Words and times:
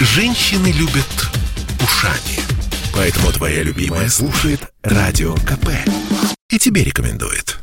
Женщины 0.00 0.68
любят 0.68 1.28
ушами. 1.82 2.38
Поэтому 2.94 3.32
твоя 3.32 3.64
любимая 3.64 4.08
слушает 4.08 4.60
Радио 4.84 5.34
КП. 5.34 5.70
И 6.50 6.58
тебе 6.58 6.84
рекомендует. 6.84 7.58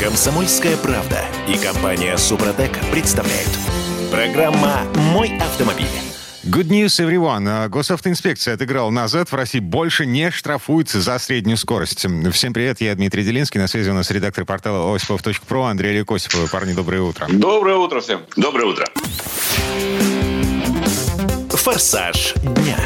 Комсомольская 0.00 0.78
правда 0.78 1.22
и 1.46 1.58
компания 1.58 2.16
Супротек 2.16 2.70
представляют. 2.90 3.50
Программа 4.10 4.84
«Мой 5.12 5.36
автомобиль». 5.38 5.84
Good 6.44 6.68
news, 6.68 6.98
everyone. 6.98 7.46
А, 7.46 7.68
Госавтоинспекция 7.68 8.54
отыграла 8.54 8.88
назад. 8.88 9.30
В 9.30 9.34
России 9.34 9.58
больше 9.58 10.06
не 10.06 10.30
штрафуется 10.30 11.02
за 11.02 11.18
среднюю 11.18 11.58
скорость. 11.58 12.06
Всем 12.32 12.54
привет, 12.54 12.80
я 12.80 12.94
Дмитрий 12.94 13.22
Делинский. 13.22 13.60
На 13.60 13.66
связи 13.66 13.90
у 13.90 13.94
нас 13.94 14.10
редактор 14.10 14.46
портала 14.46 14.94
осипов.про 14.94 15.64
Андрей 15.64 15.98
Лекосипов. 15.98 16.50
Парни, 16.50 16.72
доброе 16.72 17.02
утро. 17.02 17.26
Доброе 17.28 17.76
утро 17.76 18.00
всем. 18.00 18.22
Доброе 18.34 18.64
утро. 18.64 18.86
Форсаж 21.68 22.34
дня. 22.42 22.78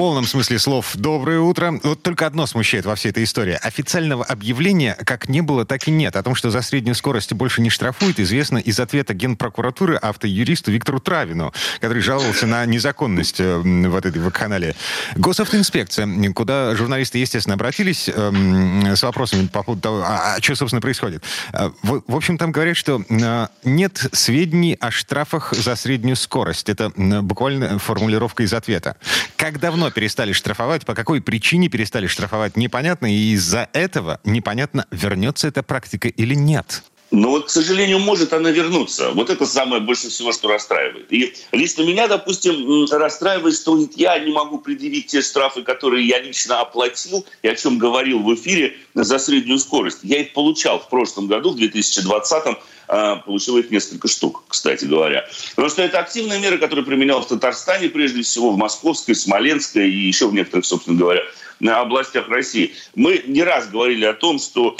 Полном 0.00 0.24
смысле 0.24 0.58
слов 0.58 0.92
«доброе 0.94 1.40
утро». 1.40 1.78
Вот 1.82 2.02
только 2.02 2.26
одно 2.26 2.46
смущает 2.46 2.86
во 2.86 2.94
всей 2.94 3.10
этой 3.10 3.24
истории. 3.24 3.58
Официального 3.60 4.24
объявления 4.24 4.96
как 5.04 5.28
не 5.28 5.42
было, 5.42 5.66
так 5.66 5.86
и 5.88 5.90
нет. 5.90 6.16
О 6.16 6.22
том, 6.22 6.34
что 6.34 6.50
за 6.50 6.62
среднюю 6.62 6.94
скорость 6.94 7.34
больше 7.34 7.60
не 7.60 7.68
штрафуют, 7.68 8.18
известно 8.18 8.56
из 8.56 8.80
ответа 8.80 9.12
Генпрокуратуры 9.12 9.96
автоюристу 9.96 10.72
Виктору 10.72 11.00
Травину, 11.00 11.52
который 11.80 12.00
жаловался 12.00 12.46
на 12.46 12.64
незаконность 12.64 13.40
э, 13.40 13.58
вот 13.58 14.06
этой 14.06 14.22
вакханалии. 14.22 14.74
Госавтоинспекция, 15.16 16.08
куда 16.32 16.74
журналисты, 16.76 17.18
естественно, 17.18 17.56
обратились 17.56 18.08
э, 18.08 18.94
с 18.96 19.02
вопросами 19.02 19.48
по 19.48 19.62
поводу 19.62 19.82
того, 19.82 20.02
а, 20.02 20.36
а 20.36 20.42
что, 20.42 20.54
собственно, 20.54 20.80
происходит. 20.80 21.24
Э, 21.52 21.72
в, 21.82 22.16
общем, 22.16 22.38
там 22.38 22.52
говорят, 22.52 22.78
что 22.78 23.02
э, 23.06 23.48
нет 23.64 24.02
сведений 24.12 24.78
о 24.80 24.90
штрафах 24.90 25.52
за 25.52 25.76
среднюю 25.76 26.16
скорость. 26.16 26.70
Это 26.70 26.90
буквально 26.96 27.78
формулировка 27.78 28.44
из 28.44 28.54
ответа. 28.54 28.96
Когда 29.36 29.70
давно 29.70 29.89
перестали 29.90 30.32
штрафовать, 30.32 30.86
по 30.86 30.94
какой 30.94 31.20
причине 31.20 31.68
перестали 31.68 32.06
штрафовать, 32.06 32.56
непонятно, 32.56 33.12
и 33.12 33.32
из-за 33.34 33.68
этого 33.72 34.20
непонятно, 34.24 34.86
вернется 34.90 35.48
эта 35.48 35.62
практика 35.62 36.08
или 36.08 36.34
нет. 36.34 36.82
Но 37.10 37.30
вот, 37.30 37.46
к 37.46 37.50
сожалению, 37.50 37.98
может 37.98 38.32
она 38.32 38.50
вернуться. 38.50 39.10
Вот 39.10 39.30
это 39.30 39.44
самое 39.44 39.82
больше 39.82 40.10
всего, 40.10 40.32
что 40.32 40.48
расстраивает. 40.48 41.12
И 41.12 41.34
лично 41.52 41.82
меня, 41.82 42.06
допустим, 42.06 42.86
расстраивает, 42.90 43.56
что 43.56 43.78
я 43.96 44.18
не 44.18 44.32
могу 44.32 44.58
предъявить 44.58 45.08
те 45.08 45.20
штрафы, 45.20 45.62
которые 45.62 46.06
я 46.06 46.20
лично 46.20 46.60
оплатил, 46.60 47.26
и 47.42 47.48
о 47.48 47.56
чем 47.56 47.78
говорил 47.78 48.20
в 48.20 48.32
эфире 48.34 48.76
за 48.94 49.18
среднюю 49.18 49.58
скорость. 49.58 49.98
Я 50.02 50.20
их 50.20 50.32
получал 50.32 50.78
в 50.78 50.88
прошлом 50.88 51.26
году, 51.26 51.50
в 51.50 51.56
2020 51.56 52.58
а, 52.92 53.16
получил 53.16 53.56
их 53.58 53.70
несколько 53.70 54.08
штук, 54.08 54.42
кстати 54.48 54.84
говоря. 54.84 55.24
Потому 55.50 55.68
что 55.68 55.82
это 55.82 55.98
активная 56.00 56.38
мера, 56.38 56.58
которая 56.58 56.84
применялась 56.84 57.26
в 57.26 57.28
Татарстане, 57.28 57.88
прежде 57.88 58.22
всего 58.22 58.50
в 58.50 58.56
Московской, 58.56 59.14
Смоленской 59.14 59.88
и 59.88 60.06
еще 60.08 60.26
в 60.26 60.34
некоторых, 60.34 60.66
собственно 60.66 60.98
говоря, 60.98 61.22
областях 61.60 62.28
России. 62.28 62.72
Мы 62.94 63.22
не 63.26 63.42
раз 63.42 63.68
говорили 63.68 64.04
о 64.04 64.14
том, 64.14 64.38
что, 64.38 64.76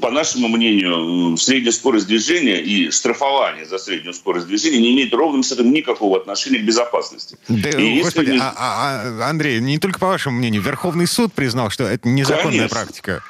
по 0.00 0.10
нашему 0.10 0.48
мнению, 0.48 1.36
средняя 1.36 1.72
скорость 1.72 2.06
движения 2.06 2.60
и 2.60 2.90
штрафование 2.90 3.66
за 3.66 3.78
среднюю 3.78 4.14
скорость 4.14 4.46
движения 4.46 4.78
не 4.78 4.94
имеет 4.94 5.12
ровным 5.12 5.42
счетом 5.42 5.70
никакого 5.72 6.18
отношения 6.18 6.58
к 6.58 6.64
безопасности. 6.64 7.36
Да, 7.48 7.70
и 7.70 8.00
господи, 8.00 8.30
если... 8.30 8.40
а, 8.40 8.54
а, 8.56 9.28
Андрей, 9.28 9.60
не 9.60 9.78
только 9.78 9.98
по 9.98 10.06
вашему 10.06 10.38
мнению, 10.38 10.62
Верховный 10.62 11.06
суд 11.06 11.32
признал, 11.32 11.70
что 11.70 11.84
это 11.84 12.08
незаконная 12.08 12.68
Конечно. 12.68 12.68
практика. 12.68 13.22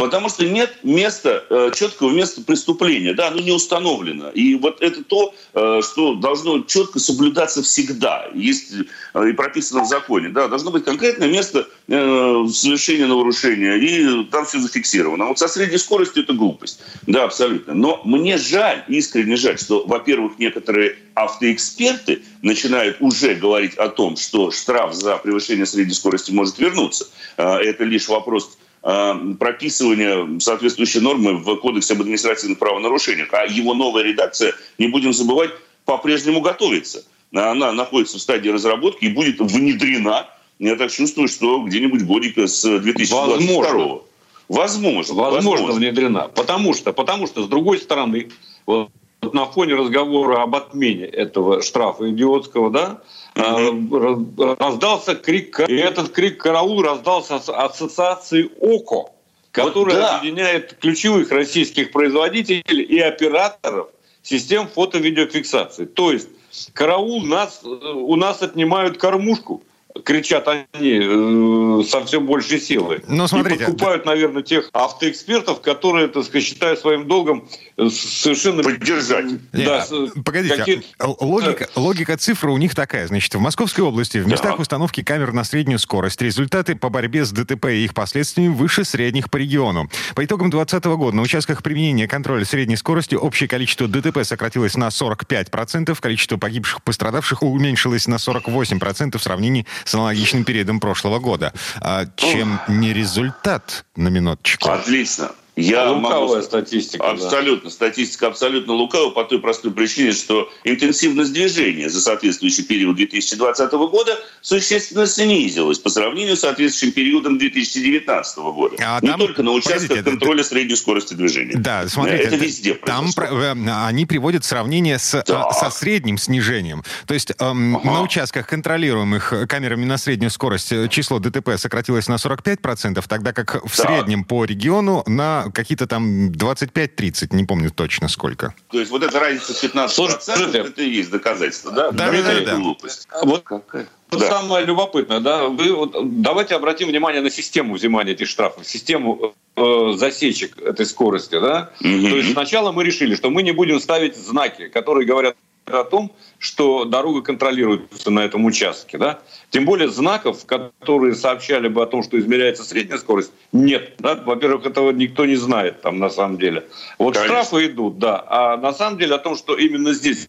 Потому 0.00 0.30
что 0.30 0.46
нет 0.46 0.78
места, 0.82 1.44
э, 1.50 1.72
четкого 1.74 2.10
места 2.10 2.40
преступления. 2.40 3.12
Да, 3.12 3.28
оно 3.28 3.40
не 3.40 3.52
установлено. 3.52 4.30
И 4.30 4.54
вот 4.54 4.80
это 4.80 5.04
то, 5.04 5.34
э, 5.52 5.82
что 5.82 6.14
должно 6.14 6.62
четко 6.62 6.98
соблюдаться 6.98 7.62
всегда. 7.62 8.26
Есть 8.34 8.72
э, 9.12 9.28
и 9.28 9.32
прописано 9.32 9.84
в 9.84 9.86
законе. 9.86 10.30
Да, 10.30 10.48
должно 10.48 10.70
быть 10.70 10.84
конкретное 10.84 11.28
место 11.28 11.68
совершения 11.86 13.06
нарушения. 13.06 13.76
И 13.76 14.24
там 14.30 14.46
все 14.46 14.60
зафиксировано. 14.60 15.24
А 15.24 15.28
вот 15.28 15.38
со 15.38 15.48
средней 15.48 15.78
скоростью 15.78 16.22
это 16.22 16.32
глупость. 16.32 16.80
Да, 17.06 17.24
абсолютно. 17.24 17.74
Но 17.74 18.00
мне 18.04 18.38
жаль, 18.38 18.84
искренне 18.88 19.36
жаль, 19.36 19.58
что, 19.58 19.84
во-первых, 19.86 20.38
некоторые 20.38 20.96
автоэксперты 21.14 22.22
начинают 22.42 22.98
уже 23.00 23.34
говорить 23.34 23.74
о 23.74 23.88
том, 23.88 24.16
что 24.16 24.50
штраф 24.50 24.94
за 24.94 25.16
превышение 25.16 25.66
средней 25.66 25.94
скорости 25.94 26.30
может 26.30 26.58
вернуться. 26.58 27.08
Это 27.36 27.82
лишь 27.84 28.08
вопрос 28.08 28.56
прописывания 28.82 30.38
соответствующей 30.40 31.00
нормы 31.00 31.36
в 31.36 31.56
Кодексе 31.56 31.94
об 31.94 32.00
административных 32.00 32.58
правонарушениях. 32.58 33.32
А 33.32 33.44
его 33.44 33.74
новая 33.74 34.02
редакция, 34.02 34.54
не 34.78 34.88
будем 34.88 35.12
забывать, 35.12 35.50
по-прежнему 35.84 36.40
готовится. 36.40 37.04
Она 37.32 37.72
находится 37.72 38.18
в 38.18 38.20
стадии 38.20 38.48
разработки 38.48 39.04
и 39.04 39.08
будет 39.08 39.40
внедрена, 39.40 40.28
я 40.58 40.76
так 40.76 40.90
чувствую, 40.90 41.28
что 41.28 41.62
где-нибудь 41.62 42.02
годика 42.04 42.46
с 42.46 42.62
2022 42.62 44.00
Возможно. 44.48 45.14
Возможно, 45.14 45.14
возможно, 45.14 45.72
внедрена. 45.72 46.28
Потому 46.28 46.74
что, 46.74 46.92
потому 46.92 47.28
что, 47.28 47.44
с 47.44 47.48
другой 47.48 47.78
стороны, 47.78 48.30
вот 48.66 48.90
на 49.34 49.46
фоне 49.46 49.74
разговора 49.74 50.42
об 50.42 50.54
отмене 50.54 51.06
этого 51.06 51.62
штрафа 51.62 52.10
идиотского, 52.10 52.70
да, 52.70 53.02
mm-hmm. 53.34 54.56
раздался 54.58 55.14
крик, 55.14 55.60
и 55.68 55.76
этот 55.76 56.10
крик 56.10 56.38
караул 56.38 56.82
раздался 56.82 57.36
ассоциации 57.36 58.50
ОКО, 58.60 59.10
которая 59.52 59.96
вот, 59.96 60.02
да. 60.02 60.18
объединяет 60.18 60.74
ключевых 60.80 61.30
российских 61.30 61.92
производителей 61.92 62.82
и 62.82 62.98
операторов 62.98 63.88
систем 64.22 64.68
фото-видеофиксации. 64.68 65.86
То 65.86 66.12
есть 66.12 66.28
караул 66.72 67.22
нас, 67.22 67.62
у 67.64 68.16
нас 68.16 68.42
отнимают 68.42 68.98
кормушку 68.98 69.62
кричат 70.04 70.48
они 70.48 70.62
э, 70.82 71.82
со 71.88 72.04
все 72.04 72.20
большей 72.20 72.60
силой. 72.60 73.02
Но 73.06 73.26
смотрите, 73.26 73.64
и 73.64 73.66
подкупают, 73.66 74.04
да. 74.04 74.10
наверное, 74.10 74.42
тех 74.42 74.70
автоэкспертов, 74.72 75.60
которые, 75.60 76.08
так 76.08 76.24
сказать, 76.24 76.44
считают 76.44 76.80
своим 76.80 77.06
долгом 77.08 77.48
э, 77.76 77.88
совершенно... 77.88 78.62
Поддержать. 78.62 79.26
Да, 79.52 79.86
Нет, 79.90 80.24
погодите, 80.24 80.56
какие... 80.56 80.82
логика, 80.98 81.68
логика 81.76 82.16
цифры 82.16 82.50
у 82.52 82.56
них 82.56 82.74
такая. 82.74 83.06
Значит, 83.06 83.34
в 83.34 83.40
Московской 83.40 83.84
области 83.84 84.18
в 84.18 84.26
местах 84.26 84.56
да. 84.56 84.62
установки 84.62 85.02
камер 85.02 85.32
на 85.32 85.44
среднюю 85.44 85.78
скорость 85.78 86.20
результаты 86.22 86.76
по 86.76 86.88
борьбе 86.88 87.24
с 87.24 87.32
ДТП 87.32 87.66
и 87.66 87.84
их 87.84 87.94
последствиями 87.94 88.52
выше 88.52 88.84
средних 88.84 89.30
по 89.30 89.36
региону. 89.36 89.90
По 90.14 90.24
итогам 90.24 90.50
2020 90.50 90.84
года 90.98 91.16
на 91.16 91.22
участках 91.22 91.62
применения 91.62 92.06
контроля 92.06 92.44
средней 92.44 92.76
скорости 92.76 93.14
общее 93.14 93.48
количество 93.48 93.88
ДТП 93.88 94.24
сократилось 94.24 94.76
на 94.76 94.88
45%, 94.88 95.98
количество 96.00 96.36
погибших, 96.36 96.82
пострадавших 96.82 97.42
уменьшилось 97.42 98.06
на 98.06 98.16
48% 98.16 99.18
в 99.18 99.22
сравнении 99.22 99.66
с 99.84 99.94
аналогичным 99.94 100.44
периодом 100.44 100.80
прошлого 100.80 101.18
года. 101.18 101.52
А 101.80 102.06
чем 102.16 102.60
не 102.68 102.92
результат 102.92 103.84
на 103.96 104.08
минуточку? 104.08 104.70
Отлично. 104.70 105.30
Я 105.60 105.90
Лукавая 105.90 106.36
могу... 106.36 106.42
статистика. 106.42 107.10
Абсолютно. 107.10 107.70
Да. 107.70 107.74
Статистика 107.74 108.26
абсолютно 108.28 108.72
лукавая 108.74 109.10
по 109.10 109.24
той 109.24 109.40
простой 109.40 109.70
причине, 109.70 110.12
что 110.12 110.50
интенсивность 110.64 111.32
движения 111.32 111.88
за 111.88 112.00
соответствующий 112.00 112.64
период 112.64 112.96
2020 112.96 113.72
года 113.72 114.18
существенно 114.40 115.06
снизилась 115.06 115.78
по 115.78 115.90
сравнению 115.90 116.36
с 116.36 116.40
соответствующим 116.40 116.92
периодом 116.92 117.38
2019 117.38 118.38
года. 118.38 118.76
А 118.80 119.00
Не 119.00 119.08
там... 119.08 119.20
только 119.20 119.42
на 119.42 119.52
участках 119.52 119.88
Погодите, 119.88 120.10
контроля 120.10 120.40
это... 120.40 120.48
средней 120.48 120.76
скорости 120.76 121.14
движения. 121.14 121.56
Да, 121.56 121.86
смотрите. 121.88 122.24
Это 122.24 122.36
везде 122.36 122.74
Там 122.74 123.12
про... 123.12 123.52
они 123.86 124.06
приводят 124.06 124.44
сравнение 124.44 124.98
с, 124.98 125.22
да. 125.26 125.50
со 125.52 125.70
средним 125.70 126.18
снижением. 126.18 126.82
То 127.06 127.14
есть 127.14 127.32
эм, 127.38 127.76
ага. 127.76 127.90
на 127.90 128.02
участках, 128.02 128.46
контролируемых 128.46 129.32
камерами 129.48 129.84
на 129.84 129.98
среднюю 129.98 130.30
скорость, 130.30 130.72
э, 130.72 130.88
число 130.88 131.18
ДТП 131.18 131.56
сократилось 131.56 132.08
на 132.08 132.14
45%, 132.14 133.04
тогда 133.06 133.32
как 133.32 133.64
в 133.64 133.76
да. 133.76 133.84
среднем 133.84 134.24
по 134.24 134.44
региону 134.44 135.02
на 135.06 135.49
какие-то 135.52 135.86
там 135.86 136.30
25-30, 136.30 137.34
не 137.34 137.44
помню 137.44 137.70
точно 137.70 138.08
сколько. 138.08 138.54
То 138.70 138.78
есть 138.78 138.90
вот 138.90 139.02
эта 139.02 139.18
разница 139.18 139.54
в 139.54 139.62
15% 139.62 139.88
Слушайте, 139.88 140.58
это 140.58 140.82
и 140.82 140.88
есть 140.88 141.10
доказательство, 141.10 141.72
да? 141.72 141.90
Да, 141.90 142.10
да, 142.10 142.22
да. 142.22 142.40
да. 142.44 142.56
Глупость. 142.56 143.08
Вот 143.22 143.42
какая? 143.42 143.88
Вот 144.10 144.20
да. 144.20 144.28
самое 144.28 144.66
любопытное, 144.66 145.20
да, 145.20 145.44
вы, 145.44 145.72
вот, 145.72 145.94
давайте 146.20 146.56
обратим 146.56 146.88
внимание 146.88 147.22
на 147.22 147.30
систему 147.30 147.74
взимания 147.74 148.12
этих 148.12 148.26
штрафов, 148.26 148.66
систему 148.66 149.34
э, 149.54 149.92
засечек 149.94 150.60
этой 150.60 150.84
скорости, 150.84 151.38
да. 151.38 151.70
Угу. 151.80 152.08
То 152.08 152.16
есть 152.16 152.32
сначала 152.32 152.72
мы 152.72 152.82
решили, 152.82 153.14
что 153.14 153.30
мы 153.30 153.44
не 153.44 153.52
будем 153.52 153.78
ставить 153.78 154.16
знаки, 154.16 154.66
которые 154.66 155.06
говорят 155.06 155.36
о 155.74 155.84
том, 155.84 156.12
что 156.38 156.84
дорога 156.84 157.22
контролируется 157.22 158.10
на 158.10 158.20
этом 158.20 158.44
участке. 158.44 158.98
Да? 158.98 159.20
Тем 159.50 159.64
более 159.64 159.88
знаков, 159.88 160.44
которые 160.46 161.14
сообщали 161.14 161.68
бы 161.68 161.82
о 161.82 161.86
том, 161.86 162.02
что 162.02 162.18
измеряется 162.18 162.64
средняя 162.64 162.98
скорость, 162.98 163.32
нет. 163.52 163.94
Да? 163.98 164.14
Во-первых, 164.14 164.66
этого 164.66 164.90
никто 164.90 165.26
не 165.26 165.36
знает 165.36 165.82
там 165.82 165.98
на 165.98 166.10
самом 166.10 166.38
деле. 166.38 166.64
Вот 166.98 167.14
Конечно. 167.14 167.42
штрафы 167.42 167.66
идут, 167.66 167.98
да. 167.98 168.24
А 168.26 168.56
на 168.56 168.72
самом 168.72 168.98
деле 168.98 169.14
о 169.14 169.18
том, 169.18 169.36
что 169.36 169.56
именно 169.56 169.92
здесь 169.92 170.28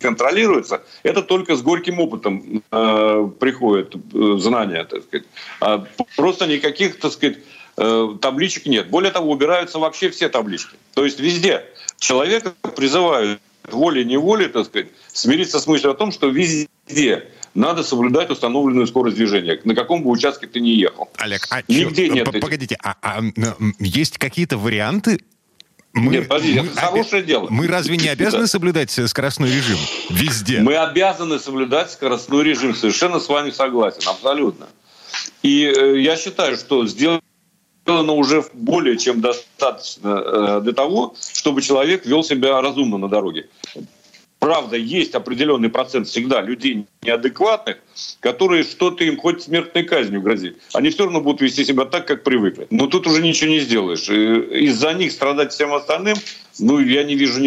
контролируется, 0.00 0.82
это 1.02 1.22
только 1.22 1.56
с 1.56 1.62
горьким 1.62 2.00
опытом 2.00 2.62
э, 2.70 3.28
приходит 3.38 3.94
э, 3.94 4.36
знание, 4.38 4.84
так 4.84 5.02
сказать. 5.04 5.26
А 5.60 5.84
просто 6.16 6.46
никаких, 6.46 6.98
так 6.98 7.12
сказать, 7.12 7.38
э, 7.76 8.08
табличек 8.20 8.66
нет. 8.66 8.88
Более 8.88 9.12
того, 9.12 9.30
убираются 9.30 9.78
вообще 9.78 10.10
все 10.10 10.28
таблички. 10.28 10.76
То 10.94 11.04
есть 11.04 11.20
везде 11.20 11.64
человека 11.98 12.54
призывают 12.74 13.40
волей-неволей, 13.70 14.48
так 14.48 14.66
сказать, 14.66 14.88
смириться 15.12 15.60
с 15.60 15.66
мыслью 15.66 15.92
о 15.92 15.94
том, 15.94 16.12
что 16.12 16.28
везде 16.28 17.28
надо 17.54 17.82
соблюдать 17.82 18.30
установленную 18.30 18.86
скорость 18.86 19.16
движения, 19.16 19.60
на 19.64 19.74
каком 19.74 20.02
бы 20.02 20.10
участке 20.10 20.46
ты 20.46 20.60
ни 20.60 20.70
ехал. 20.70 21.10
Олег, 21.16 21.46
а 21.50 21.62
Нигде 21.68 22.08
чё, 22.08 22.14
нет 22.14 22.40
погодите, 22.40 22.76
а, 22.82 22.96
а, 23.02 23.20
есть 23.78 24.18
какие-то 24.18 24.56
варианты 24.56 25.20
мы, 25.92 26.12
Нет, 26.12 26.28
подождите, 26.28 26.62
мы, 26.62 26.68
это 26.68 26.80
хорошее 26.80 27.22
дело. 27.22 27.48
Мы 27.50 27.66
разве 27.66 27.98
не 27.98 28.08
обязаны 28.08 28.46
соблюдать 28.46 28.90
скоростной 28.90 29.50
режим 29.50 29.78
везде? 30.08 30.60
Мы 30.60 30.76
обязаны 30.76 31.38
соблюдать 31.38 31.90
скоростной 31.90 32.44
режим. 32.44 32.74
Совершенно 32.74 33.20
с 33.20 33.28
вами 33.28 33.50
согласен, 33.50 34.00
абсолютно. 34.06 34.68
И 35.42 35.64
э, 35.64 36.00
я 36.00 36.16
считаю, 36.16 36.56
что 36.56 36.86
сделано 37.84 38.12
уже 38.12 38.44
более 38.52 38.96
чем 38.96 39.20
достаточно 39.20 40.08
э, 40.08 40.60
для 40.62 40.72
того, 40.72 41.14
чтобы 41.34 41.62
человек 41.62 42.06
вел 42.06 42.22
себя 42.22 42.60
разумно 42.60 42.98
на 42.98 43.08
дороге. 43.08 43.48
Правда, 44.38 44.76
есть 44.76 45.14
определенный 45.14 45.68
процент 45.68 46.08
всегда 46.08 46.40
людей 46.40 46.84
неадекватных, 47.02 47.76
которые 48.18 48.64
что-то 48.64 49.04
им 49.04 49.16
хоть 49.16 49.42
смертной 49.42 49.84
казнью 49.84 50.20
грозит. 50.20 50.58
Они 50.72 50.90
все 50.90 51.04
равно 51.04 51.20
будут 51.20 51.42
вести 51.42 51.64
себя 51.64 51.84
так, 51.84 52.08
как 52.08 52.24
привыкли. 52.24 52.66
Но 52.70 52.88
тут 52.88 53.06
уже 53.06 53.22
ничего 53.22 53.50
не 53.50 53.60
сделаешь. 53.60 54.08
Из-за 54.08 54.94
них 54.94 55.12
страдать 55.12 55.52
всем 55.52 55.72
остальным, 55.72 56.16
ну, 56.58 56.80
я 56.80 57.04
не 57.04 57.14
вижу 57.14 57.40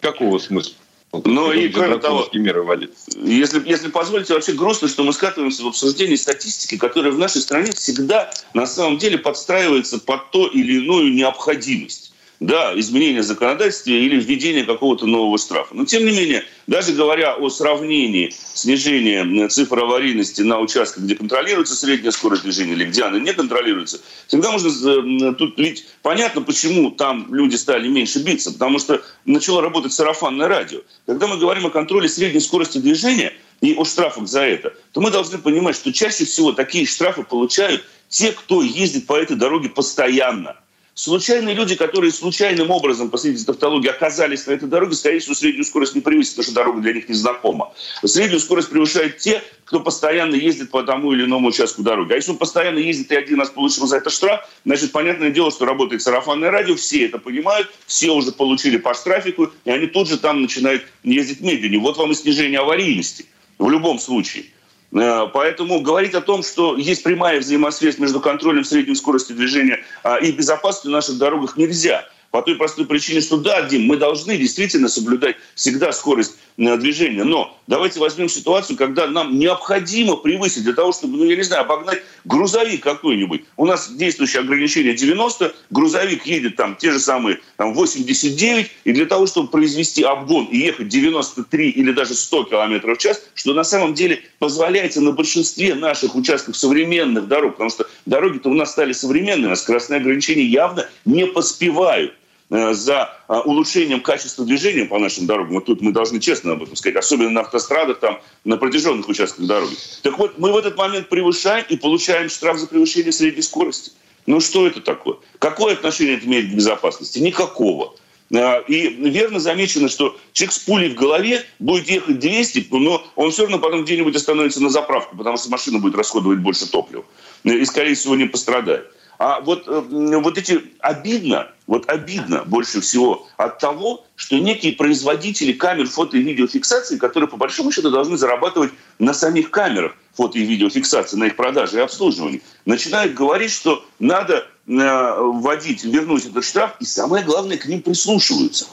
никакого 0.00 0.38
смысла. 0.38 0.74
Ну 1.12 1.52
и 1.52 1.68
кроме 1.68 1.98
того, 1.98 2.28
вводить. 2.32 2.90
Если, 3.16 3.68
если 3.68 3.88
позволите, 3.88 4.32
вообще 4.32 4.52
грустно, 4.52 4.86
что 4.86 5.02
мы 5.02 5.12
скатываемся 5.12 5.64
в 5.64 5.68
обсуждении 5.68 6.14
статистики, 6.14 6.76
которая 6.76 7.10
в 7.10 7.18
нашей 7.18 7.40
стране 7.40 7.72
всегда 7.72 8.30
на 8.54 8.66
самом 8.66 8.98
деле 8.98 9.18
подстраивается 9.18 9.98
под 9.98 10.30
то 10.30 10.46
или 10.46 10.74
иную 10.74 11.12
необходимость 11.12 12.10
да, 12.40 12.72
изменения 12.80 13.22
законодательства 13.22 13.90
или 13.90 14.18
введения 14.18 14.64
какого-то 14.64 15.06
нового 15.06 15.36
штрафа. 15.36 15.74
Но 15.74 15.84
тем 15.84 16.06
не 16.06 16.10
менее, 16.10 16.44
даже 16.66 16.92
говоря 16.92 17.34
о 17.36 17.50
сравнении 17.50 18.34
снижения 18.54 19.48
цифр 19.48 19.80
аварийности 19.80 20.40
на 20.40 20.58
участках, 20.58 21.04
где 21.04 21.14
контролируется 21.14 21.76
средняя 21.76 22.10
скорость 22.10 22.42
движения 22.42 22.72
или 22.72 22.86
где 22.86 23.04
она 23.04 23.18
не 23.18 23.34
контролируется, 23.34 24.00
всегда 24.26 24.50
можно 24.50 25.34
тут 25.34 25.58
лить. 25.58 25.86
Понятно, 26.00 26.40
почему 26.40 26.90
там 26.90 27.32
люди 27.32 27.56
стали 27.56 27.88
меньше 27.88 28.20
биться, 28.20 28.50
потому 28.52 28.78
что 28.78 29.02
начало 29.26 29.60
работать 29.60 29.92
сарафанное 29.92 30.48
радио. 30.48 30.80
Когда 31.04 31.26
мы 31.26 31.36
говорим 31.36 31.66
о 31.66 31.70
контроле 31.70 32.08
средней 32.08 32.40
скорости 32.40 32.78
движения 32.78 33.34
и 33.60 33.74
о 33.74 33.84
штрафах 33.84 34.26
за 34.26 34.40
это, 34.40 34.72
то 34.92 35.02
мы 35.02 35.10
должны 35.10 35.36
понимать, 35.36 35.76
что 35.76 35.92
чаще 35.92 36.24
всего 36.24 36.52
такие 36.52 36.86
штрафы 36.86 37.22
получают 37.22 37.84
те, 38.08 38.32
кто 38.32 38.62
ездит 38.62 39.06
по 39.06 39.12
этой 39.12 39.36
дороге 39.36 39.68
постоянно– 39.68 40.56
Случайные 41.02 41.54
люди, 41.54 41.76
которые 41.76 42.12
случайным 42.12 42.70
образом, 42.70 43.08
по 43.08 43.16
свидетельству 43.16 43.54
тавтологии, 43.54 43.88
оказались 43.88 44.46
на 44.46 44.52
этой 44.52 44.68
дороге, 44.68 44.94
скорее 44.94 45.20
всего, 45.20 45.34
среднюю 45.34 45.64
скорость 45.64 45.94
не 45.94 46.02
превысят, 46.02 46.32
потому 46.32 46.44
что 46.44 46.54
дорога 46.54 46.80
для 46.82 46.92
них 46.92 47.08
не 47.08 47.14
знакома. 47.14 47.72
Среднюю 48.04 48.38
скорость 48.38 48.68
превышают 48.68 49.16
те, 49.16 49.42
кто 49.64 49.80
постоянно 49.80 50.34
ездит 50.34 50.70
по 50.70 50.82
тому 50.82 51.14
или 51.14 51.24
иному 51.24 51.48
участку 51.48 51.82
дороги. 51.82 52.12
А 52.12 52.16
если 52.16 52.32
он 52.32 52.36
постоянно 52.36 52.76
ездит 52.76 53.10
и 53.12 53.16
один 53.16 53.40
раз 53.40 53.48
получил 53.48 53.86
за 53.86 53.96
это 53.96 54.10
штраф, 54.10 54.46
значит, 54.66 54.92
понятное 54.92 55.30
дело, 55.30 55.50
что 55.50 55.64
работает 55.64 56.02
сарафанное 56.02 56.50
радио, 56.50 56.76
все 56.76 57.06
это 57.06 57.16
понимают, 57.16 57.72
все 57.86 58.10
уже 58.10 58.32
получили 58.32 58.76
по 58.76 58.92
штрафику, 58.92 59.50
и 59.64 59.70
они 59.70 59.86
тут 59.86 60.06
же 60.06 60.18
там 60.18 60.42
начинают 60.42 60.82
ездить 61.02 61.40
медленнее. 61.40 61.80
Вот 61.80 61.96
вам 61.96 62.10
и 62.10 62.14
снижение 62.14 62.60
аварийности 62.60 63.24
в 63.56 63.70
любом 63.70 64.00
случае. 64.00 64.44
Э, 64.92 65.26
поэтому 65.32 65.80
говорить 65.80 66.14
о 66.14 66.20
том, 66.20 66.42
что 66.42 66.76
есть 66.76 67.02
прямая 67.02 67.40
взаимосвязь 67.40 67.98
между 67.98 68.20
контролем 68.20 68.64
средней 68.64 68.94
скорости 68.94 69.32
движения 69.32 69.80
а, 70.02 70.16
и 70.16 70.32
безопасностью 70.32 70.90
на 70.90 70.98
наших 70.98 71.18
дорогах 71.18 71.56
нельзя. 71.56 72.08
По 72.30 72.42
той 72.42 72.54
простой 72.54 72.86
причине, 72.86 73.20
что 73.20 73.38
да, 73.38 73.62
Дим, 73.62 73.86
мы 73.86 73.96
должны 73.96 74.36
действительно 74.36 74.88
соблюдать 74.88 75.36
всегда 75.54 75.92
скорость 75.92 76.36
э, 76.36 76.39
движения. 76.56 77.24
Но 77.24 77.56
давайте 77.66 78.00
возьмем 78.00 78.28
ситуацию, 78.28 78.76
когда 78.76 79.06
нам 79.06 79.38
необходимо 79.38 80.16
превысить 80.16 80.64
для 80.64 80.72
того, 80.72 80.92
чтобы, 80.92 81.16
ну, 81.18 81.24
я 81.24 81.36
не 81.36 81.42
знаю, 81.42 81.62
обогнать 81.62 82.02
грузовик 82.24 82.82
какой-нибудь. 82.82 83.44
У 83.56 83.66
нас 83.66 83.90
действующее 83.90 84.40
ограничение 84.40 84.94
90, 84.94 85.54
грузовик 85.70 86.26
едет 86.26 86.56
там 86.56 86.76
те 86.76 86.92
же 86.92 87.00
самые 87.00 87.40
там, 87.56 87.74
89, 87.74 88.70
и 88.84 88.92
для 88.92 89.06
того, 89.06 89.26
чтобы 89.26 89.48
произвести 89.48 90.02
обгон 90.02 90.46
и 90.46 90.58
ехать 90.58 90.88
93 90.88 91.70
или 91.70 91.92
даже 91.92 92.14
100 92.14 92.44
км 92.44 92.94
в 92.94 92.98
час, 92.98 93.22
что 93.34 93.54
на 93.54 93.64
самом 93.64 93.94
деле 93.94 94.22
позволяется 94.38 95.00
на 95.00 95.12
большинстве 95.12 95.74
наших 95.74 96.14
участков 96.14 96.56
современных 96.56 97.28
дорог, 97.28 97.52
потому 97.52 97.70
что 97.70 97.86
дороги-то 98.06 98.50
у 98.50 98.54
нас 98.54 98.72
стали 98.72 98.92
современными, 98.92 99.52
а 99.52 99.56
скоростные 99.56 100.00
ограничения 100.00 100.44
явно 100.44 100.88
не 101.04 101.26
поспевают. 101.26 102.14
Э, 102.50 102.74
за 102.74 103.16
э, 103.28 103.38
улучшением 103.44 104.00
качества 104.00 104.44
движения 104.44 104.84
по 104.84 104.98
нашим 104.98 105.26
дорогам. 105.26 105.54
Вот 105.54 105.66
тут 105.66 105.80
мы 105.80 105.92
должны 105.92 106.18
честно 106.18 106.52
об 106.52 106.62
этом 106.64 106.74
сказать, 106.74 106.96
особенно 106.96 107.30
на 107.30 107.40
автострадах, 107.42 108.00
там, 108.00 108.20
на 108.44 108.56
протяженных 108.56 109.08
участках 109.08 109.46
дороги. 109.46 109.76
Так 110.02 110.18
вот, 110.18 110.36
мы 110.36 110.50
в 110.50 110.56
этот 110.56 110.76
момент 110.76 111.08
превышаем 111.08 111.64
и 111.68 111.76
получаем 111.76 112.28
штраф 112.28 112.58
за 112.58 112.66
превышение 112.66 113.12
средней 113.12 113.42
скорости. 113.42 113.92
Ну 114.26 114.40
что 114.40 114.66
это 114.66 114.80
такое? 114.80 115.18
Какое 115.38 115.74
отношение 115.74 116.16
это 116.16 116.26
имеет 116.26 116.50
к 116.50 116.54
безопасности? 116.54 117.20
Никакого. 117.20 117.94
Э, 118.32 118.64
и 118.66 118.88
верно 118.88 119.38
замечено, 119.38 119.88
что 119.88 120.18
человек 120.32 120.52
с 120.52 120.58
пулей 120.58 120.88
в 120.90 120.96
голове 120.96 121.44
будет 121.60 121.88
ехать 121.88 122.18
200, 122.18 122.66
но 122.72 123.06
он 123.14 123.30
все 123.30 123.42
равно 123.42 123.60
потом 123.60 123.84
где-нибудь 123.84 124.16
остановится 124.16 124.60
на 124.60 124.70
заправку, 124.70 125.16
потому 125.16 125.36
что 125.36 125.50
машина 125.50 125.78
будет 125.78 125.94
расходовать 125.94 126.40
больше 126.40 126.68
топлива. 126.68 127.04
И, 127.44 127.64
скорее 127.64 127.94
всего, 127.94 128.16
не 128.16 128.24
пострадает. 128.24 128.90
А 129.20 129.40
вот, 129.42 129.64
вот 129.66 130.38
эти 130.38 130.62
обидно, 130.78 131.48
вот 131.66 131.90
обидно 131.90 132.42
больше 132.46 132.80
всего 132.80 133.28
от 133.36 133.58
того, 133.58 134.06
что 134.16 134.38
некие 134.38 134.72
производители 134.72 135.52
камер 135.52 135.90
фото 135.90 136.16
и 136.16 136.22
видеофиксации, 136.22 136.96
которые 136.96 137.28
по 137.28 137.36
большому 137.36 137.70
счету 137.70 137.90
должны 137.90 138.16
зарабатывать 138.16 138.72
на 138.98 139.12
самих 139.12 139.50
камерах 139.50 139.94
фото 140.14 140.38
и 140.38 140.42
видеофиксации, 140.42 141.18
на 141.18 141.24
их 141.24 141.36
продаже 141.36 141.76
и 141.76 141.80
обслуживании, 141.80 142.40
начинают 142.64 143.12
говорить, 143.12 143.52
что 143.52 143.84
надо 143.98 144.46
э, 144.66 145.16
вводить, 145.18 145.84
вернуть 145.84 146.24
этот 146.24 146.42
штраф, 146.42 146.76
и 146.80 146.86
самое 146.86 147.22
главное, 147.22 147.58
к 147.58 147.66
ним 147.66 147.82
прислушиваются. 147.82 148.68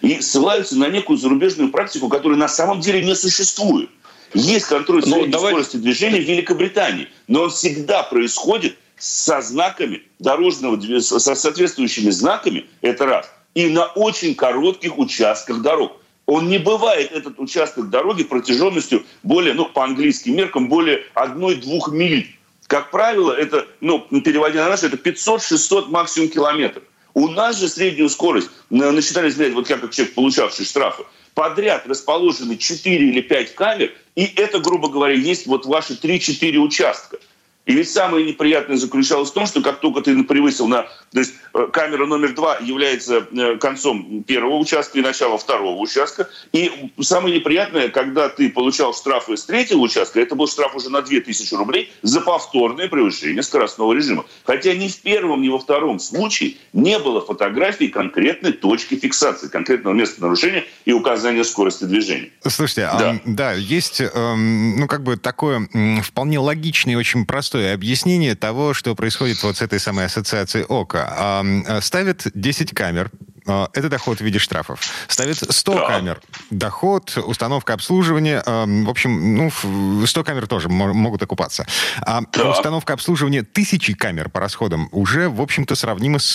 И 0.00 0.20
ссылаются 0.20 0.76
на 0.76 0.88
некую 0.88 1.16
зарубежную 1.16 1.70
практику, 1.70 2.08
которая 2.08 2.40
на 2.40 2.48
самом 2.48 2.80
деле 2.80 3.04
не 3.04 3.14
существует. 3.14 3.88
Есть 4.34 4.66
контроль 4.66 5.02
ну, 5.06 5.12
средней 5.12 5.30
давай... 5.30 5.52
скорости 5.52 5.76
движения 5.76 6.20
в 6.20 6.28
Великобритании, 6.28 7.08
но 7.28 7.42
он 7.42 7.50
всегда 7.50 8.02
происходит 8.02 8.76
со 8.98 9.40
знаками 9.40 10.02
дорожного, 10.18 11.00
со 11.00 11.34
соответствующими 11.34 12.10
знаками, 12.10 12.66
это 12.80 13.06
раз, 13.06 13.30
и 13.54 13.68
на 13.68 13.86
очень 13.86 14.34
коротких 14.34 14.98
участках 14.98 15.62
дорог. 15.62 16.00
Он 16.26 16.48
не 16.48 16.58
бывает, 16.58 17.10
этот 17.12 17.38
участок 17.38 17.90
дороги, 17.90 18.22
протяженностью 18.22 19.04
более, 19.22 19.54
ну, 19.54 19.66
по 19.66 19.84
английским 19.84 20.36
меркам, 20.36 20.68
более 20.68 21.04
1-2 21.14 21.90
миль. 21.90 22.36
Как 22.68 22.90
правило, 22.90 23.32
это, 23.32 23.66
ну, 23.80 23.98
переводя 24.00 24.64
на 24.64 24.70
наш, 24.70 24.82
это 24.82 24.96
500-600 24.96 25.88
максимум 25.88 26.28
километров. 26.28 26.84
У 27.14 27.28
нас 27.28 27.58
же 27.58 27.68
среднюю 27.68 28.08
скорость 28.08 28.50
насчитали 28.70 29.28
измерять, 29.28 29.52
вот 29.54 29.66
как 29.66 29.90
человек, 29.90 30.14
получавший 30.14 30.64
штрафы, 30.64 31.04
подряд 31.34 31.86
расположены 31.86 32.56
4 32.56 33.08
или 33.08 33.20
5 33.20 33.54
камер, 33.54 33.92
и 34.14 34.24
это, 34.36 34.60
грубо 34.60 34.88
говоря, 34.88 35.14
есть 35.14 35.46
вот 35.46 35.66
ваши 35.66 35.94
3-4 35.94 36.56
участка. 36.58 37.18
И 37.64 37.74
ведь 37.74 37.90
самое 37.90 38.26
неприятное 38.26 38.76
заключалось 38.76 39.30
в 39.30 39.34
том, 39.34 39.46
что 39.46 39.62
как 39.62 39.80
только 39.80 40.00
ты 40.00 40.20
превысил 40.24 40.66
на... 40.66 40.82
То 41.12 41.20
есть 41.20 41.34
э, 41.54 41.68
камера 41.72 42.06
номер 42.06 42.34
два 42.34 42.58
является 42.58 43.26
э, 43.30 43.56
концом 43.58 44.24
первого 44.24 44.56
участка 44.56 44.98
и 44.98 45.02
началом 45.02 45.38
второго 45.38 45.78
участка. 45.78 46.28
И 46.52 46.90
самое 47.00 47.36
неприятное, 47.36 47.88
когда 47.88 48.28
ты 48.28 48.50
получал 48.50 48.94
штрафы 48.94 49.36
с 49.36 49.44
третьего 49.44 49.78
участка, 49.78 50.20
это 50.20 50.34
был 50.34 50.48
штраф 50.48 50.74
уже 50.74 50.90
на 50.90 51.02
2000 51.02 51.54
рублей 51.54 51.92
за 52.02 52.20
повторное 52.20 52.88
превышение 52.88 53.44
скоростного 53.44 53.92
режима. 53.92 54.24
Хотя 54.44 54.74
ни 54.74 54.88
в 54.88 55.00
первом, 55.00 55.42
ни 55.42 55.48
во 55.48 55.60
втором 55.60 56.00
случае 56.00 56.56
не 56.72 56.98
было 56.98 57.24
фотографии 57.24 57.86
конкретной 57.86 58.52
точки 58.52 58.96
фиксации, 58.96 59.46
конкретного 59.46 59.94
места 59.94 60.20
нарушения 60.20 60.64
и 60.84 60.92
указания 60.92 61.44
скорости 61.44 61.84
движения. 61.84 62.30
Слушайте, 62.44 62.82
да, 62.98 63.10
а, 63.10 63.20
да 63.24 63.52
есть, 63.52 64.00
э, 64.00 64.34
ну, 64.34 64.88
как 64.88 65.04
бы 65.04 65.16
такое 65.16 65.68
вполне 66.02 66.40
логичное 66.40 66.94
и 66.94 66.96
очень 66.96 67.24
простое 67.24 67.51
простое 67.52 67.74
объяснение 67.74 68.34
того, 68.34 68.72
что 68.72 68.94
происходит 68.94 69.42
вот 69.42 69.58
с 69.58 69.62
этой 69.62 69.78
самой 69.78 70.06
ассоциацией 70.06 70.64
ОКО. 70.64 71.42
Э, 71.68 71.80
ставят 71.82 72.26
10 72.32 72.74
камер, 72.74 73.10
э, 73.46 73.66
это 73.74 73.90
доход 73.90 74.18
в 74.18 74.20
виде 74.22 74.38
штрафов. 74.38 74.80
Ставят 75.06 75.36
100 75.36 75.74
да. 75.74 75.86
камер. 75.86 76.22
Доход, 76.48 77.18
установка 77.18 77.74
обслуживания. 77.74 78.42
В 78.46 78.88
общем, 78.88 79.36
ну, 79.36 80.06
100 80.06 80.24
камер 80.24 80.46
тоже 80.46 80.70
могут 80.70 81.22
окупаться. 81.22 81.66
А 82.00 82.22
да. 82.32 82.50
установка 82.50 82.94
обслуживания 82.94 83.42
тысячи 83.42 83.92
камер 83.92 84.30
по 84.30 84.40
расходам 84.40 84.88
уже, 84.90 85.28
в 85.28 85.42
общем-то, 85.42 85.74
сравнима 85.74 86.20
с 86.20 86.32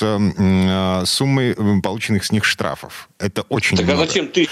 суммой 1.05 1.55
полученных 1.81 2.25
с 2.25 2.31
них 2.31 2.45
штрафов. 2.45 3.09
Это 3.17 3.41
очень 3.50 3.75
так 3.75 3.88
много. 3.88 4.03
а 4.03 4.05
зачем 4.05 4.27
ты 4.27 4.47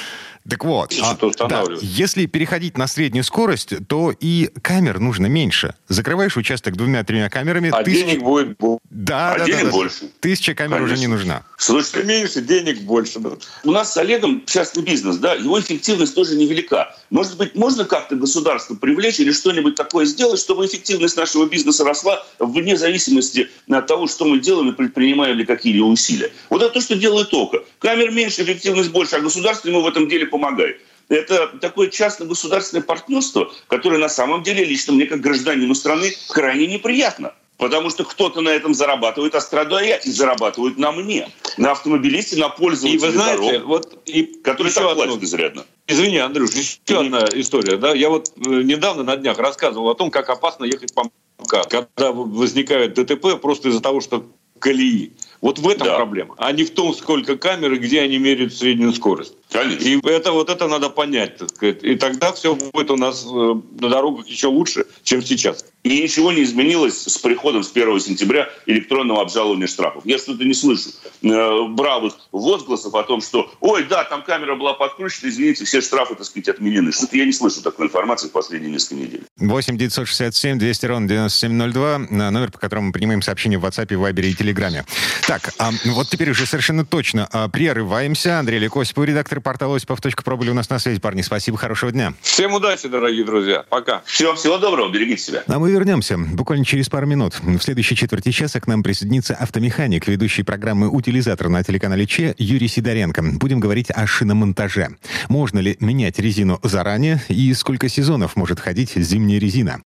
Так 0.48 0.64
вот, 0.64 0.94
а, 1.02 1.48
да, 1.48 1.64
если 1.82 2.28
переходить 2.28 2.78
на 2.78 2.86
среднюю 2.86 3.24
скорость, 3.24 3.74
то 3.88 4.14
и 4.20 4.52
камер 4.62 5.00
нужно 5.00 5.26
меньше. 5.26 5.74
Закрываешь 5.88 6.38
участок 6.38 6.76
двумя-тремя 6.76 7.30
камерами. 7.30 7.72
А 7.74 7.82
тысяч... 7.84 8.06
денег 8.06 8.22
будет 8.22 8.56
Да, 8.92 9.34
а 9.34 9.40
да, 9.40 9.46
денег 9.46 9.66
да, 9.66 9.72
больше. 9.72 10.10
Тысяча 10.20 10.54
камер 10.54 10.78
Конечно. 10.78 10.94
уже 10.94 11.02
не 11.02 11.08
нужна. 11.08 11.44
Слушайте, 11.58 12.04
меньше, 12.04 12.42
денег 12.42 12.82
больше. 12.82 13.20
У 13.64 13.72
нас 13.72 13.94
с 13.94 13.98
Олегом 13.98 14.44
частный 14.46 14.84
бизнес, 14.84 15.18
да, 15.18 15.34
его 15.34 15.60
эффективность 15.60 16.14
тоже 16.14 16.36
невелика. 16.36 16.96
Может 17.16 17.38
быть, 17.38 17.56
можно 17.56 17.86
как-то 17.86 18.18
государство 18.18 18.76
привлечь 18.76 19.22
или 19.22 19.32
что-нибудь 19.32 19.76
такое 19.76 20.04
сделать, 20.04 20.38
чтобы 20.38 20.66
эффективность 20.66 21.16
нашего 21.16 21.46
бизнеса 21.46 21.86
росла 21.86 22.22
вне 22.40 22.76
зависимости 22.76 23.50
от 23.70 23.88
того, 23.88 24.08
что 24.08 24.26
мы 24.26 24.40
делаем 24.40 24.72
и 24.72 24.76
предпринимаем 24.76 25.38
ли 25.38 25.46
какие-либо 25.46 25.86
усилия. 25.86 26.34
Вот 26.50 26.62
это 26.62 26.74
то, 26.74 26.82
что 26.82 26.96
делает 26.96 27.34
ОКО. 27.34 27.64
Камер 27.80 28.12
меньше, 28.12 28.44
эффективность 28.44 28.90
больше, 28.90 29.16
а 29.16 29.22
государство 29.22 29.70
ему 29.70 29.80
в 29.80 29.88
этом 29.88 30.10
деле 30.10 30.26
помогает. 30.26 30.82
Это 31.08 31.48
такое 31.62 31.88
частно-государственное 31.88 32.84
партнерство, 32.84 33.50
которое 33.70 34.00
на 34.00 34.10
самом 34.10 34.44
деле 34.44 34.66
лично 34.66 34.92
мне, 34.92 35.06
как 35.06 35.22
гражданину 35.22 35.74
страны, 35.74 36.14
крайне 36.28 36.68
неприятно. 36.68 37.32
Потому 37.58 37.90
что 37.90 38.04
кто-то 38.04 38.42
на 38.42 38.50
этом 38.50 38.74
зарабатывает, 38.74 39.34
а 39.36 39.42
страдаю 39.42 39.88
я, 39.88 39.98
и 39.98 40.12
зарабатывают 40.12 40.78
на 40.78 40.92
мне. 40.92 41.30
На 41.58 41.72
автомобилисте, 41.72 42.36
на 42.38 42.50
пользователе 42.50 42.96
и 42.96 42.98
вы 42.98 43.12
знаете, 43.12 43.60
дорог, 43.60 43.68
вот, 43.68 44.00
и 44.06 44.24
который 44.24 44.72
так 44.72 44.84
одну... 44.84 45.06
платит 45.06 45.24
изрядно. 45.24 45.66
Извини, 45.88 46.18
Андрюш, 46.18 46.52
еще 46.52 46.78
mm-hmm. 46.86 47.06
одна 47.06 47.26
история. 47.34 47.78
Да? 47.78 47.94
Я 47.94 48.10
вот 48.10 48.32
э, 48.36 48.50
недавно 48.50 49.04
на 49.04 49.16
днях 49.16 49.38
рассказывал 49.38 49.90
о 49.90 49.96
том, 49.96 50.12
как 50.12 50.30
опасно 50.30 50.66
ехать 50.66 50.94
по 50.94 51.10
МКАД. 51.40 51.68
Когда 51.70 52.12
возникает 52.12 52.94
ДТП 52.96 53.40
просто 53.42 53.70
из-за 53.70 53.82
того, 53.82 54.02
что 54.02 54.26
колеи. 54.60 55.14
Вот 55.42 55.60
в 55.60 55.70
этом 55.70 55.88
да. 55.88 55.96
проблема, 55.96 56.34
а 56.38 56.52
не 56.52 56.64
в 56.64 56.72
том, 56.72 56.94
сколько 56.94 57.38
камер 57.38 57.74
и 57.74 57.78
где 57.78 58.02
они 58.02 58.18
меряют 58.18 58.54
среднюю 58.54 58.94
скорость. 58.94 59.36
И 59.64 60.00
это, 60.08 60.32
вот 60.32 60.50
это 60.50 60.68
надо 60.68 60.90
понять. 60.90 61.38
Так 61.38 61.50
сказать. 61.50 61.84
И 61.84 61.96
тогда 61.96 62.32
все 62.34 62.56
будет 62.56 62.92
у 62.92 62.98
нас 62.98 63.26
э, 63.26 63.28
на 63.28 63.90
дорогах 63.90 64.28
еще 64.28 64.48
лучше, 64.48 64.86
чем 65.04 65.22
сейчас. 65.22 65.66
И 65.84 66.02
ничего 66.02 66.32
не 66.32 66.42
изменилось 66.44 67.04
с 67.04 67.18
приходом 67.20 67.64
с 67.64 67.72
1 67.72 68.00
сентября 68.00 68.50
электронного 68.66 69.22
обжалования 69.22 69.68
штрафов. 69.68 70.04
Я 70.06 70.18
что-то 70.18 70.44
не 70.44 70.56
слышу 70.56 70.90
э, 71.22 71.68
бравых 71.70 72.16
возгласов 72.32 72.96
о 72.96 73.04
том, 73.04 73.22
что 73.22 73.52
«Ой, 73.60 73.84
да, 73.84 74.04
там 74.04 74.24
камера 74.24 74.56
была 74.56 74.74
подкручена, 74.74 75.30
извините, 75.30 75.64
все 75.66 75.82
штрафы, 75.82 76.16
так 76.16 76.26
сказать, 76.26 76.50
отменены». 76.50 76.92
Что-то 76.92 77.16
я 77.18 77.26
не 77.26 77.34
слышу 77.34 77.62
такой 77.62 77.86
информации 77.86 78.30
в 78.30 78.32
последние 78.32 78.72
несколько 78.72 78.96
недель. 78.96 79.24
8 79.38 79.78
967 79.78 80.58
200 80.58 80.86
ровно 80.88 81.08
9702, 81.08 81.98
номер, 82.10 82.52
по 82.52 82.58
которому 82.58 82.88
мы 82.88 82.94
принимаем 82.94 83.22
сообщения 83.22 83.60
в 83.60 83.66
WhatsApp, 83.66 83.88
Viber 83.88 84.26
и 84.26 84.34
Телеграме. 84.34 84.86
Так, 85.28 85.54
а, 85.60 85.70
вот 85.86 86.10
теперь 86.10 86.32
уже 86.32 86.48
совершенно 86.48 86.84
точно 86.84 87.28
а, 87.32 87.48
прерываемся. 87.48 88.40
Андрей 88.40 88.60
Лекосипов, 88.60 89.06
редактор 89.06 89.40
портала 89.46 89.76
осипов.про 89.76 90.36
были 90.36 90.50
у 90.50 90.54
нас 90.56 90.70
на 90.70 90.80
связи. 90.80 91.00
Парни, 91.00 91.22
спасибо, 91.22 91.58
хорошего 91.58 91.92
дня. 91.92 92.14
Всем 92.22 92.54
удачи, 92.54 92.88
дорогие 92.88 93.24
друзья. 93.24 93.64
Пока. 93.70 94.02
Всего, 94.06 94.34
всего 94.34 94.58
доброго, 94.58 94.92
берегите 94.92 95.22
себя. 95.22 95.44
А 95.48 95.60
мы 95.60 95.72
вернемся 95.72 96.18
буквально 96.18 96.66
через 96.66 96.90
пару 96.90 97.06
минут. 97.06 97.40
В 97.42 97.60
следующей 97.60 97.96
четверти 97.96 98.32
часа 98.32 98.60
к 98.60 98.66
нам 98.66 98.82
присоединится 98.82 99.36
автомеханик, 99.36 100.08
ведущий 100.08 100.42
программы 100.42 100.90
«Утилизатор» 100.90 101.50
на 101.50 101.64
телеканале 101.64 102.08
Че 102.08 102.34
Юрий 102.40 102.68
Сидоренко. 102.68 103.22
Будем 103.22 103.60
говорить 103.60 103.92
о 103.92 104.08
шиномонтаже. 104.08 104.98
Можно 105.30 105.60
ли 105.60 105.78
менять 105.80 106.18
резину 106.18 106.60
заранее 106.64 107.22
и 107.30 107.54
сколько 107.54 107.88
сезонов 107.88 108.36
может 108.36 108.60
ходить 108.60 108.94
зимняя 108.96 109.40
резина? 109.40 109.82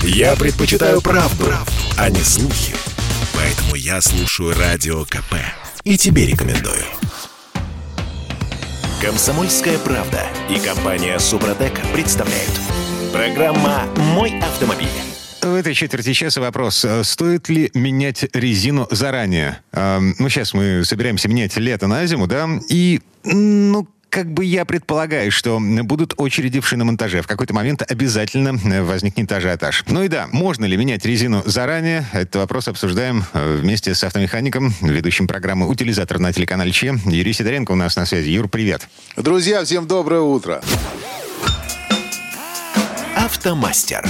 Я 0.00 0.34
предпочитаю 0.36 1.02
правду, 1.02 1.44
правду, 1.44 1.72
а 1.98 2.08
не 2.08 2.20
слухи. 2.20 2.74
Поэтому 3.34 3.74
я 3.74 4.00
слушаю 4.00 4.54
Радио 4.58 5.04
КП. 5.04 5.34
И 5.84 5.98
тебе 5.98 6.26
рекомендую. 6.26 6.82
Комсомольская 9.02 9.78
правда 9.80 10.28
и 10.48 10.64
компания 10.64 11.18
Супротек 11.18 11.72
представляют. 11.92 12.52
Программа 13.12 13.88
«Мой 13.96 14.38
автомобиль». 14.38 14.86
В 15.40 15.52
этой 15.52 15.74
четверти 15.74 16.12
часа 16.12 16.40
вопрос. 16.40 16.84
Э, 16.84 17.02
стоит 17.02 17.48
ли 17.48 17.72
менять 17.74 18.24
резину 18.32 18.86
заранее? 18.92 19.60
Эм, 19.72 20.14
ну, 20.20 20.28
сейчас 20.28 20.54
мы 20.54 20.84
собираемся 20.84 21.28
менять 21.28 21.56
лето 21.56 21.88
на 21.88 22.06
зиму, 22.06 22.28
да? 22.28 22.48
И, 22.68 23.00
ну, 23.24 23.88
как 24.12 24.30
бы 24.30 24.44
я 24.44 24.66
предполагаю, 24.66 25.32
что 25.32 25.58
будут 25.58 26.12
очереди 26.18 26.60
в 26.60 26.68
шиномонтаже. 26.68 27.22
В 27.22 27.26
какой-то 27.26 27.54
момент 27.54 27.82
обязательно 27.90 28.58
э, 28.62 28.82
возникнет 28.82 29.32
ажиотаж. 29.32 29.84
Ну 29.88 30.02
и 30.02 30.08
да, 30.08 30.28
можно 30.30 30.66
ли 30.66 30.76
менять 30.76 31.06
резину 31.06 31.42
заранее? 31.46 32.04
Этот 32.12 32.36
вопрос 32.36 32.68
обсуждаем 32.68 33.24
э, 33.32 33.56
вместе 33.56 33.94
с 33.94 34.04
автомехаником, 34.04 34.74
ведущим 34.82 35.26
программы 35.26 35.66
«Утилизатор» 35.66 36.18
на 36.18 36.30
телеканале 36.30 36.72
Че. 36.72 36.98
Юрий 37.06 37.32
Сидоренко 37.32 37.72
у 37.72 37.74
нас 37.74 37.96
на 37.96 38.04
связи. 38.04 38.28
Юр, 38.28 38.50
привет. 38.50 38.86
Друзья, 39.16 39.64
всем 39.64 39.86
доброе 39.86 40.20
утро. 40.20 40.62
Автомастер. 43.16 44.06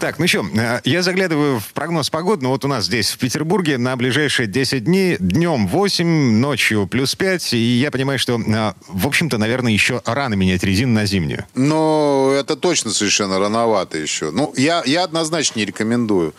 Так, 0.00 0.20
ну 0.20 0.28
что, 0.28 0.46
э, 0.54 0.80
я 0.84 1.02
заглядываю 1.02 1.58
в 1.58 1.72
прогноз 1.72 2.08
погоды. 2.08 2.44
Ну 2.44 2.50
вот 2.50 2.64
у 2.64 2.68
нас 2.68 2.84
здесь, 2.84 3.10
в 3.10 3.18
Петербурге, 3.18 3.78
на 3.78 3.96
ближайшие 3.96 4.46
10 4.46 4.84
дней. 4.84 5.16
Днем 5.18 5.66
8, 5.66 6.38
ночью 6.38 6.86
плюс 6.86 7.16
5. 7.16 7.54
И 7.54 7.78
я 7.78 7.90
понимаю, 7.90 8.18
что, 8.20 8.38
э, 8.38 8.72
в 8.86 9.06
общем-то, 9.08 9.38
наверное, 9.38 9.72
еще 9.72 10.00
рано 10.04 10.34
менять 10.34 10.62
резину 10.62 10.92
на 10.92 11.04
зимнюю. 11.04 11.46
Ну, 11.56 12.30
это 12.30 12.54
точно 12.54 12.92
совершенно 12.92 13.40
рановато 13.40 13.98
еще. 13.98 14.30
Ну, 14.30 14.54
я, 14.56 14.84
я 14.86 15.02
однозначно 15.02 15.58
не 15.58 15.64
рекомендую 15.64 16.32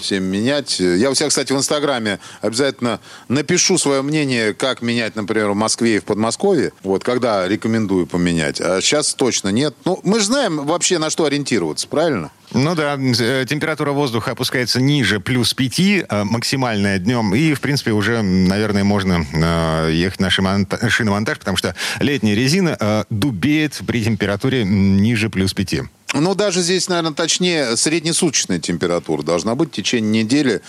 всем 0.00 0.24
менять. 0.24 0.80
Я 0.80 1.10
у 1.10 1.14
себя, 1.14 1.28
кстати, 1.28 1.52
в 1.52 1.56
Инстаграме 1.56 2.18
обязательно 2.40 3.00
напишу 3.28 3.78
свое 3.78 4.02
мнение, 4.02 4.54
как 4.54 4.82
менять, 4.82 5.16
например, 5.16 5.50
в 5.50 5.54
Москве 5.54 5.96
и 5.96 5.98
в 5.98 6.04
Подмосковье. 6.04 6.72
Вот, 6.82 7.04
когда 7.04 7.46
рекомендую 7.48 8.06
поменять. 8.06 8.60
А 8.60 8.80
сейчас 8.80 9.14
точно 9.14 9.48
нет. 9.50 9.74
Ну, 9.84 10.00
мы 10.04 10.20
же 10.20 10.26
знаем 10.26 10.64
вообще, 10.66 10.98
на 10.98 11.10
что 11.10 11.24
ориентироваться, 11.24 11.88
правильно? 11.88 12.30
Ну 12.52 12.74
да, 12.74 12.96
э, 12.98 13.44
температура 13.48 13.92
воздуха 13.92 14.32
опускается 14.32 14.80
ниже 14.80 15.20
плюс 15.20 15.54
5, 15.54 15.78
э, 15.78 16.24
максимальная 16.24 16.98
днем, 16.98 17.34
и, 17.34 17.54
в 17.54 17.60
принципе, 17.60 17.92
уже, 17.92 18.22
наверное, 18.22 18.82
можно 18.82 19.24
э, 19.32 19.92
ехать 19.92 20.20
на 20.20 20.30
шиномонтаж, 20.30 21.38
потому 21.38 21.56
что 21.56 21.76
летняя 22.00 22.34
резина 22.34 23.06
дубеет 23.08 23.80
при 23.86 24.02
температуре 24.02 24.64
ниже 24.64 25.30
плюс 25.30 25.54
5. 25.54 25.82
Ну, 26.12 26.34
даже 26.34 26.60
здесь, 26.62 26.88
наверное, 26.88 27.12
точнее, 27.12 27.76
среднесуточная 27.76 28.58
температура 28.58 29.22
должна 29.22 29.54
быть 29.54 29.70
в 29.70 29.72
течение 29.72 30.24
недели 30.24 30.60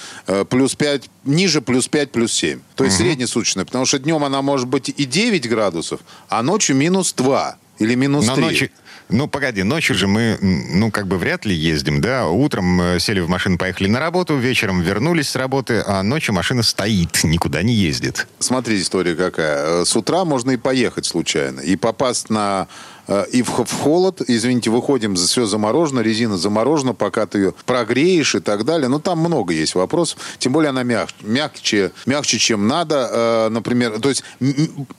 плюс 0.50 0.76
5, 0.76 1.10
ниже 1.26 1.62
плюс 1.62 1.88
5, 1.88 2.12
плюс 2.12 2.34
7. 2.34 2.60
То 2.76 2.84
есть 2.84 2.98
угу. 2.98 3.06
среднесуточная, 3.06 3.66
потому 3.66 3.86
что 3.86 4.00
днем 4.00 4.24
она 4.24 4.42
может 4.42 4.68
быть 4.68 4.90
и 4.90 5.06
9 5.06 5.50
градусов, 5.50 6.02
а 6.30 6.44
ночью 6.44 6.76
минус 6.76 7.14
2 7.14 7.58
или 7.80 7.96
минус 7.96 8.28
Но 8.28 8.36
3. 8.36 8.44
Ночи, 8.44 8.72
ну, 9.12 9.28
погоди, 9.28 9.64
ночью 9.64 9.96
же 9.96 10.08
мы, 10.08 10.38
ну, 10.42 10.90
как 10.90 11.06
бы 11.06 11.18
вряд 11.18 11.46
ли 11.46 11.54
ездим, 11.54 12.00
да? 12.00 12.28
Утром 12.28 12.82
э, 12.82 13.00
сели 13.00 13.20
в 13.20 13.28
машину, 13.28 13.58
поехали 13.58 13.90
на 13.90 14.00
работу, 14.00 14.38
вечером 14.38 14.82
вернулись 14.82 15.30
с 15.30 15.36
работы, 15.36 15.84
а 15.86 16.02
ночью 16.02 16.34
машина 16.34 16.64
стоит, 16.64 17.24
никуда 17.24 17.62
не 17.62 17.74
ездит. 17.74 18.28
Смотри, 18.40 18.82
история 18.82 19.16
какая. 19.16 19.82
Э, 19.82 19.86
с 19.86 19.96
утра 19.98 20.24
можно 20.24 20.52
и 20.52 20.58
поехать 20.58 21.06
случайно, 21.06 21.60
и 21.60 21.76
попасть 21.76 22.30
на 22.30 22.68
э, 22.70 22.91
и 23.32 23.42
в, 23.42 23.50
холод, 23.50 24.22
извините, 24.28 24.70
выходим, 24.70 25.16
все 25.16 25.46
заморожено, 25.46 26.00
резина 26.02 26.38
заморожена, 26.38 26.94
пока 26.94 27.26
ты 27.26 27.38
ее 27.40 27.54
прогреешь 27.66 28.36
и 28.36 28.40
так 28.40 28.66
далее. 28.66 28.88
Ну, 28.88 29.00
там 29.00 29.20
много 29.20 29.54
есть 29.54 29.76
вопросов. 29.76 30.20
Тем 30.40 30.54
более 30.54 30.70
она 30.70 30.84
мягче, 30.84 31.16
мягче, 31.22 31.92
мягче 32.06 32.38
чем 32.38 32.68
надо. 32.68 33.50
Например, 33.52 34.00
то 34.00 34.10
есть 34.10 34.24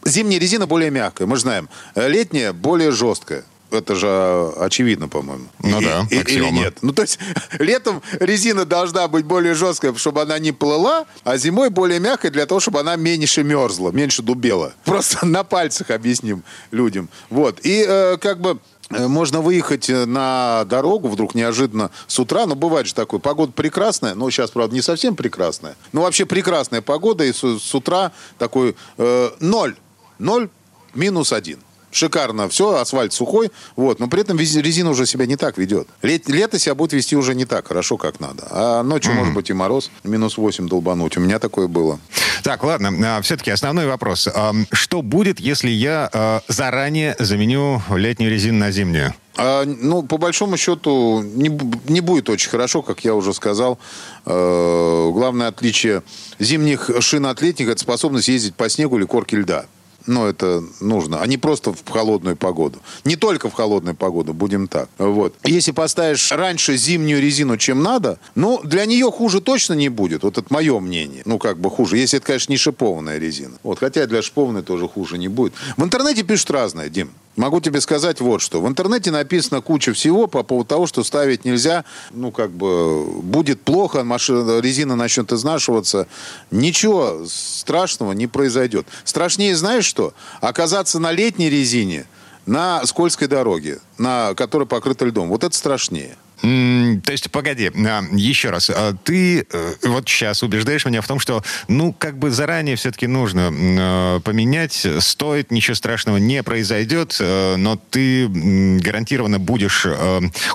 зимняя 0.05 0.41
резина 0.41 0.67
более 0.67 0.91
мягкая, 0.91 1.27
мы 1.27 1.37
знаем. 1.37 1.69
Летняя 1.95 2.53
более 2.53 2.91
жесткая 2.91 3.45
это 3.73 3.95
же 3.95 4.53
очевидно, 4.59 5.09
по-моему. 5.09 5.47
Ну 5.61 5.81
и, 5.81 5.85
да, 5.85 6.07
и, 6.11 6.17
Или 6.17 6.51
нет. 6.51 6.79
Ну, 6.83 6.93
то 6.93 7.03
есть 7.03 7.19
летом 7.59 8.03
резина 8.21 8.65
должна 8.65 9.09
быть 9.09 9.25
более 9.25 9.55
жесткая, 9.55 9.95
чтобы 9.95 10.23
она 10.23 10.39
не 10.39 10.53
плыла, 10.53 11.07
а 11.25 11.37
зимой 11.37 11.71
более 11.71 12.01
мягкая 12.01 12.31
для 12.31 12.47
того, 12.47 12.61
чтобы 12.61 12.81
она 12.81 12.97
меньше 12.97 13.43
мерзла, 13.43 13.91
меньше 13.91 14.23
дубела. 14.23 14.75
Просто 14.85 15.27
на 15.27 15.45
пальцах 15.45 15.91
объясним 15.91 16.45
людям. 16.71 17.09
Вот. 17.31 17.61
И 17.63 17.85
э, 17.87 18.17
как 18.19 18.41
бы 18.41 18.59
э, 18.91 19.07
можно 19.07 19.41
выехать 19.41 19.89
э, 19.89 20.05
на 20.05 20.65
дорогу 20.67 21.09
вдруг 21.09 21.35
неожиданно 21.35 21.91
с 22.07 22.19
утра, 22.19 22.47
но 22.47 22.55
бывает 22.55 22.87
же 22.87 22.95
такое, 22.95 23.21
погода 23.21 23.53
прекрасная, 23.53 24.15
но 24.15 24.31
сейчас, 24.31 24.51
правда, 24.51 24.75
не 24.75 24.83
совсем 24.83 25.17
прекрасная, 25.17 25.77
но 25.93 26.03
вообще 26.03 26.27
прекрасная 26.27 26.83
погода, 26.83 27.25
и 27.25 27.33
с, 27.33 27.39
с 27.39 27.75
утра 27.75 28.13
такой 28.39 28.77
э, 28.99 29.31
ноль, 29.41 29.77
ноль 30.19 30.49
минус 30.95 31.33
один 31.33 31.59
шикарно 31.93 32.49
все, 32.49 32.77
асфальт 32.77 33.13
сухой, 33.13 33.53
вот, 33.77 34.01
но 34.01 34.09
при 34.09 34.23
этом 34.23 34.39
резина 34.39 34.91
уже 34.91 35.07
себя 35.07 35.27
не 35.27 35.37
так 35.37 35.59
ведет. 35.59 35.89
Лет, 36.03 36.29
лето 36.29 36.59
себя 36.59 36.75
будет 36.75 36.93
вести 36.93 37.17
уже 37.17 37.35
не 37.35 37.45
так 37.45 37.69
хорошо, 37.69 37.97
как 37.97 38.21
надо. 38.21 38.47
А 38.51 38.83
ночью, 38.83 39.13
mm-hmm. 39.13 39.17
может 39.17 39.35
быть, 39.35 39.51
и 39.51 39.53
мороз, 39.53 39.91
минус 40.05 40.37
8 40.37 40.69
долбануть. 40.69 41.17
У 41.17 41.21
меня 41.21 41.39
такое 41.39 41.69
было. 41.69 42.01
Так, 42.43 42.65
ладно, 42.65 42.93
а, 43.17 43.23
все-таки 43.23 43.51
основной 43.51 43.87
вопрос. 43.87 44.29
Что 44.73 45.03
будет, 45.03 45.39
если 45.39 45.71
я 45.71 46.11
а, 46.13 46.41
заранее 46.49 47.15
заменю 47.19 47.83
летнюю 47.91 48.31
резину 48.31 48.59
на 48.59 48.71
зимнюю? 48.71 49.15
А, 49.37 49.65
ну, 49.65 50.03
по 50.03 50.19
большому 50.19 50.57
счету, 50.57 51.23
не, 51.23 51.49
не 51.89 52.01
будет 52.01 52.29
очень 52.29 52.51
хорошо, 52.51 52.83
как 52.83 53.05
я 53.05 53.15
уже 53.15 53.33
сказал. 53.33 53.79
Э, 54.27 55.11
главное 55.13 55.49
отличие 55.49 56.03
зимних 56.39 56.91
шин 57.01 57.27
от 57.27 57.41
летних– 57.41 57.69
это 57.69 57.81
способность 57.81 58.29
ездить 58.29 58.55
по 58.55 58.69
снегу 58.69 58.99
или 58.99 59.05
корке 59.05 59.39
льда. 59.39 59.65
Ну, 60.07 60.27
это 60.27 60.63
нужно, 60.81 61.21
а 61.21 61.27
не 61.27 61.39
просто 61.39 61.73
в 61.73 61.89
холодную 61.89 62.37
погоду. 62.37 62.79
Не 63.05 63.17
только 63.17 63.49
в 63.49 63.55
холодную 63.55 63.95
погоду, 63.95 64.33
будем 64.33 64.69
так. 64.69 64.89
Вот. 64.99 65.35
Если 65.45 65.73
поставишь 65.73 66.33
раньше 66.33 66.77
зимнюю 66.77 67.21
резину, 67.21 67.57
чем 67.57 67.83
надо, 67.83 68.19
ну, 68.35 68.61
для 68.65 68.85
нее 68.87 69.11
хуже 69.11 69.41
точно 69.41 69.75
не 69.75 69.89
будет. 69.89 70.23
Вот 70.23 70.39
это 70.39 70.47
мое 70.51 70.79
мнение. 70.81 71.23
Ну, 71.25 71.39
как 71.39 71.59
бы 71.59 71.71
хуже. 71.71 71.99
Если 71.99 72.19
это, 72.19 72.27
конечно, 72.27 72.53
не 72.53 72.59
шипованная 72.59 73.19
резина. 73.19 73.55
Вот. 73.63 73.79
Хотя 73.79 74.07
для 74.07 74.23
шипованной 74.23 74.63
тоже 74.63 74.89
хуже 74.89 75.19
не 75.19 75.29
будет. 75.29 75.53
В 75.77 75.85
интернете 75.85 76.23
пишут 76.23 76.51
разное, 76.51 76.89
Дим. 76.89 77.11
Могу 77.37 77.61
тебе 77.61 77.81
сказать 77.81 78.21
вот 78.21 78.43
что. 78.43 78.61
В 78.61 78.69
интернете 78.69 79.11
написано 79.11 79.63
куча 79.63 79.95
всего 79.95 80.27
по 80.27 80.43
поводу 80.43 80.69
того, 80.69 80.87
что 80.87 81.03
ставить 81.03 81.45
нельзя. 81.45 81.85
Ну, 82.11 82.31
как 82.31 82.51
бы, 82.51 83.05
будет 83.23 83.63
плохо, 83.63 84.05
машина, 84.05 84.61
резина 84.61 84.97
начнет 84.97 85.33
изнашиваться. 85.33 86.07
Ничего 86.51 87.25
страшного 87.27 88.13
не 88.13 88.27
произойдет. 88.27 88.87
Страшнее 89.05 89.57
знаешь 89.57 89.87
что? 89.87 90.13
Оказаться 90.41 90.99
на 90.99 91.13
летней 91.13 91.49
резине 91.49 92.07
на 92.45 92.85
скользкой 92.87 93.29
дороге, 93.29 93.79
на 93.99 94.35
которой 94.35 94.67
покрыта 94.67 95.05
льдом. 95.05 95.29
Вот 95.29 95.45
это 95.45 95.57
страшнее. 95.57 96.17
То 96.43 97.13
есть, 97.13 97.31
погоди, 97.31 97.71
а, 97.73 98.03
еще 98.13 98.51
раз. 98.51 98.69
А, 98.69 98.95
ты 99.05 99.47
э, 99.49 99.75
вот 99.85 100.09
сейчас 100.09 100.43
убеждаешь 100.43 100.85
меня 100.85 101.01
в 101.01 101.07
том, 101.07 101.21
что, 101.21 101.45
ну, 101.69 101.93
как 101.93 102.19
бы 102.19 102.33
заранее 102.33 102.75
все-таки 102.75 103.07
нужно 103.07 103.53
э, 103.53 104.21
поменять, 104.25 104.87
стоит, 104.99 105.53
ничего 105.53 105.77
страшного 105.77 106.17
не 106.17 106.43
произойдет, 106.43 107.17
э, 107.21 107.55
но 107.57 107.77
ты 107.77 108.27
гарантированно 108.27 109.39
будешь 109.39 109.87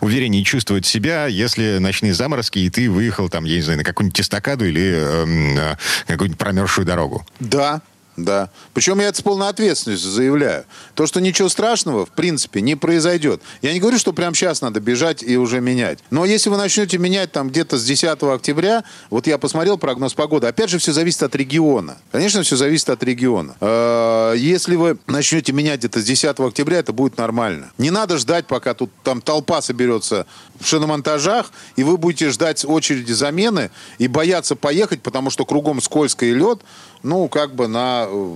увереннее 0.01 0.43
чувствовать 0.43 0.85
себя, 0.85 1.27
если 1.27 1.77
ночные 1.77 2.13
заморозки, 2.13 2.59
и 2.59 2.69
ты 2.69 2.91
выехал 2.91 3.29
там, 3.29 3.45
я 3.45 3.55
не 3.55 3.61
знаю, 3.61 3.77
на 3.77 3.83
какую-нибудь 3.85 4.19
эстакаду 4.19 4.65
или 4.65 5.67
какую-нибудь 6.05 6.37
промерзшую 6.37 6.85
дорогу. 6.85 7.25
Да, 7.39 7.81
да. 8.17 8.49
Причем 8.73 8.99
я 8.99 9.07
это 9.07 9.19
с 9.19 9.21
полной 9.21 9.47
ответственностью 9.47 10.09
заявляю. 10.09 10.65
То, 10.95 11.05
что 11.05 11.21
ничего 11.21 11.49
страшного, 11.49 12.05
в 12.05 12.09
принципе, 12.09 12.61
не 12.61 12.75
произойдет. 12.75 13.41
Я 13.61 13.73
не 13.73 13.79
говорю, 13.79 13.99
что 13.99 14.11
прямо 14.11 14.35
сейчас 14.35 14.61
надо 14.61 14.79
бежать 14.79 15.21
и 15.21 15.37
уже 15.37 15.61
менять. 15.61 15.99
Но 16.09 16.25
если 16.25 16.49
вы 16.49 16.57
начнете 16.57 16.97
менять 16.97 17.31
там 17.31 17.49
где-то 17.49 17.77
с 17.77 17.85
10 17.85 18.23
октября, 18.23 18.83
вот 19.11 19.27
я 19.27 19.37
посмотрел 19.37 19.77
прогноз 19.77 20.15
погоды, 20.15 20.47
опять 20.47 20.71
же, 20.71 20.79
все 20.79 20.93
зависит 20.93 21.21
от 21.21 21.35
региона. 21.35 21.99
Конечно, 22.11 22.41
все 22.41 22.55
зависит 22.55 22.89
от 22.89 23.03
региона. 23.03 23.55
Э, 23.61 24.33
если 24.35 24.75
вы 24.75 24.97
начнете 25.05 25.53
менять 25.53 25.79
где-то 25.79 26.01
с 26.01 26.03
10 26.03 26.39
октября, 26.39 26.79
это 26.79 26.93
будет 26.93 27.17
нормально. 27.19 27.71
Не 27.77 27.91
надо 27.91 28.17
ждать, 28.17 28.47
пока 28.47 28.73
тут 28.73 28.89
там 29.03 29.21
толпа 29.21 29.61
соберется 29.61 30.25
в 30.59 30.65
шиномонтажах, 30.65 31.51
и 31.75 31.83
вы 31.83 31.97
будете 31.97 32.31
ждать 32.31 32.65
очереди 32.65 33.11
замены 33.11 33.69
и 33.99 34.07
бояться 34.07 34.55
поехать, 34.55 35.03
потому 35.03 35.29
что 35.29 35.45
кругом 35.45 35.81
скользко 35.81 36.25
и 36.25 36.33
лед, 36.33 36.61
ну, 37.03 37.27
как 37.27 37.55
бы 37.55 37.67
на 37.67 38.07
э, 38.07 38.35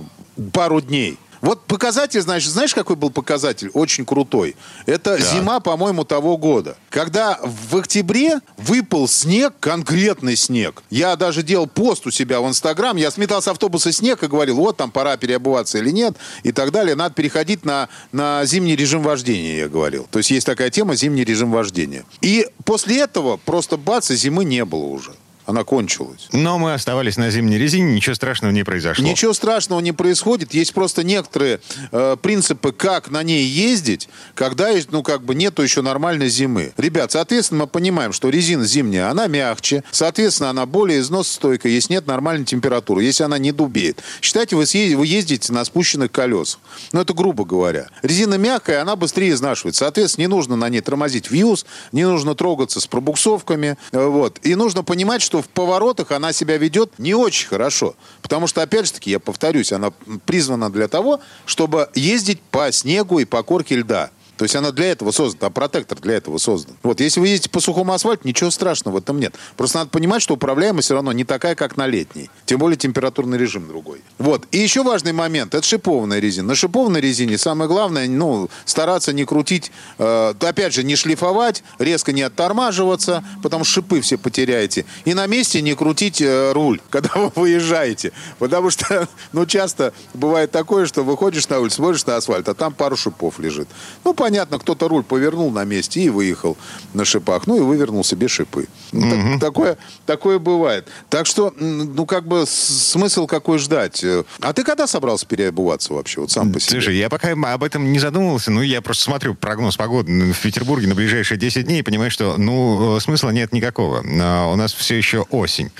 пару 0.52 0.80
дней. 0.80 1.18
Вот 1.42 1.64
показатель, 1.64 2.20
значит, 2.20 2.52
знаешь, 2.52 2.72
какой 2.72 2.94
был 2.94 3.10
показатель? 3.10 3.68
Очень 3.74 4.06
крутой. 4.06 4.54
Это 4.86 5.18
да. 5.18 5.24
зима, 5.24 5.58
по-моему, 5.58 6.04
того 6.04 6.38
года. 6.38 6.76
Когда 6.88 7.40
в 7.42 7.76
октябре 7.76 8.38
выпал 8.56 9.08
снег, 9.08 9.52
конкретный 9.58 10.36
снег. 10.36 10.84
Я 10.88 11.16
даже 11.16 11.42
делал 11.42 11.66
пост 11.66 12.06
у 12.06 12.12
себя 12.12 12.40
в 12.40 12.48
Инстаграм. 12.48 12.96
Я 12.96 13.10
сметал 13.10 13.42
с 13.42 13.48
автобуса 13.48 13.90
снег 13.90 14.22
и 14.22 14.28
говорил, 14.28 14.54
вот 14.54 14.76
там 14.76 14.92
пора 14.92 15.16
переобуваться 15.16 15.78
или 15.78 15.90
нет, 15.90 16.16
и 16.44 16.52
так 16.52 16.70
далее. 16.70 16.94
Надо 16.94 17.16
переходить 17.16 17.64
на, 17.64 17.88
на 18.12 18.44
зимний 18.44 18.76
режим 18.76 19.02
вождения, 19.02 19.58
я 19.58 19.68
говорил. 19.68 20.06
То 20.12 20.20
есть 20.20 20.30
есть 20.30 20.46
такая 20.46 20.70
тема, 20.70 20.94
зимний 20.94 21.24
режим 21.24 21.50
вождения. 21.50 22.04
И 22.20 22.48
после 22.64 23.00
этого 23.00 23.36
просто 23.36 23.76
бац, 23.76 24.12
и 24.12 24.16
зимы 24.16 24.44
не 24.44 24.64
было 24.64 24.84
уже. 24.84 25.12
Она 25.46 25.64
кончилась. 25.64 26.28
Но 26.32 26.58
мы 26.58 26.72
оставались 26.72 27.16
на 27.16 27.30
зимней 27.30 27.58
резине, 27.58 27.94
ничего 27.94 28.14
страшного 28.14 28.52
не 28.52 28.64
произошло. 28.64 29.04
Ничего 29.04 29.32
страшного 29.32 29.80
не 29.80 29.92
происходит. 29.92 30.54
Есть 30.54 30.72
просто 30.72 31.02
некоторые 31.02 31.60
э, 31.90 32.16
принципы, 32.20 32.72
как 32.72 33.10
на 33.10 33.22
ней 33.22 33.44
ездить, 33.44 34.08
когда 34.34 34.70
ну, 34.90 35.02
как 35.02 35.24
бы 35.24 35.34
нету 35.34 35.62
еще 35.62 35.82
нормальной 35.82 36.28
зимы. 36.28 36.72
Ребят, 36.76 37.12
соответственно, 37.12 37.62
мы 37.62 37.66
понимаем, 37.66 38.12
что 38.12 38.28
резина 38.28 38.64
зимняя, 38.64 39.10
она 39.10 39.26
мягче, 39.26 39.82
соответственно, 39.90 40.50
она 40.50 40.64
более 40.66 41.00
износостойкая, 41.00 41.72
если 41.72 41.94
нет 41.94 42.06
нормальной 42.06 42.44
температуры, 42.44 43.02
если 43.02 43.24
она 43.24 43.38
не 43.38 43.50
дубеет. 43.52 44.00
Считайте, 44.20 44.54
вы, 44.54 44.66
съездите, 44.66 44.96
вы 44.96 45.06
ездите 45.06 45.52
на 45.52 45.64
спущенных 45.64 46.12
колесах. 46.12 46.60
Ну, 46.92 47.00
это 47.00 47.14
грубо 47.14 47.44
говоря. 47.44 47.88
Резина 48.02 48.34
мягкая, 48.34 48.82
она 48.82 48.94
быстрее 48.94 49.30
изнашивается. 49.30 49.80
Соответственно, 49.80 50.22
не 50.22 50.28
нужно 50.28 50.56
на 50.56 50.68
ней 50.68 50.80
тормозить 50.80 51.30
вьюз, 51.30 51.66
не 51.90 52.04
нужно 52.04 52.34
трогаться 52.34 52.80
с 52.80 52.86
пробуксовками. 52.86 53.76
Э, 53.90 54.06
вот. 54.06 54.38
И 54.42 54.54
нужно 54.54 54.84
понимать, 54.84 55.22
что 55.22 55.31
что 55.32 55.40
в 55.40 55.48
поворотах 55.48 56.10
она 56.10 56.34
себя 56.34 56.58
ведет 56.58 56.98
не 56.98 57.14
очень 57.14 57.48
хорошо. 57.48 57.94
Потому 58.20 58.46
что, 58.46 58.60
опять 58.60 58.84
же 58.84 58.92
таки, 58.92 59.10
я 59.10 59.18
повторюсь, 59.18 59.72
она 59.72 59.90
призвана 60.26 60.70
для 60.70 60.88
того, 60.88 61.20
чтобы 61.46 61.88
ездить 61.94 62.38
по 62.42 62.70
снегу 62.70 63.18
и 63.18 63.24
по 63.24 63.42
корке 63.42 63.76
льда. 63.76 64.10
То 64.42 64.44
есть 64.44 64.56
она 64.56 64.72
для 64.72 64.90
этого 64.90 65.12
создана, 65.12 65.46
а 65.46 65.50
протектор 65.50 66.00
для 66.00 66.14
этого 66.14 66.36
создан. 66.36 66.76
Вот, 66.82 66.98
если 66.98 67.20
вы 67.20 67.28
ездите 67.28 67.48
по 67.48 67.60
сухому 67.60 67.92
асфальту, 67.92 68.26
ничего 68.26 68.50
страшного 68.50 68.94
в 68.94 68.98
этом 68.98 69.20
нет. 69.20 69.36
Просто 69.56 69.78
надо 69.78 69.90
понимать, 69.90 70.20
что 70.20 70.34
управляемость 70.34 70.86
все 70.86 70.94
равно 70.94 71.12
не 71.12 71.22
такая, 71.22 71.54
как 71.54 71.76
на 71.76 71.86
летней. 71.86 72.28
Тем 72.44 72.58
более 72.58 72.76
температурный 72.76 73.38
режим 73.38 73.68
другой. 73.68 74.00
Вот. 74.18 74.48
И 74.50 74.58
еще 74.58 74.82
важный 74.82 75.12
момент, 75.12 75.54
это 75.54 75.64
шипованная 75.64 76.18
резина. 76.18 76.48
На 76.48 76.54
шипованной 76.56 77.00
резине 77.00 77.38
самое 77.38 77.68
главное, 77.68 78.08
ну, 78.08 78.48
стараться 78.64 79.12
не 79.12 79.24
крутить, 79.24 79.70
э, 79.98 80.34
опять 80.40 80.74
же, 80.74 80.82
не 80.82 80.96
шлифовать, 80.96 81.62
резко 81.78 82.10
не 82.10 82.22
оттормаживаться, 82.22 83.22
потому 83.44 83.62
что 83.62 83.74
шипы 83.74 84.00
все 84.00 84.18
потеряете. 84.18 84.86
И 85.04 85.14
на 85.14 85.28
месте 85.28 85.62
не 85.62 85.76
крутить 85.76 86.20
э, 86.20 86.50
руль, 86.50 86.80
когда 86.90 87.10
вы 87.14 87.30
выезжаете. 87.36 88.10
Потому 88.40 88.70
что, 88.70 89.06
ну, 89.32 89.46
часто 89.46 89.94
бывает 90.14 90.50
такое, 90.50 90.86
что 90.86 91.04
выходишь 91.04 91.48
на 91.48 91.60
улицу, 91.60 91.76
смотришь 91.76 92.04
на 92.06 92.16
асфальт, 92.16 92.48
а 92.48 92.54
там 92.54 92.72
пару 92.72 92.96
шипов 92.96 93.38
лежит. 93.38 93.68
Ну, 94.02 94.14
понятно 94.14 94.31
понятно, 94.32 94.58
кто-то 94.58 94.88
руль 94.88 95.02
повернул 95.02 95.50
на 95.50 95.64
месте 95.64 96.00
и 96.00 96.08
выехал 96.08 96.56
на 96.94 97.04
шипах. 97.04 97.46
Ну 97.46 97.58
и 97.58 97.60
вывернул 97.60 98.02
себе 98.02 98.28
шипы. 98.28 98.66
Mm-hmm. 98.92 99.32
Так, 99.32 99.40
такое, 99.40 99.78
такое 100.06 100.38
бывает. 100.38 100.88
Так 101.10 101.26
что, 101.26 101.52
ну, 101.58 102.06
как 102.06 102.26
бы 102.26 102.44
смысл 102.46 103.26
какой 103.26 103.58
ждать. 103.58 104.02
А 104.40 104.52
ты 104.54 104.64
когда 104.64 104.86
собрался 104.86 105.26
переобуваться 105.26 105.92
вообще? 105.92 106.22
Вот 106.22 106.30
сам 106.30 106.50
по 106.50 106.60
себе. 106.60 106.80
Слушай, 106.80 106.96
я 106.96 107.10
пока 107.10 107.32
об 107.32 107.62
этом 107.62 107.92
не 107.92 107.98
задумывался. 107.98 108.50
Ну, 108.50 108.62
я 108.62 108.80
просто 108.80 109.04
смотрю 109.04 109.34
прогноз 109.34 109.76
погоды 109.76 110.32
в 110.32 110.40
Петербурге 110.40 110.86
на 110.86 110.94
ближайшие 110.94 111.36
10 111.36 111.66
дней 111.66 111.80
и 111.80 111.82
понимаю, 111.82 112.10
что, 112.10 112.38
ну, 112.38 112.98
смысла 113.00 113.30
нет 113.30 113.52
никакого. 113.52 114.02
А 114.02 114.50
у 114.50 114.56
нас 114.56 114.72
все 114.72 114.96
еще 114.96 115.26
осень. 115.28 115.70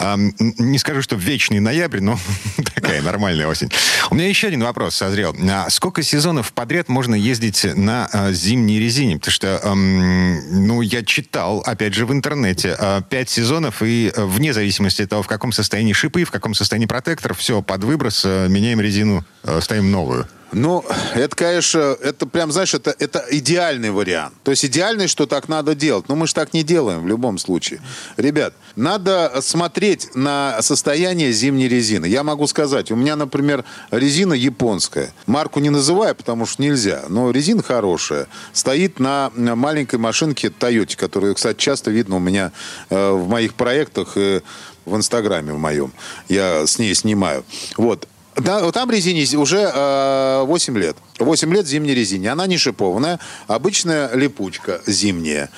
Не 0.00 0.78
скажу, 0.78 1.02
что 1.02 1.16
вечный 1.16 1.60
ноябрь, 1.60 2.00
но 2.00 2.18
такая 2.74 3.02
нормальная 3.02 3.46
осень. 3.46 3.70
У 4.10 4.14
меня 4.14 4.28
еще 4.28 4.46
один 4.46 4.62
вопрос 4.62 4.94
созрел. 4.94 5.36
А 5.50 5.68
сколько 5.68 6.02
сезонов 6.02 6.54
подряд 6.54 6.88
можно 6.88 7.14
ездить 7.14 7.64
на 7.74 7.87
э, 7.90 8.32
зимней 8.32 8.78
резине? 8.78 9.16
Потому 9.18 9.32
что, 9.32 9.60
эм, 9.62 10.66
ну, 10.66 10.82
я 10.82 11.02
читал, 11.04 11.60
опять 11.66 11.94
же, 11.94 12.06
в 12.06 12.12
интернете, 12.12 12.76
э, 12.78 13.02
пять 13.08 13.28
сезонов, 13.28 13.82
и 13.82 14.12
э, 14.14 14.24
вне 14.24 14.52
зависимости 14.52 15.02
от 15.02 15.10
того, 15.10 15.22
в 15.22 15.28
каком 15.28 15.52
состоянии 15.52 15.92
шипы, 15.92 16.24
в 16.24 16.30
каком 16.30 16.54
состоянии 16.54 16.86
протектор, 16.86 17.34
все, 17.34 17.62
под 17.62 17.84
выброс, 17.84 18.24
меняем 18.24 18.80
резину, 18.80 19.24
ставим 19.60 19.90
новую. 19.90 20.26
Ну, 20.52 20.84
это, 21.14 21.36
конечно, 21.36 21.96
это 22.00 22.26
прям, 22.26 22.52
знаешь, 22.52 22.72
это, 22.72 22.94
это 22.98 23.24
идеальный 23.30 23.90
вариант. 23.90 24.34
То 24.44 24.50
есть 24.50 24.64
идеальный, 24.64 25.06
что 25.06 25.26
так 25.26 25.48
надо 25.48 25.74
делать. 25.74 26.08
Но 26.08 26.16
мы 26.16 26.26
же 26.26 26.34
так 26.34 26.54
не 26.54 26.62
делаем 26.62 27.02
в 27.02 27.06
любом 27.06 27.38
случае. 27.38 27.80
Ребят, 28.16 28.54
надо 28.74 29.40
смотреть 29.42 30.14
на 30.14 30.60
состояние 30.62 31.32
зимней 31.32 31.68
резины. 31.68 32.06
Я 32.06 32.22
могу 32.22 32.46
сказать, 32.46 32.90
у 32.90 32.96
меня, 32.96 33.16
например, 33.16 33.64
резина 33.90 34.32
японская. 34.32 35.12
Марку 35.26 35.60
не 35.60 35.70
называю, 35.70 36.14
потому 36.14 36.46
что 36.46 36.62
нельзя. 36.62 37.04
Но 37.08 37.30
резина 37.30 37.62
хорошая. 37.62 38.26
Стоит 38.52 39.00
на 39.00 39.30
маленькой 39.34 39.98
машинке 39.98 40.48
Toyota, 40.48 40.96
которую, 40.96 41.34
кстати, 41.34 41.58
часто 41.58 41.90
видно 41.90 42.16
у 42.16 42.20
меня 42.20 42.52
э, 42.88 43.10
в 43.10 43.28
моих 43.28 43.54
проектах 43.54 44.12
и 44.16 44.40
в 44.86 44.96
Инстаграме 44.96 45.52
в 45.52 45.58
моем. 45.58 45.92
Я 46.28 46.66
с 46.66 46.78
ней 46.78 46.94
снимаю. 46.94 47.44
Вот. 47.76 48.08
Да, 48.40 48.70
там 48.72 48.90
резине 48.90 49.26
уже 49.36 49.70
э, 49.72 50.42
8 50.44 50.78
лет. 50.78 50.96
8 51.18 51.52
лет 51.52 51.66
зимней 51.66 51.94
резине. 51.94 52.30
Она 52.30 52.46
не 52.46 52.56
шипованная, 52.56 53.18
обычная 53.46 54.14
липучка 54.14 54.80
зимняя. 54.86 55.50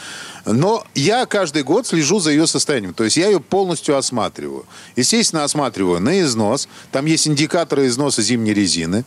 Но 0.46 0.84
я 0.94 1.26
каждый 1.26 1.62
год 1.62 1.86
слежу 1.86 2.18
за 2.20 2.30
ее 2.30 2.46
состоянием. 2.46 2.94
То 2.94 3.04
есть 3.04 3.16
я 3.16 3.26
ее 3.26 3.40
полностью 3.40 3.96
осматриваю. 3.96 4.64
Естественно, 4.96 5.44
осматриваю 5.44 6.00
на 6.00 6.20
износ. 6.20 6.68
Там 6.92 7.06
есть 7.06 7.28
индикаторы 7.28 7.86
износа 7.86 8.22
зимней 8.22 8.54
резины. 8.54 9.04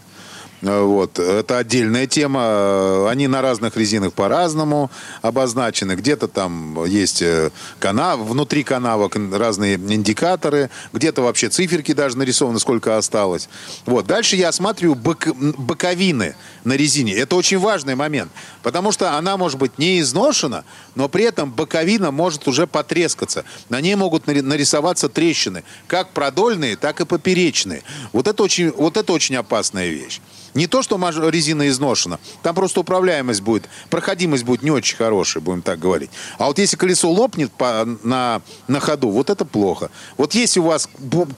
Вот. 0.63 1.19
Это 1.19 1.58
отдельная 1.58 2.08
тема. 2.08 3.10
Они 3.10 3.28
на 3.28 3.41
разных 3.41 3.76
резинах 3.76 4.13
по-разному 4.13 4.89
обозначены. 5.21 5.93
Где-то 5.93 6.30
там 6.30 6.86
есть 6.86 7.21
э, 7.21 7.52
канав, 7.80 8.21
внутри 8.21 8.63
канавок 8.63 9.17
разные 9.34 9.76
индикаторы. 9.76 10.69
Где-то 10.93 11.21
вообще 11.21 11.49
циферки 11.49 11.93
даже 11.93 12.17
нарисованы, 12.17 12.60
сколько 12.60 12.97
осталось. 12.97 13.49
Вот. 13.86 14.08
Дальше 14.08 14.38
я 14.38 14.49
осматриваю 14.49 14.95
бок, 14.95 15.28
боковины 15.36 16.36
на 16.63 16.73
резине. 16.73 17.13
Это 17.13 17.36
очень 17.36 17.60
важный 17.60 17.95
момент. 17.95 18.32
Потому 18.62 18.93
что 18.93 19.17
она 19.17 19.36
может 19.36 19.60
быть 19.60 19.78
не 19.78 19.99
изношена, 19.99 20.63
но 20.95 21.10
при 21.10 21.26
этом 21.26 21.52
боковина 21.52 22.12
может 22.12 22.47
уже 22.47 22.67
потрескаться. 22.67 23.43
На 23.67 23.82
ней 23.82 23.95
могут 23.95 24.28
нарисоваться 24.28 25.10
трещины. 25.10 25.65
Как 25.88 26.12
продольные, 26.12 26.78
так 26.78 27.02
и 27.02 27.06
поперечные. 27.06 27.84
Вот 28.13 28.30
это 28.30 28.41
очень, 28.43 28.71
вот 28.71 28.95
это 28.95 29.12
очень 29.12 29.36
опасная 29.36 29.89
вещь. 29.89 30.21
Не 30.54 30.68
то, 30.68 30.84
что 30.84 30.98
резина 31.30 31.68
изношена, 31.68 32.20
там 32.42 32.56
просто 32.56 32.82
управляемость 32.82 33.42
будет, 33.42 33.68
проходимость 33.89 34.44
будет 34.44 34.62
не 34.62 34.72
очень 34.72 34.98
хорошая, 34.98 35.42
будем 35.42 35.62
так 35.62 35.80
говорить. 35.80 36.12
А 36.38 36.46
вот 36.46 36.60
если 36.60 36.78
колесо 36.78 37.10
лопнет 37.10 37.52
по, 37.52 37.86
на, 38.04 38.42
на 38.68 38.80
ходу, 38.80 39.10
вот 39.10 39.30
это 39.30 39.46
плохо. 39.46 39.89
Вот 40.18 40.36
если 40.36 40.60
у 40.60 40.63
вас 40.63 40.89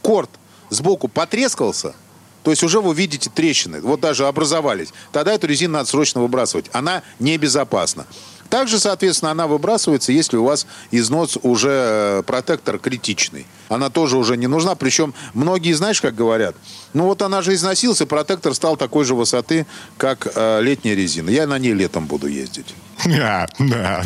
корт 0.02 0.30
сбоку 0.70 1.08
потрескался, 1.08 1.96
то 2.44 2.52
есть 2.52 2.62
уже 2.62 2.80
вы 2.80 2.94
видите 2.94 3.30
трещины, 3.34 3.82
вот 3.82 4.02
даже 4.02 4.28
образовались, 4.28 4.94
тогда 5.12 5.34
эту 5.34 5.48
резину 5.48 5.74
надо 5.74 5.90
срочно 5.90 6.22
выбрасывать. 6.22 6.70
Она 6.74 7.02
небезопасна. 7.20 8.06
Также, 8.56 8.80
соответственно, 8.80 9.32
она 9.32 9.48
выбрасывается, 9.48 10.14
если 10.14 10.38
у 10.38 10.46
вас 10.46 10.66
износ 10.90 11.38
уже 11.44 11.72
э, 11.72 12.24
протектор 12.26 12.80
критичный. 12.80 13.46
Она 13.68 13.90
тоже 13.90 14.16
уже 14.16 14.38
не 14.38 14.48
нужна. 14.48 14.76
Причем 14.76 15.14
многие, 15.34 15.74
знаешь, 15.74 16.00
как 16.00 16.16
говорят, 16.16 16.56
ну 16.94 17.04
вот 17.04 17.22
она 17.22 17.42
же 17.42 17.54
износился, 17.54 18.06
протектор 18.06 18.56
стал 18.56 18.78
такой 18.78 19.04
же 19.04 19.14
высоты, 19.14 19.66
как 19.98 20.32
э, 20.34 20.62
летняя 20.62 20.96
резина. 20.96 21.32
Я 21.32 21.48
на 21.48 21.60
ней 21.60 21.74
летом 21.74 22.06
буду 22.06 22.28
ездить. 22.28 22.74
Да, 23.06 23.48
да. 23.60 24.04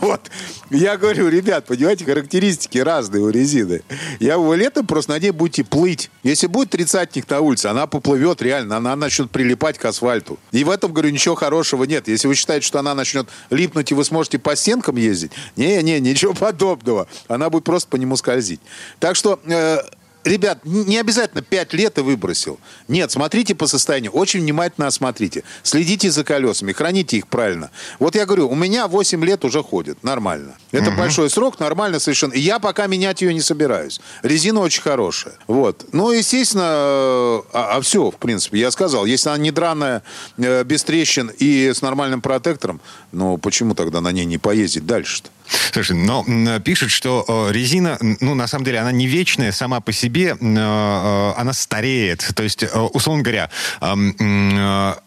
Вот. 0.00 0.30
Я 0.70 0.96
говорю, 0.96 1.28
ребят, 1.28 1.66
понимаете, 1.66 2.04
характеристики 2.04 2.78
разные 2.78 3.22
у 3.22 3.28
резины. 3.28 3.82
Я 4.20 4.38
вы 4.38 4.56
летом 4.56 4.86
просто 4.86 5.12
на 5.12 5.18
ней 5.18 5.30
будете 5.30 5.64
плыть. 5.64 6.10
Если 6.22 6.46
будет 6.46 6.70
тридцатник 6.70 7.28
на 7.28 7.40
улице, 7.40 7.66
она 7.66 7.86
поплывет 7.86 8.40
реально, 8.42 8.78
она 8.78 8.96
начнет 8.96 9.30
прилипать 9.30 9.78
к 9.78 9.84
асфальту. 9.84 10.38
И 10.52 10.64
в 10.64 10.70
этом, 10.70 10.92
говорю, 10.92 11.10
ничего 11.10 11.34
хорошего 11.34 11.84
нет. 11.84 12.08
Если 12.08 12.26
вы 12.26 12.34
считаете, 12.34 12.66
что 12.66 12.78
она 12.78 12.94
начнет 12.94 13.28
липнуть, 13.50 13.90
и 13.92 13.94
вы 13.94 14.04
сможете 14.04 14.38
по 14.38 14.56
стенкам 14.56 14.96
ездить, 14.96 15.32
не-не, 15.56 16.00
ничего 16.00 16.32
подобного. 16.38 17.06
Она 17.28 17.50
будет 17.50 17.64
просто 17.64 17.88
по 17.88 17.96
нему 17.96 18.16
скользить. 18.16 18.60
Так 19.00 19.16
что... 19.16 19.38
Э, 19.46 19.78
ребят, 20.24 20.60
не 20.64 20.98
обязательно 20.98 21.42
5 21.42 21.72
лет 21.74 21.98
и 21.98 22.00
выбросил. 22.00 22.58
Нет, 22.88 23.10
смотрите 23.10 23.54
по 23.54 23.66
состоянию, 23.66 24.12
очень 24.12 24.40
внимательно 24.40 24.86
осмотрите. 24.86 25.44
Следите 25.62 26.10
за 26.10 26.24
колесами, 26.24 26.72
храните 26.72 27.18
их 27.18 27.28
правильно. 27.28 27.70
Вот 27.98 28.14
я 28.14 28.26
говорю, 28.26 28.48
у 28.48 28.54
меня 28.54 28.88
8 28.88 29.24
лет 29.24 29.44
уже 29.44 29.62
ходит, 29.62 30.02
нормально. 30.02 30.56
Это 30.72 30.90
угу. 30.90 30.98
большой 30.98 31.30
срок, 31.30 31.60
нормально 31.60 32.00
совершенно. 32.00 32.32
И 32.32 32.40
я 32.40 32.58
пока 32.58 32.86
менять 32.86 33.22
ее 33.22 33.32
не 33.34 33.40
собираюсь. 33.40 34.00
Резина 34.22 34.60
очень 34.60 34.82
хорошая. 34.82 35.34
Вот. 35.46 35.86
Ну, 35.92 36.10
естественно, 36.10 36.62
э, 36.62 37.42
а, 37.52 37.76
а 37.76 37.80
все, 37.80 38.10
в 38.10 38.16
принципе, 38.16 38.58
я 38.58 38.70
сказал. 38.70 39.04
Если 39.04 39.28
она 39.28 39.38
не 39.38 39.50
драная, 39.50 40.02
э, 40.38 40.64
без 40.64 40.84
трещин 40.84 41.30
и 41.38 41.72
с 41.74 41.82
нормальным 41.82 42.20
протектором, 42.20 42.80
ну, 43.12 43.38
почему 43.38 43.74
тогда 43.74 44.00
на 44.00 44.12
ней 44.12 44.24
не 44.24 44.38
поездить 44.38 44.86
дальше-то? 44.86 45.30
Слушай, 45.72 45.96
но 45.96 46.24
пишет, 46.60 46.90
что 46.90 47.24
э, 47.26 47.52
резина, 47.52 47.98
ну, 48.20 48.34
на 48.34 48.46
самом 48.46 48.64
деле, 48.64 48.78
она 48.78 48.92
не 48.92 49.06
вечная 49.06 49.52
сама 49.52 49.80
по 49.80 49.92
себе, 49.92 50.36
э, 50.40 51.32
она 51.36 51.52
стареет. 51.52 52.30
То 52.34 52.42
есть, 52.42 52.62
э, 52.62 52.68
условно 52.78 53.22
говоря, 53.22 53.50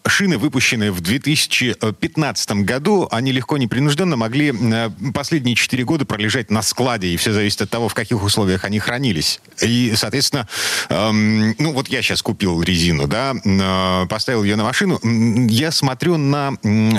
шины, 0.06 0.38
выпущенные 0.38 0.92
в 0.92 1.02
2015 1.02 2.52
году, 2.64 3.08
они 3.12 3.32
легко, 3.32 3.58
непринужденно 3.58 4.16
могли 4.16 4.54
последние 5.14 5.56
4 5.56 5.84
года 5.84 6.06
пролежать 6.06 6.52
на 6.52 6.62
складе, 6.62 7.08
и 7.08 7.18
все 7.18 7.34
зависит 7.34 7.62
от 7.62 7.70
того, 7.70 7.90
в 7.90 7.94
каких 7.94 8.24
условиях 8.24 8.66
они 8.66 8.80
хранились. 8.80 9.40
И, 9.62 9.94
соответственно, 9.96 10.48
ну, 10.90 11.74
вот 11.74 11.88
я 11.90 12.02
сейчас 12.02 12.22
купил 12.22 12.62
резину, 12.62 13.08
да, 13.08 13.34
поставил 14.10 14.44
ее 14.44 14.56
на 14.56 14.64
машину, 14.64 15.00
я 15.50 15.72
смотрю 15.72 16.18
на 16.18 16.54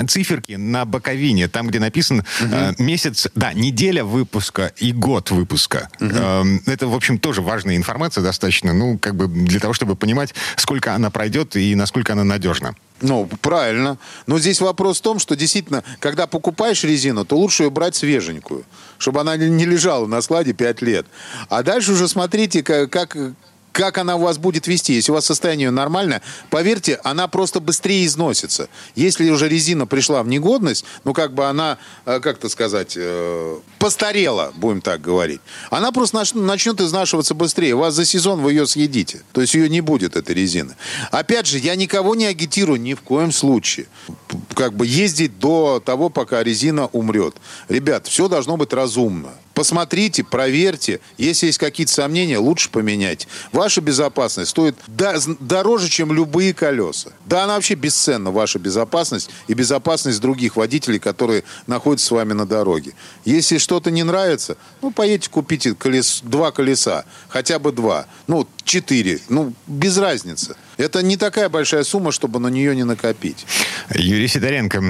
циферки 0.07 0.53
на 0.53 0.85
боковине, 0.85 1.47
там, 1.47 1.67
где 1.67 1.79
написан 1.79 2.23
угу. 2.41 2.83
месяц 2.83 3.27
да, 3.39 3.53
неделя 3.53 4.03
выпуска 4.03 4.73
и 4.75 4.91
год 4.91 5.31
выпуска. 5.31 5.89
Угу. 6.01 6.61
Это, 6.65 6.87
в 6.87 6.93
общем, 6.93 7.17
тоже 7.17 7.41
важная 7.41 7.77
информация 7.77 8.21
достаточно, 8.21 8.73
ну, 8.73 8.97
как 8.97 9.15
бы 9.15 9.27
для 9.27 9.61
того, 9.61 9.73
чтобы 9.73 9.95
понимать, 9.95 10.35
сколько 10.57 10.93
она 10.93 11.09
пройдет 11.09 11.55
и 11.55 11.73
насколько 11.73 12.11
она 12.11 12.25
надежна. 12.25 12.75
Ну, 12.99 13.29
правильно. 13.41 13.97
Но 14.27 14.39
здесь 14.39 14.59
вопрос 14.59 14.99
в 14.99 15.03
том, 15.03 15.19
что 15.19 15.37
действительно, 15.37 15.85
когда 15.99 16.27
покупаешь 16.27 16.83
резину, 16.83 17.23
то 17.23 17.37
лучше 17.37 17.63
ее 17.63 17.69
брать 17.69 17.95
свеженькую, 17.95 18.65
чтобы 18.97 19.21
она 19.21 19.37
не 19.37 19.65
лежала 19.65 20.05
на 20.05 20.21
складе 20.21 20.51
5 20.51 20.81
лет. 20.81 21.05
А 21.47 21.63
дальше 21.63 21.93
уже 21.93 22.09
смотрите, 22.09 22.61
как, 22.61 23.15
как 23.79 23.97
она 23.97 24.17
у 24.17 24.19
вас 24.19 24.37
будет 24.37 24.67
вести. 24.67 24.91
Если 24.91 25.09
у 25.09 25.15
вас 25.15 25.25
состояние 25.25 25.71
нормальное, 25.71 26.21
поверьте, 26.49 26.99
она 27.05 27.29
просто 27.29 27.61
быстрее 27.61 28.05
износится. 28.05 28.67
Если 28.93 29.29
уже 29.29 29.47
резина 29.47 29.87
пришла 29.87 30.21
в 30.21 30.27
негодность, 30.27 30.83
ну, 31.05 31.13
как 31.13 31.33
бы 31.33 31.45
она, 31.45 31.77
э, 32.05 32.19
как-то 32.19 32.49
сказать, 32.49 32.95
э, 32.97 33.59
постарела, 33.77 34.51
будем 34.57 34.81
так 34.81 34.99
говорить, 34.99 35.39
она 35.69 35.93
просто 35.93 36.21
начнет 36.35 36.81
изнашиваться 36.81 37.33
быстрее. 37.33 37.73
Вас 37.73 37.93
за 37.93 38.03
сезон 38.03 38.41
вы 38.41 38.51
ее 38.51 38.67
съедите. 38.67 39.21
То 39.31 39.39
есть 39.39 39.53
ее 39.53 39.69
не 39.69 39.79
будет, 39.79 40.17
этой 40.17 40.35
резины. 40.35 40.75
Опять 41.11 41.47
же, 41.47 41.57
я 41.57 41.77
никого 41.77 42.15
не 42.15 42.25
агитирую 42.25 42.81
ни 42.81 42.95
в 42.95 43.01
коем 43.01 43.31
случае. 43.31 43.85
Как 44.55 44.73
бы 44.73 44.85
ездить 44.85 45.39
до 45.39 45.79
того, 45.79 46.09
пока 46.09 46.43
резина 46.43 46.87
умрет. 46.87 47.35
Ребят, 47.69 48.07
все 48.07 48.27
должно 48.27 48.57
быть 48.57 48.73
разумно. 48.73 49.29
Посмотрите, 49.59 50.23
проверьте. 50.23 51.01
Если 51.17 51.47
есть 51.47 51.57
какие-то 51.57 51.91
сомнения, 51.91 52.37
лучше 52.37 52.69
поменять. 52.69 53.27
Ваша 53.51 53.81
безопасность 53.81 54.51
стоит 54.51 54.77
дороже, 54.87 55.89
чем 55.89 56.13
любые 56.13 56.53
колеса. 56.53 57.11
Да, 57.25 57.43
она 57.43 57.55
вообще 57.55 57.73
бесценна, 57.73 58.31
ваша 58.31 58.57
безопасность 58.57 59.29
и 59.49 59.53
безопасность 59.53 60.21
других 60.21 60.55
водителей, 60.55 60.97
которые 60.97 61.43
находятся 61.67 62.07
с 62.07 62.11
вами 62.11 62.31
на 62.31 62.45
дороге. 62.45 62.93
Если 63.25 63.57
что-то 63.57 63.91
не 63.91 64.03
нравится, 64.03 64.55
ну, 64.81 64.91
поедете, 64.91 65.29
купите 65.29 65.75
колес, 65.75 66.21
два 66.23 66.53
колеса, 66.53 67.03
хотя 67.27 67.59
бы 67.59 67.73
два, 67.73 68.05
ну, 68.27 68.47
четыре, 68.63 69.19
ну, 69.27 69.51
без 69.67 69.97
разницы. 69.97 70.55
Это 70.79 71.03
не 71.03 71.17
такая 71.17 71.49
большая 71.49 71.83
сумма, 71.83 72.13
чтобы 72.13 72.39
на 72.39 72.47
нее 72.47 72.73
не 72.73 72.85
накопить. 72.85 73.45
Юрий 73.93 74.29
Сидоренко, 74.29 74.81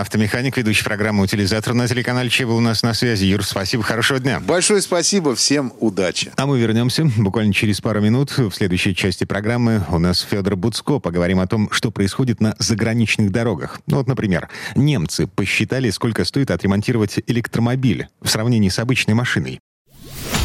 автомеханик, 0.00 0.56
ведущий 0.56 0.84
программы 0.84 1.22
«Утилизатор» 1.22 1.74
на 1.74 1.86
телеканале 1.86 2.30
Че 2.30 2.46
был 2.46 2.56
у 2.56 2.60
нас 2.60 2.82
на 2.82 2.94
связи. 2.94 3.26
Юр, 3.26 3.44
спасибо, 3.44 3.82
хорошего 3.82 4.18
дня. 4.18 4.40
Большое 4.40 4.80
спасибо, 4.80 5.36
всем 5.36 5.74
удачи. 5.80 6.32
А 6.36 6.46
мы 6.46 6.58
вернемся 6.58 7.04
буквально 7.18 7.52
через 7.52 7.82
пару 7.82 8.00
минут. 8.00 8.38
В 8.38 8.52
следующей 8.52 8.96
части 8.96 9.24
программы 9.24 9.84
у 9.90 9.98
нас 9.98 10.26
Федор 10.28 10.56
Буцко. 10.56 10.98
Поговорим 10.98 11.40
о 11.40 11.46
том, 11.46 11.68
что 11.70 11.90
происходит 11.90 12.40
на 12.40 12.56
заграничных 12.58 13.30
дорогах. 13.30 13.82
Ну 13.86 13.98
вот, 13.98 14.06
например, 14.06 14.48
немцы 14.76 15.26
посчитали, 15.26 15.90
сколько 15.90 16.24
стоит 16.24 16.50
отремонтировать 16.50 17.18
электромобиль 17.26 18.08
в 18.22 18.30
сравнении 18.30 18.70
с 18.70 18.78
обычной 18.78 19.12
машиной. 19.12 19.60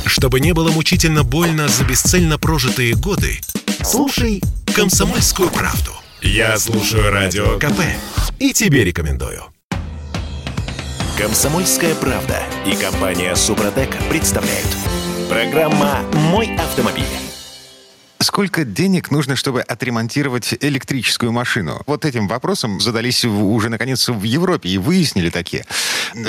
Чтобы 0.06 0.42
не 0.42 0.54
было 0.54 0.72
мучительно 0.72 1.24
больно 1.24 1.70
за 1.70 1.86
бесцельно 1.86 2.38
прожитые 2.38 2.96
годы, 2.96 3.40
слушай 3.82 4.42
«Комсомольскую 4.80 5.50
правду». 5.50 5.92
Я 6.22 6.58
слушаю 6.58 7.12
Радио 7.12 7.60
КП 7.60 7.82
и 8.40 8.54
тебе 8.54 8.86
рекомендую. 8.86 9.44
«Комсомольская 11.18 11.94
правда» 11.96 12.42
и 12.66 12.78
компания 12.78 13.36
«Супротек» 13.36 13.90
представляют. 14.10 14.70
Программа 15.28 16.00
«Мой 16.14 16.56
автомобиль». 16.56 17.04
Сколько 18.20 18.64
денег 18.64 19.12
нужно, 19.12 19.36
чтобы 19.36 19.60
отремонтировать 19.60 20.56
электрическую 20.62 21.34
машину? 21.34 21.82
Вот 21.86 22.06
этим 22.06 22.30
вопросом 22.30 22.80
задались 22.80 23.26
уже, 23.26 23.68
наконец, 23.68 24.08
в 24.08 24.24
Европе 24.24 24.70
и 24.70 24.78
выяснили 24.78 25.30
такие. 25.30 25.66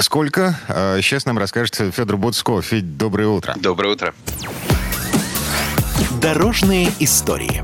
Сколько? 0.00 0.58
Сейчас 1.00 1.24
нам 1.24 1.38
расскажет 1.38 1.76
Федор 1.94 2.16
Боцко. 2.16 2.60
Федь, 2.62 2.96
доброе 2.96 3.28
утро. 3.28 3.54
Доброе 3.60 3.92
утро. 3.92 4.12
Дорожные 6.20 6.92
истории. 6.98 7.62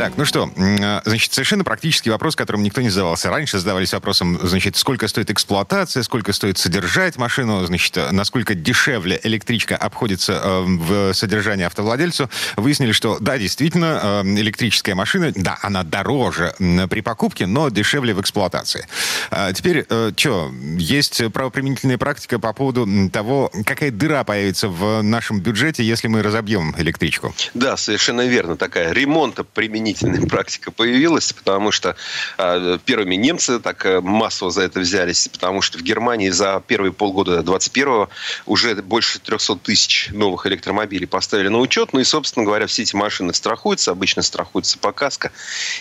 Так, 0.00 0.14
ну 0.16 0.24
что, 0.24 0.50
а, 0.56 1.02
значит, 1.04 1.34
совершенно 1.34 1.62
практический 1.62 2.08
вопрос, 2.08 2.34
которым 2.34 2.62
никто 2.62 2.80
не 2.80 2.88
задавался. 2.88 3.28
Раньше 3.28 3.58
задавались 3.58 3.92
вопросом, 3.92 4.40
значит, 4.42 4.78
сколько 4.78 5.06
стоит 5.08 5.30
эксплуатация, 5.30 6.02
сколько 6.02 6.32
стоит 6.32 6.56
содержать 6.56 7.18
машину, 7.18 7.66
значит, 7.66 7.98
насколько 8.10 8.54
дешевле 8.54 9.20
электричка 9.24 9.76
обходится 9.76 10.40
э, 10.42 10.64
в 10.64 11.12
содержании 11.12 11.66
автовладельцу. 11.66 12.30
Выяснили, 12.56 12.92
что 12.92 13.18
да, 13.20 13.36
действительно, 13.36 14.22
э, 14.24 14.28
электрическая 14.38 14.94
машина, 14.94 15.32
да, 15.36 15.58
она 15.60 15.82
дороже 15.82 16.54
при 16.88 17.02
покупке, 17.02 17.44
но 17.44 17.68
дешевле 17.68 18.14
в 18.14 18.22
эксплуатации. 18.22 18.88
А 19.30 19.52
теперь, 19.52 19.84
э, 19.86 20.12
что, 20.16 20.50
есть 20.78 21.30
правоприменительная 21.30 21.98
практика 21.98 22.38
по 22.38 22.54
поводу 22.54 22.88
того, 23.10 23.52
какая 23.66 23.90
дыра 23.90 24.24
появится 24.24 24.68
в 24.68 25.02
нашем 25.02 25.40
бюджете, 25.40 25.84
если 25.84 26.08
мы 26.08 26.22
разобьем 26.22 26.74
электричку? 26.78 27.34
Да, 27.52 27.76
совершенно 27.76 28.26
верно. 28.26 28.56
Такая 28.56 28.92
ремонта 28.92 29.44
применения 29.44 29.89
сомнительная 29.94 30.26
практика 30.28 30.70
появилась, 30.70 31.32
потому 31.32 31.72
что 31.72 31.96
э, 32.38 32.78
первыми 32.84 33.14
немцы 33.16 33.58
так 33.58 33.84
э, 33.86 34.00
массово 34.00 34.50
за 34.50 34.62
это 34.62 34.80
взялись, 34.80 35.28
потому 35.28 35.62
что 35.62 35.78
в 35.78 35.82
Германии 35.82 36.30
за 36.30 36.62
первые 36.66 36.92
полгода 36.92 37.40
21-го 37.40 38.08
уже 38.46 38.74
больше 38.76 39.18
300 39.18 39.56
тысяч 39.56 40.08
новых 40.12 40.46
электромобилей 40.46 41.06
поставили 41.06 41.48
на 41.48 41.58
учет. 41.58 41.92
Ну 41.92 42.00
и, 42.00 42.04
собственно 42.04 42.44
говоря, 42.44 42.66
все 42.66 42.82
эти 42.82 42.96
машины 42.96 43.34
страхуются, 43.34 43.90
обычно 43.90 44.22
страхуются 44.22 44.78
по 44.78 44.92
каско. 44.92 45.32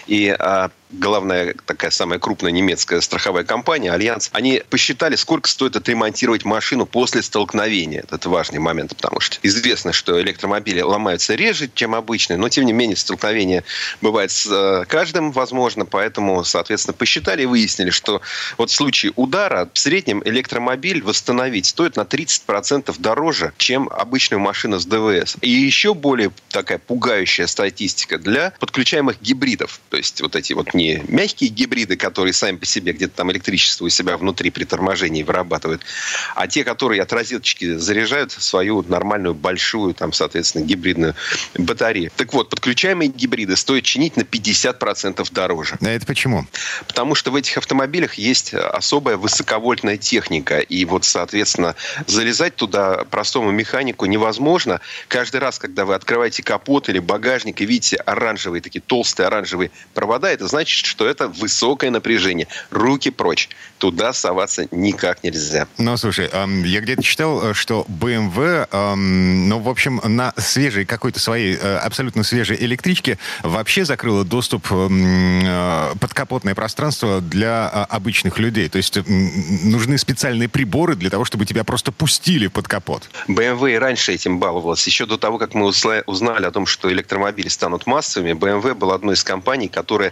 И 0.08 0.36
а, 0.38 0.72
главная 0.91 1.56
такая 1.65 1.91
самая 1.91 2.19
крупная 2.19 2.52
немецкая 2.52 3.02
страховая 3.02 3.43
компания, 3.43 3.91
Альянс, 3.91 4.30
они 4.34 4.63
посчитали, 4.69 5.15
сколько 5.15 5.48
стоит 5.48 5.76
отремонтировать 5.76 6.45
машину 6.45 6.86
после 6.86 7.22
столкновения. 7.22 8.04
Это 8.10 8.30
важный 8.30 8.60
момент, 8.60 8.95
потому 8.95 9.19
что 9.19 9.38
известно, 9.43 9.93
что 9.93 10.19
электромобили 10.19 10.82
ломаются 10.82 11.36
реже, 11.36 11.69
чем 11.74 11.95
обычные, 11.95 12.38
но 12.38 12.50
тем 12.50 12.65
не 12.65 12.74
менее 12.74 12.95
столкновение 12.95 13.63
бывает 14.01 14.31
с 14.31 14.47
э, 14.49 14.85
каждым, 14.88 15.31
возможно, 15.31 15.85
поэтому, 15.85 16.43
соответственно, 16.43 16.93
посчитали 16.93 17.43
и 17.43 17.45
выяснили, 17.45 17.89
что 17.89 18.21
вот 18.57 18.69
в 18.69 18.73
случае 18.73 19.13
удара 19.15 19.69
в 19.73 19.77
среднем 19.77 20.21
электромобиль 20.25 21.03
восстановить 21.03 21.65
стоит 21.65 21.95
на 21.95 22.01
30% 22.01 22.95
дороже, 22.99 23.53
чем 23.57 23.89
обычную 23.89 24.39
машину 24.39 24.79
с 24.79 24.85
ДВС. 24.85 25.38
И 25.41 25.49
еще 25.49 25.93
более 25.93 26.31
такая 26.49 26.77
пугающая 26.79 27.47
статистика 27.47 28.17
для 28.17 28.53
подключаемых 28.59 29.21
гибридов. 29.21 29.79
То 29.89 29.97
есть 29.97 30.21
вот 30.21 30.35
эти 30.35 30.53
вот 30.53 30.73
не 30.73 31.03
мягкие 31.07 31.49
гибриды, 31.49 31.95
которые 31.95 32.33
сами 32.33 32.57
по 32.57 32.65
себе 32.65 32.93
где-то 32.93 33.15
там 33.15 33.31
электричество 33.31 33.85
у 33.85 33.89
себя 33.89 34.17
внутри 34.17 34.49
при 34.49 34.63
торможении 34.63 35.23
вырабатывают, 35.23 35.81
а 36.35 36.47
те, 36.47 36.63
которые 36.63 37.01
от 37.01 37.12
розеточки 37.12 37.75
заряжают 37.75 38.31
свою 38.31 38.83
нормальную 38.83 39.33
большую, 39.33 39.93
там, 39.93 40.13
соответственно, 40.13 40.63
гибридную 40.63 41.15
батарею. 41.57 42.12
Так 42.15 42.33
вот, 42.33 42.49
подключаемые 42.49 43.09
гибриды 43.09 43.55
стоят 43.55 43.85
чинить 43.89 44.17
на 44.17 44.21
50% 44.21 45.28
дороже. 45.32 45.78
А 45.82 45.89
это 45.89 46.06
почему? 46.06 46.45
Потому 46.88 47.15
что 47.15 47.32
в 47.32 47.36
этих 47.36 47.58
автомобилях 47.58 48.15
есть 48.15 48.54
особая 48.54 49.17
высоковольтная 49.17 49.97
техника. 49.97 50.60
И 50.60 50.86
вот, 50.86 51.06
соответственно, 51.06 51.75
залезать 52.06 52.56
туда 52.56 53.04
простому 53.06 53.49
механику 53.52 54.06
невозможно. 54.06 54.80
Каждый 55.08 55.39
раз, 55.39 55.58
когда 55.58 55.86
вы 55.86 55.95
открываете 55.95 56.43
капот 56.43 56.89
или 56.89 56.99
багажник 56.99 57.62
и 57.62 57.65
видите 57.65 57.97
оранжевые, 57.97 58.62
такие 58.62 58.82
толстые 58.82 59.25
оранжевые 59.25 59.71
провода, 59.95 60.30
это 60.30 60.47
значит, 60.47 60.86
что 60.86 61.08
это 61.08 61.28
высокое 61.28 61.89
напряжение. 61.89 62.47
Руки 62.69 63.10
прочь. 63.10 63.49
Туда 63.79 64.11
соваться 64.11 64.67
никак 64.71 65.23
нельзя. 65.23 65.67
Ну, 65.77 65.95
слушай, 65.95 66.29
я 66.65 66.81
где-то 66.81 67.01
читал, 67.01 67.41
э, 67.41 67.53
что 67.53 67.85
BMW, 67.87 68.67
ну, 68.95 69.59
в 69.59 69.69
общем, 69.69 70.01
на 70.03 70.33
свежей, 70.37 70.85
какой-то 70.85 71.19
своей 71.19 71.55
э, 71.55 71.77
абсолютно 71.77 72.23
свежей 72.23 72.57
электричке 72.59 73.17
вообще 73.41 73.85
закрыла 73.85 74.25
доступ 74.25 74.67
э, 74.69 75.93
подкапотное 75.99 76.55
пространство 76.55 77.21
для 77.21 77.69
обычных 77.69 78.37
людей. 78.37 78.67
То 78.67 78.77
есть 78.77 78.99
нужны 79.07 79.97
специальные 79.97 80.49
приборы 80.49 80.95
для 80.95 81.09
того, 81.09 81.23
чтобы 81.23 81.45
тебя 81.45 81.63
просто 81.63 81.93
пустили 81.93 82.47
под 82.47 82.67
капот. 82.67 83.09
BMW 83.29 83.75
и 83.75 83.77
раньше 83.77 84.13
этим 84.13 84.39
баловалась. 84.39 84.85
Еще 84.85 85.05
до 85.05 85.17
того, 85.17 85.37
как 85.37 85.53
мы 85.53 85.67
узнали 85.67 86.45
о 86.45 86.51
том, 86.51 86.65
что 86.65 86.91
электромобили 86.91 87.47
станут 87.47 87.87
массовыми, 87.87 88.31
BMW 88.31 88.73
была 88.73 88.95
одной 88.95 89.15
из 89.15 89.23
компаний, 89.23 89.69
которая 89.69 90.11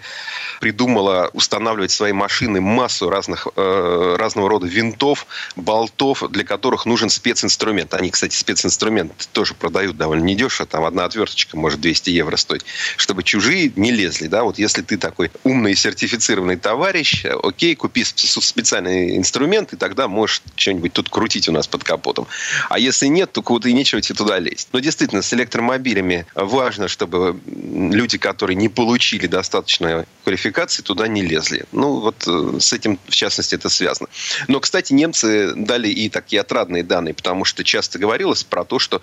придумала 0.62 1.30
устанавливать 1.34 1.92
в 1.92 1.96
свои 1.96 2.14
машины 2.14 2.62
массу 2.62 3.10
разных, 3.10 3.48
э, 3.58 4.16
разного 4.18 4.50
рода 4.50 4.68
винтов, 4.68 5.28
болтов, 5.56 6.24
для 6.30 6.44
которых 6.44 6.86
нужен 6.86 7.10
специнструмент. 7.10 7.94
Они, 7.94 8.10
кстати, 8.10 8.36
специнструмент 8.36 9.30
тоже 9.34 9.54
продают 9.54 9.98
довольно 9.98 10.24
недешево. 10.24 10.68
Там 10.68 10.86
одна 10.86 11.06
отверточка 11.06 11.58
может 11.58 11.82
200 11.82 12.10
евро 12.12 12.38
стоить. 12.38 12.66
Чтобы 12.96 13.24
чужие 13.24 13.72
не 13.76 13.92
лезли. 13.92 14.28
Да? 14.28 14.44
Вот 14.44 14.60
если 14.60 14.82
ты 14.82 14.98
такой 14.98 15.32
умный 15.44 15.76
сертифицированный 15.76 16.58
товарищ, 16.58 17.26
окей, 17.26 17.76
купи 17.76 18.04
специальный 18.04 19.18
инструмент, 19.18 19.74
и 19.74 19.76
тогда 19.76 20.08
можешь 20.08 20.42
что-нибудь 20.56 20.94
тут 20.94 21.10
крутить 21.10 21.50
у 21.50 21.52
нас 21.52 21.68
под 21.68 21.84
капотом. 21.84 22.28
А 22.70 22.80
если 22.80 23.08
нет, 23.08 23.32
то 23.32 23.42
куда 23.42 23.70
и 23.70 23.74
нечего 23.74 24.02
тебе 24.02 24.16
туда 24.16 24.40
лезть. 24.40 24.70
Но 24.72 24.80
действительно, 24.80 25.22
с 25.22 25.34
электромобилями 25.34 26.26
важно, 26.36 26.88
чтобы 26.88 27.40
люди, 27.46 28.18
которые 28.18 28.56
не 28.56 28.70
получили 28.70 29.28
достаточно 29.28 30.06
квалификации 30.24 30.84
туда 30.84 31.08
не 31.08 31.22
лезли. 31.22 31.66
Ну, 31.72 32.00
вот 32.00 32.28
э, 32.28 32.60
с 32.60 32.74
этим, 32.74 33.00
в 33.08 33.16
частности, 33.16 33.47
это 33.54 33.70
связано. 33.70 34.10
Но, 34.48 34.60
кстати, 34.60 34.94
немцы 34.94 35.54
дали 35.56 35.90
и 35.90 36.10
такие 36.10 36.42
отрадные 36.42 36.84
данные, 36.84 37.14
потому 37.14 37.46
что 37.46 37.64
часто 37.64 38.00
говорилось 38.00 38.44
про 38.44 38.64
то, 38.64 38.80
что 38.80 39.02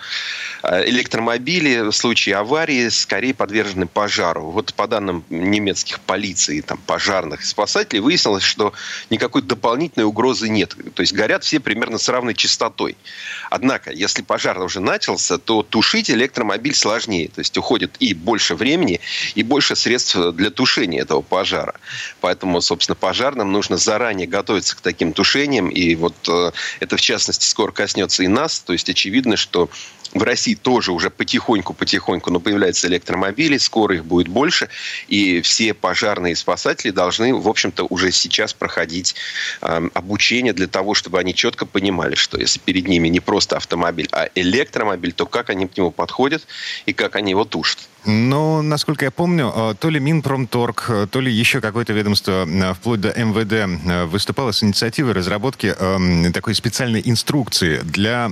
э, 0.63 0.89
электромобили 0.89 1.81
в 1.81 1.93
случае 1.93 2.37
аварии 2.37 2.89
скорее 2.89 3.35
подвержены 3.35 3.87
пожару. 3.87 4.51
Вот 4.51 4.75
по 4.75 4.87
данным 4.87 5.25
немецких 5.31 6.01
полиции, 6.01 6.61
там, 6.61 6.79
пожарных 6.79 7.45
спасателей, 7.45 8.01
выяснилось, 8.01 8.43
что 8.43 8.73
никакой 9.11 9.43
дополнительной 9.43 10.07
угрозы 10.07 10.49
нет. 10.49 10.77
То 10.95 11.01
есть 11.01 11.13
горят 11.13 11.45
все 11.45 11.61
примерно 11.61 11.99
с 11.99 12.09
равной 12.09 12.35
частотой. 12.35 12.97
Однако, 13.51 13.91
если 13.91 14.23
пожар 14.23 14.59
уже 14.61 14.81
начался, 14.81 15.39
то 15.39 15.63
тушить 15.63 16.11
электромобиль 16.11 16.75
сложнее. 16.75 17.29
То 17.29 17.41
есть 17.41 17.57
уходит 17.57 17.97
и 18.01 18.15
больше 18.15 18.55
времени, 18.55 19.01
и 19.35 19.43
больше 19.43 19.77
средств 19.77 20.17
для 20.33 20.51
тушения 20.51 21.03
этого 21.03 21.23
пожара. 21.23 21.75
Поэтому, 22.21 22.61
собственно, 22.61 22.97
пожарным 22.97 23.53
нужно 23.53 23.77
заранее 23.77 24.27
готовиться 24.35 24.77
к 24.77 24.81
таким 24.81 25.13
тушениям. 25.13 25.69
И 25.69 25.95
вот 25.95 26.15
э, 26.29 26.51
это, 26.81 26.97
в 26.97 27.01
частности, 27.01 27.45
скоро 27.45 27.71
коснется 27.71 28.25
и 28.25 28.27
нас. 28.27 28.59
То 28.59 28.73
есть 28.73 28.89
очевидно, 28.91 29.37
что 29.37 29.71
в 30.15 30.23
России 30.23 30.55
тоже 30.55 30.93
уже 30.93 31.11
потихоньку-потихоньку, 31.11 32.31
но 32.31 32.41
появляются 32.41 32.87
электромобили, 32.89 33.59
скоро 33.59 33.97
их 33.97 34.05
будет 34.05 34.29
больше, 34.29 34.69
и 35.09 35.41
все 35.43 35.75
пожарные 35.75 36.33
и 36.33 36.37
спасатели 36.37 36.91
должны, 36.91 37.35
в 37.35 37.49
общем-то, 37.49 37.85
уже 37.85 38.13
сейчас 38.13 38.55
проходить 38.55 39.15
э, 39.61 39.89
обучение 39.93 40.53
для 40.53 40.69
того, 40.69 40.95
чтобы 40.95 41.19
они 41.19 41.35
четко 41.35 41.67
понимали, 41.67 42.15
что 42.15 42.39
если 42.39 42.61
перед 42.61 42.89
ними 42.89 43.09
не 43.09 43.21
просто 43.21 43.57
автомобиль, 43.57 44.09
а 44.13 44.29
электромобиль, 44.35 45.13
то 45.13 45.27
как 45.27 45.51
они 45.51 45.67
к 45.67 45.77
нему 45.77 45.91
подходят 45.91 46.47
и 46.87 46.93
как 46.93 47.17
они 47.17 47.33
его 47.33 47.45
тушат. 47.45 47.89
Ну, 48.07 48.61
насколько 48.61 49.07
я 49.07 49.11
помню, 49.11 49.53
э, 49.55 49.75
то 49.79 49.89
ли 49.89 49.99
Минпромторг, 49.99 50.87
э, 50.89 51.07
то 51.11 51.21
ли 51.21 51.33
еще 51.33 51.61
какое-то 51.61 51.95
ведомство, 51.95 52.47
э, 52.47 52.75
вплоть 52.75 53.01
до 53.01 53.09
МВД, 53.17 54.11
выступало 54.11 54.53
с 54.53 54.63
инициативой 54.63 55.13
разработки 55.13 55.75
эм, 55.79 56.33
такой 56.33 56.55
специальной 56.55 57.01
инструкции 57.05 57.81
для... 57.83 58.31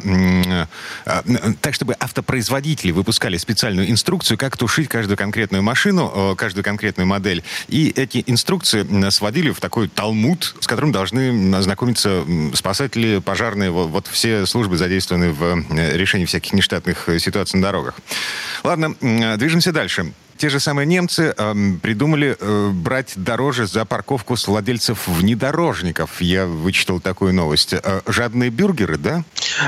Так, 1.60 1.71
чтобы 1.72 1.94
автопроизводители 1.98 2.92
выпускали 2.92 3.36
специальную 3.36 3.90
инструкцию, 3.90 4.38
как 4.38 4.56
тушить 4.56 4.88
каждую 4.88 5.16
конкретную 5.16 5.62
машину, 5.62 6.36
каждую 6.36 6.64
конкретную 6.64 7.06
модель. 7.06 7.42
И 7.68 7.92
эти 7.96 8.22
инструкции 8.26 9.10
сводили 9.10 9.50
в 9.50 9.60
такой 9.60 9.88
талмуд, 9.88 10.54
с 10.60 10.66
которым 10.66 10.92
должны 10.92 11.54
ознакомиться 11.54 12.24
спасатели, 12.54 13.18
пожарные, 13.18 13.70
вот 13.70 14.06
все 14.06 14.46
службы 14.46 14.76
задействованы 14.76 15.32
в 15.32 15.64
решении 15.94 16.24
всяких 16.24 16.52
нештатных 16.52 17.08
ситуаций 17.18 17.58
на 17.58 17.66
дорогах. 17.66 17.96
Ладно, 18.62 18.94
движемся 19.36 19.72
дальше. 19.72 20.12
Те 20.42 20.48
же 20.48 20.58
самые 20.58 20.86
немцы 20.86 21.32
э, 21.38 21.54
придумали 21.80 22.36
э, 22.36 22.70
брать 22.72 23.12
дороже 23.14 23.68
за 23.68 23.84
парковку 23.84 24.36
с 24.36 24.48
владельцев 24.48 25.06
внедорожников. 25.06 26.20
Я 26.20 26.46
вычитал 26.46 26.98
такую 26.98 27.32
новость. 27.32 27.74
Э, 27.74 28.00
жадные 28.08 28.50
бюргеры, 28.50 28.96
да? 28.96 29.22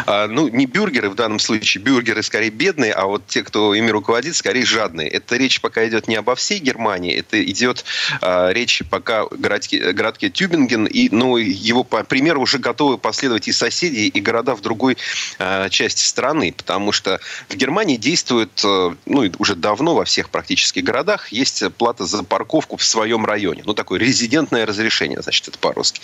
А, 0.07 0.27
ну, 0.27 0.49
не 0.49 0.67
бюргеры 0.67 1.11
в 1.11 1.15
данном 1.15 1.39
случае. 1.39 1.81
Бюргеры 1.85 2.25
скорее 2.25 2.51
бедные, 2.51 2.93
а 2.93 3.07
вот 3.07 3.25
те, 3.29 3.45
кто 3.45 3.73
ими 3.73 3.89
руководит, 3.89 4.35
скорее 4.35 4.67
жадные. 4.67 5.09
Это 5.09 5.37
речь 5.37 5.61
пока 5.61 5.87
идет 5.87 6.09
не 6.09 6.17
обо 6.17 6.35
всей 6.35 6.59
Германии, 6.59 7.15
это 7.15 7.41
идет 7.45 7.85
а, 8.21 8.51
речь 8.51 8.83
пока 8.91 9.27
городке, 9.27 9.93
городке 9.93 10.29
Тюбинген, 10.29 10.87
и 10.87 11.09
ну, 11.15 11.37
его 11.37 11.85
по 11.85 12.03
примеру 12.03 12.41
уже 12.41 12.59
готовы 12.59 12.99
последовать 12.99 13.47
и 13.47 13.53
соседи, 13.53 14.09
и 14.09 14.21
города 14.21 14.57
в 14.57 14.61
другой 14.61 14.97
а, 15.39 15.69
части 15.69 16.03
страны, 16.03 16.53
потому 16.53 16.91
что 16.91 17.21
в 17.49 17.55
Германии 17.55 17.97
действует, 17.97 18.61
а, 18.65 18.97
ну, 19.07 19.31
уже 19.39 19.55
давно 19.55 19.95
во 19.95 20.05
всех 20.05 20.31
практически 20.31 20.64
туристических 20.65 20.85
городах 20.85 21.33
есть 21.33 21.63
плата 21.75 22.05
за 22.07 22.23
парковку 22.23 22.77
в 22.77 22.85
своем 22.85 23.25
районе. 23.25 23.63
Ну, 23.67 23.75
такое 23.75 24.01
резидентное 24.01 24.67
разрешение, 24.67 25.21
значит, 25.23 25.49
это 25.49 25.59
по-русски. 25.59 26.01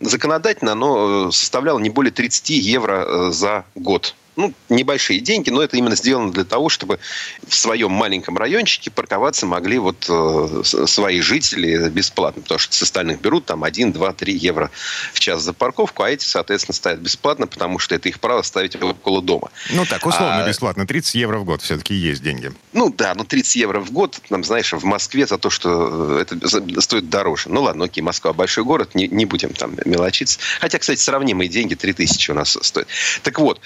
Законодательно 0.00 0.72
оно 0.72 1.28
э, 1.28 1.32
составляло 1.32 1.78
не 1.78 1.90
более 1.90 2.12
30 2.12 2.50
евро 2.50 3.04
э, 3.06 3.30
за 3.32 3.64
год 3.74 4.14
ну, 4.36 4.52
небольшие 4.68 5.20
деньги, 5.20 5.50
но 5.50 5.62
это 5.62 5.76
именно 5.76 5.96
сделано 5.96 6.32
для 6.32 6.44
того, 6.44 6.68
чтобы 6.68 6.98
в 7.46 7.54
своем 7.54 7.92
маленьком 7.92 8.36
райончике 8.36 8.90
парковаться 8.90 9.46
могли 9.46 9.78
вот 9.78 10.06
э, 10.08 10.62
свои 10.64 11.20
жители 11.20 11.88
бесплатно, 11.88 12.42
потому 12.42 12.58
что 12.58 12.74
с 12.74 12.82
остальных 12.82 13.20
берут 13.20 13.46
там 13.46 13.64
1, 13.64 13.92
2, 13.92 14.12
3 14.12 14.36
евро 14.36 14.70
в 15.12 15.20
час 15.20 15.42
за 15.42 15.52
парковку, 15.52 16.02
а 16.02 16.10
эти, 16.10 16.24
соответственно, 16.24 16.74
ставят 16.74 17.00
бесплатно, 17.00 17.46
потому 17.46 17.78
что 17.78 17.94
это 17.94 18.08
их 18.08 18.20
право 18.20 18.42
ставить 18.42 18.76
около 18.76 19.22
дома. 19.22 19.50
Ну 19.70 19.84
так, 19.86 20.04
условно 20.06 20.44
а, 20.44 20.48
бесплатно, 20.48 20.86
30 20.86 21.14
евро 21.14 21.38
в 21.38 21.44
год 21.44 21.62
все-таки 21.62 21.94
есть 21.94 22.22
деньги. 22.22 22.52
Ну 22.72 22.92
да, 22.92 23.14
ну 23.14 23.24
30 23.24 23.56
евро 23.56 23.80
в 23.80 23.92
год, 23.92 24.20
там, 24.28 24.44
знаешь, 24.44 24.72
в 24.72 24.84
Москве 24.84 25.26
за 25.26 25.38
то, 25.38 25.50
что 25.50 26.18
э, 26.18 26.22
это 26.22 26.80
стоит 26.80 27.08
дороже. 27.08 27.48
Ну 27.48 27.62
ладно, 27.62 27.84
окей, 27.84 28.02
Москва 28.02 28.32
большой 28.32 28.64
город, 28.64 28.94
не, 28.94 29.08
не 29.08 29.26
будем 29.26 29.50
там 29.50 29.76
мелочиться. 29.84 30.38
Хотя, 30.60 30.78
кстати, 30.78 31.00
сравнимые 31.00 31.48
деньги 31.48 31.74
3000 31.74 32.30
у 32.30 32.34
нас 32.34 32.58
стоят. 32.60 32.88
Так 33.22 33.38
вот, 33.38 33.60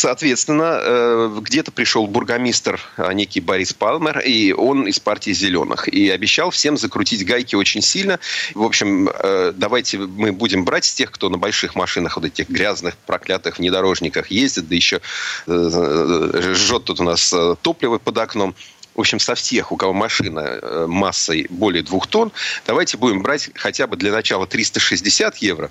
соответственно, 0.00 0.80
э, 0.82 1.38
где-то 1.42 1.70
пришел 1.70 2.06
бургомистр 2.06 2.80
а, 2.96 3.12
некий 3.12 3.40
Борис 3.40 3.72
Палмер, 3.74 4.20
и 4.20 4.52
он 4.52 4.86
из 4.86 4.98
партии 4.98 5.32
«Зеленых», 5.32 5.88
и 5.88 6.08
обещал 6.08 6.50
всем 6.50 6.76
закрутить 6.78 7.24
гайки 7.26 7.54
очень 7.54 7.82
сильно. 7.82 8.18
В 8.54 8.62
общем, 8.62 9.10
э, 9.12 9.52
давайте 9.54 9.98
мы 9.98 10.32
будем 10.32 10.64
брать 10.64 10.86
с 10.86 10.94
тех, 10.94 11.10
кто 11.10 11.28
на 11.28 11.38
больших 11.38 11.74
машинах, 11.74 12.16
вот 12.16 12.24
этих 12.24 12.48
грязных, 12.48 12.96
проклятых 12.96 13.58
внедорожниках 13.58 14.30
ездит, 14.30 14.68
да 14.68 14.74
еще 14.74 15.00
жжет 15.46 16.84
тут 16.84 17.00
у 17.00 17.04
нас 17.04 17.34
топливо 17.62 17.98
под 17.98 18.18
окном 18.18 18.54
в 18.94 19.00
общем, 19.00 19.20
со 19.20 19.34
всех, 19.34 19.72
у 19.72 19.76
кого 19.76 19.92
машина 19.92 20.40
э, 20.40 20.86
массой 20.86 21.46
более 21.48 21.82
двух 21.82 22.06
тонн, 22.06 22.32
давайте 22.66 22.96
будем 22.96 23.22
брать 23.22 23.50
хотя 23.54 23.86
бы 23.86 23.96
для 23.96 24.12
начала 24.12 24.46
360 24.46 25.36
евро, 25.38 25.70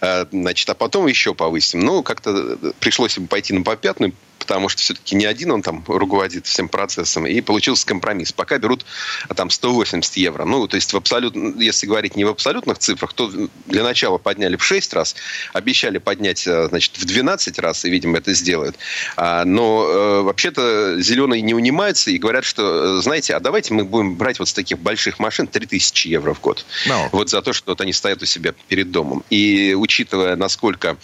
э, 0.00 0.26
значит, 0.30 0.68
а 0.68 0.74
потом 0.74 1.06
еще 1.06 1.34
повысим. 1.34 1.80
Ну, 1.80 2.02
как-то 2.02 2.58
пришлось 2.80 3.18
бы 3.18 3.26
пойти 3.26 3.54
на 3.54 3.62
попятную, 3.62 4.12
потому 4.38 4.68
что 4.68 4.80
все-таки 4.80 5.16
не 5.16 5.26
один 5.26 5.50
он 5.50 5.62
там 5.62 5.84
руководит 5.86 6.46
всем 6.46 6.68
процессом, 6.68 7.26
и 7.26 7.40
получился 7.40 7.86
компромисс. 7.86 8.32
Пока 8.32 8.58
берут 8.58 8.84
а, 9.28 9.34
там 9.34 9.50
180 9.50 10.16
евро. 10.16 10.44
Ну, 10.44 10.66
то 10.68 10.76
есть, 10.76 10.92
в 10.92 10.96
абсолют, 10.96 11.34
если 11.58 11.86
говорить 11.86 12.16
не 12.16 12.24
в 12.24 12.28
абсолютных 12.28 12.78
цифрах, 12.78 13.12
то 13.12 13.30
для 13.66 13.82
начала 13.82 14.18
подняли 14.18 14.56
в 14.56 14.64
6 14.64 14.94
раз, 14.94 15.16
обещали 15.52 15.98
поднять, 15.98 16.46
э, 16.46 16.68
значит, 16.68 16.96
в 16.96 17.04
12 17.04 17.58
раз, 17.58 17.84
и, 17.84 17.90
видимо, 17.90 18.18
это 18.18 18.34
сделают. 18.34 18.76
А, 19.16 19.44
но 19.44 19.86
э, 19.88 20.20
вообще-то 20.22 21.00
зеленые 21.00 21.42
не 21.42 21.54
унимаются 21.54 22.10
и 22.10 22.18
говорят, 22.18 22.44
что, 22.44 22.98
э, 22.98 23.02
знаете, 23.02 23.34
а 23.34 23.40
давайте 23.40 23.74
мы 23.74 23.84
будем 23.84 24.14
брать 24.14 24.38
вот 24.38 24.48
с 24.48 24.52
таких 24.52 24.78
больших 24.78 25.18
машин 25.18 25.46
3000 25.46 26.08
евро 26.08 26.34
в 26.34 26.40
год. 26.40 26.64
No. 26.86 27.08
Вот 27.12 27.30
за 27.30 27.42
то, 27.42 27.52
что 27.52 27.72
вот 27.72 27.80
они 27.80 27.92
стоят 27.92 28.22
у 28.22 28.26
себя 28.26 28.54
перед 28.68 28.90
домом. 28.90 29.24
И 29.30 29.74
учитывая, 29.76 30.36
насколько 30.36 30.96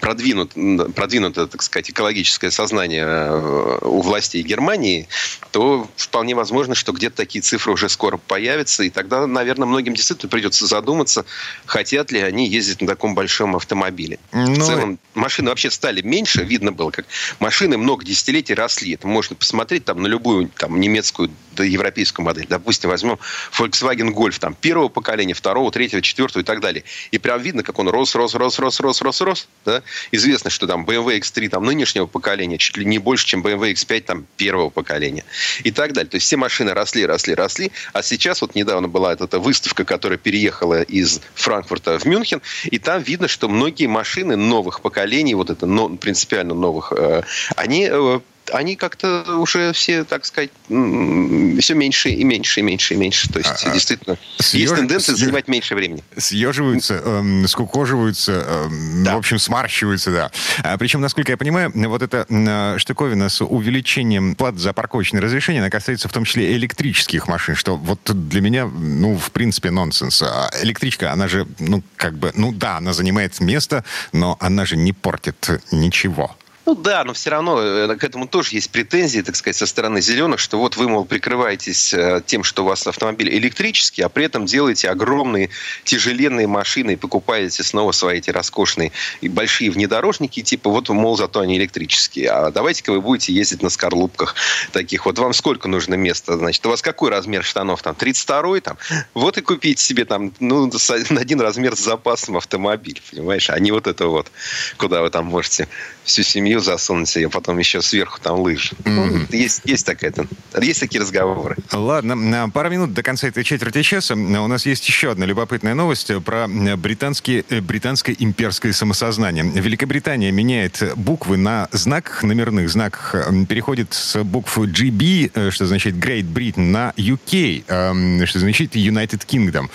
продвинут, 0.00 0.52
продвинуто, 0.94 1.46
так 1.46 1.62
сказать, 1.62 1.90
экологическое 1.90 2.50
сознание 2.50 3.04
э, 3.04 3.78
у 3.82 4.00
властей 4.00 4.42
Германии, 4.42 5.08
то 5.50 5.88
вполне 5.96 6.34
возможно, 6.34 6.74
что 6.74 6.92
где-то 6.92 7.16
такие 7.16 7.42
цифры 7.42 7.72
уже 7.72 7.88
скоро 7.88 8.16
появятся, 8.16 8.82
и 8.82 8.90
тогда, 8.90 9.26
наверное, 9.26 9.66
многим 9.66 9.94
действительно 9.94 10.30
придется 10.30 10.66
задуматься, 10.66 11.24
хотят 11.66 12.10
ли 12.10 12.20
они 12.20 12.48
ездить 12.48 12.80
на 12.80 12.86
таком 12.86 13.14
большом 13.14 13.56
автомобиле. 13.56 14.18
Но... 14.32 14.44
В 14.44 14.58
ну, 14.58 14.64
целом, 14.64 14.98
машины 15.14 15.50
вообще 15.50 15.70
стали 15.70 16.02
меньше, 16.02 16.42
видно 16.42 16.72
было, 16.72 16.90
как 16.90 17.06
машины 17.38 17.76
много 17.76 18.04
десятилетий 18.04 18.54
росли. 18.54 18.94
Это 18.94 19.06
можно 19.06 19.36
посмотреть 19.36 19.84
там 19.84 20.02
на 20.02 20.06
любую 20.06 20.48
там, 20.48 20.80
немецкую 20.80 21.30
да, 21.52 21.64
европейскую 21.64 22.24
модель. 22.24 22.46
Допустим, 22.48 22.90
возьмем 22.90 23.18
Volkswagen 23.52 24.12
Golf 24.14 24.38
там, 24.38 24.54
первого 24.54 24.88
поколения, 24.88 25.34
второго, 25.34 25.70
третьего, 25.70 26.00
четвертого 26.02 26.42
и 26.42 26.44
так 26.44 26.60
далее. 26.60 26.84
И 27.10 27.18
прям 27.18 27.40
видно, 27.42 27.62
как 27.62 27.78
он 27.78 27.88
рос, 27.88 28.14
рос, 28.14 28.34
рос, 28.34 28.58
рос, 28.58 28.80
рос, 28.80 29.02
рос, 29.02 29.20
рос. 29.20 29.48
Да? 29.64 29.82
Известно, 30.12 30.50
что 30.50 30.66
там 30.66 30.84
BMW 30.84 31.18
X3 31.20 31.48
там, 31.48 31.64
нынешнего 31.64 32.06
поколения 32.06 32.58
чуть 32.58 32.76
ли 32.76 32.84
не 32.84 32.98
больше, 32.98 33.26
чем 33.26 33.42
BMW 33.42 33.72
X5 33.72 34.00
там, 34.00 34.26
первого 34.36 34.70
поколения. 34.70 35.24
И 35.64 35.70
так 35.70 35.92
далее. 35.92 36.10
То 36.10 36.16
есть 36.16 36.26
все 36.26 36.36
машины 36.36 36.74
росли, 36.74 37.04
росли, 37.04 37.34
росли. 37.34 37.70
А 37.92 38.02
сейчас 38.02 38.40
вот 38.40 38.54
недавно 38.54 38.88
была 38.88 39.12
эта 39.12 39.38
выставка, 39.38 39.84
которая 39.84 40.18
переехала 40.18 40.82
из 40.82 41.20
Франкфурта 41.34 41.98
в 41.98 42.04
Мюнхен. 42.04 42.40
И 42.64 42.78
там 42.78 43.02
видно, 43.02 43.28
что 43.28 43.48
многие 43.48 43.86
машины 43.86 44.36
новых 44.36 44.80
поколений, 44.80 45.34
вот 45.34 45.50
это 45.50 45.66
но, 45.66 45.88
принципиально 45.90 46.54
новых, 46.54 46.92
э, 46.96 47.22
они 47.56 47.88
э, 47.90 48.20
они 48.50 48.76
как-то 48.76 49.38
уже 49.38 49.72
все, 49.72 50.04
так 50.04 50.24
сказать, 50.26 50.50
все 50.68 51.74
меньше 51.74 52.10
и 52.10 52.24
меньше 52.24 52.60
и 52.60 52.62
меньше 52.62 52.94
и 52.94 52.96
меньше. 52.96 53.28
То 53.32 53.38
есть, 53.38 53.64
а, 53.64 53.70
а 53.70 53.72
действительно, 53.72 54.16
съеж... 54.38 54.62
есть 54.62 54.74
тенденция 54.74 55.14
съеж... 55.14 55.26
занимать 55.26 55.48
меньше 55.48 55.74
времени. 55.74 56.02
Съеживаются, 56.16 56.94
эм, 56.94 57.46
скукоживаются, 57.48 58.32
эм, 58.32 59.04
да. 59.04 59.14
в 59.14 59.18
общем, 59.18 59.38
смарщиваются, 59.38 60.10
да. 60.10 60.30
А, 60.62 60.76
причем, 60.78 61.00
насколько 61.00 61.32
я 61.32 61.36
понимаю, 61.36 61.72
вот 61.74 62.02
эта 62.02 62.26
э, 62.28 62.78
штуковина 62.78 63.28
с 63.28 63.44
увеличением 63.44 64.34
плат 64.34 64.58
за 64.58 64.72
парковочное 64.72 65.20
разрешение, 65.20 65.60
она 65.60 65.70
касается 65.70 66.08
в 66.08 66.12
том 66.12 66.24
числе 66.24 66.52
электрических 66.54 67.28
машин, 67.28 67.54
что 67.54 67.76
вот 67.76 68.00
для 68.28 68.40
меня, 68.40 68.66
ну, 68.66 69.16
в 69.16 69.30
принципе, 69.30 69.70
нонсенс. 69.70 70.22
А 70.22 70.50
электричка, 70.62 71.12
она 71.12 71.28
же, 71.28 71.46
ну, 71.58 71.82
как 71.96 72.18
бы, 72.18 72.32
ну 72.34 72.52
да, 72.52 72.78
она 72.78 72.92
занимает 72.92 73.40
место, 73.40 73.84
но 74.12 74.36
она 74.40 74.64
же 74.64 74.76
не 74.76 74.92
портит 74.92 75.62
ничего. 75.72 76.36
Ну 76.68 76.74
да, 76.74 77.02
но 77.02 77.14
все 77.14 77.30
равно 77.30 77.62
э, 77.62 77.96
к 77.96 78.04
этому 78.04 78.28
тоже 78.28 78.50
есть 78.56 78.68
претензии, 78.68 79.22
так 79.22 79.36
сказать, 79.36 79.56
со 79.56 79.64
стороны 79.64 80.02
зеленых, 80.02 80.38
что 80.38 80.58
вот 80.58 80.76
вы, 80.76 80.86
мол, 80.86 81.06
прикрываетесь 81.06 81.94
э, 81.94 82.20
тем, 82.26 82.44
что 82.44 82.62
у 82.62 82.66
вас 82.66 82.86
автомобиль 82.86 83.30
электрический, 83.30 84.02
а 84.02 84.10
при 84.10 84.26
этом 84.26 84.44
делаете 84.44 84.90
огромные 84.90 85.48
тяжеленные 85.84 86.46
машины 86.46 86.90
и 86.90 86.96
покупаете 86.96 87.62
снова 87.64 87.92
свои 87.92 88.18
эти 88.18 88.28
роскошные 88.28 88.92
и 89.22 89.30
большие 89.30 89.70
внедорожники, 89.70 90.42
типа 90.42 90.68
вот, 90.68 90.90
мол, 90.90 91.16
зато 91.16 91.40
они 91.40 91.56
электрические. 91.56 92.28
А 92.28 92.50
давайте-ка 92.50 92.92
вы 92.92 93.00
будете 93.00 93.32
ездить 93.32 93.62
на 93.62 93.70
скорлупках 93.70 94.34
таких. 94.70 95.06
Вот 95.06 95.18
вам 95.18 95.32
сколько 95.32 95.68
нужно 95.68 95.94
места? 95.94 96.36
Значит, 96.36 96.66
у 96.66 96.68
вас 96.68 96.82
какой 96.82 97.08
размер 97.08 97.44
штанов? 97.44 97.80
Там 97.80 97.96
32-й? 97.98 98.60
Там? 98.60 98.76
Вот 99.14 99.38
и 99.38 99.40
купите 99.40 99.82
себе 99.82 100.04
там, 100.04 100.34
ну, 100.38 100.70
на 101.08 101.20
один 101.22 101.40
размер 101.40 101.76
с 101.76 101.80
запасом 101.80 102.36
автомобиль, 102.36 103.00
понимаешь? 103.10 103.48
А 103.48 103.58
не 103.58 103.72
вот 103.72 103.86
это 103.86 104.08
вот, 104.08 104.30
куда 104.76 105.00
вы 105.00 105.08
там 105.08 105.24
можете 105.24 105.66
всю 106.04 106.22
семью 106.22 106.57
засунуть 106.60 107.16
и 107.16 107.26
потом 107.26 107.58
еще 107.58 107.80
сверху 107.82 108.18
там 108.20 108.40
лыжи. 108.40 108.74
Mm-hmm. 108.84 109.36
Есть, 109.36 109.62
есть, 109.64 109.86
такая, 109.86 110.12
есть 110.60 110.80
такие 110.80 111.00
разговоры. 111.00 111.56
Ладно, 111.72 112.50
пару 112.50 112.70
минут 112.70 112.94
до 112.94 113.02
конца 113.02 113.28
этой 113.28 113.44
четверти 113.44 113.82
часа. 113.82 114.14
У 114.14 114.46
нас 114.46 114.66
есть 114.66 114.86
еще 114.88 115.12
одна 115.12 115.26
любопытная 115.26 115.74
новость 115.74 116.10
про 116.24 116.46
британские, 116.48 117.44
э, 117.48 117.60
британское 117.60 118.16
имперское 118.18 118.72
самосознание. 118.72 119.44
Великобритания 119.44 120.30
меняет 120.30 120.82
буквы 120.96 121.36
на 121.36 121.68
знаках, 121.72 122.22
номерных 122.22 122.68
знаках, 122.70 123.14
переходит 123.48 123.94
с 123.94 124.22
букв 124.24 124.58
GB, 124.58 125.30
э, 125.34 125.50
что 125.50 125.66
значит 125.66 125.94
Great 125.94 126.32
Britain, 126.32 126.70
на 126.70 126.92
UK, 126.96 128.26
что 128.26 128.38
значит 128.38 128.76
United 128.76 129.26
Kingdom. 129.26 129.68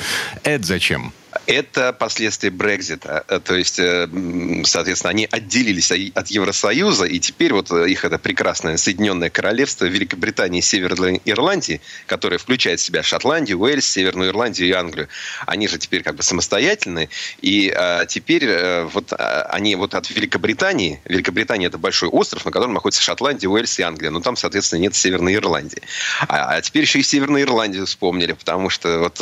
Это 0.44 0.66
зачем? 0.66 1.14
Это 1.46 1.94
последствия 1.94 2.50
Брекзита. 2.50 3.24
Э, 3.28 3.40
то 3.40 3.56
есть, 3.56 3.80
э, 3.80 4.08
соответственно, 4.66 5.12
они 5.12 5.28
отделились 5.30 5.92
от 5.92 6.28
Евросоюза, 6.28 7.06
и 7.06 7.20
теперь 7.20 7.54
вот 7.54 7.72
э, 7.72 7.90
их 7.90 8.06
это 8.06 8.18
прекрасное 8.18 8.78
Соединенное 8.78 9.30
Королевство 9.30 9.86
Великобритании 9.86 10.60
и 10.60 10.62
Северной 10.62 11.22
Ирландии, 11.26 11.82
которое 12.06 12.38
включает 12.38 12.80
в 12.80 12.84
себя 12.84 13.04
Шотландию, 13.04 13.60
Уэльс, 13.60 13.86
Северную 13.86 14.30
Ирландию 14.30 14.68
и 14.70 14.72
Англию, 14.72 15.10
они 15.46 15.68
же 15.68 15.78
теперь 15.78 16.04
как 16.04 16.16
бы 16.16 16.24
самостоятельные, 16.24 17.10
и 17.42 17.74
а, 17.76 18.06
теперь 18.06 18.84
вот 18.84 19.14
а, 19.14 19.48
они 19.52 19.76
вот 19.76 19.96
от 19.96 20.10
Великобритании, 20.10 21.02
Великобритания 21.06 21.68
это 21.68 21.78
большой 21.78 22.10
остров, 22.10 22.46
на 22.46 22.52
котором 22.52 22.74
находится 22.74 23.02
Шотландия, 23.02 23.50
Уэльс 23.50 23.80
и 23.80 23.84
Англия, 23.84 24.12
но 24.12 24.22
там, 24.22 24.36
соответственно, 24.36 24.80
нет 24.80 24.96
Северной 24.96 25.36
Ирландии. 25.36 25.82
А, 26.28 26.56
а 26.56 26.62
теперь 26.62 26.84
еще 26.84 27.00
и 27.00 27.04
Северную 27.04 27.44
Ирландию 27.44 27.86
вспомнили, 27.86 28.34
потому 28.34 28.70
что 28.70 29.00
вот 29.00 29.22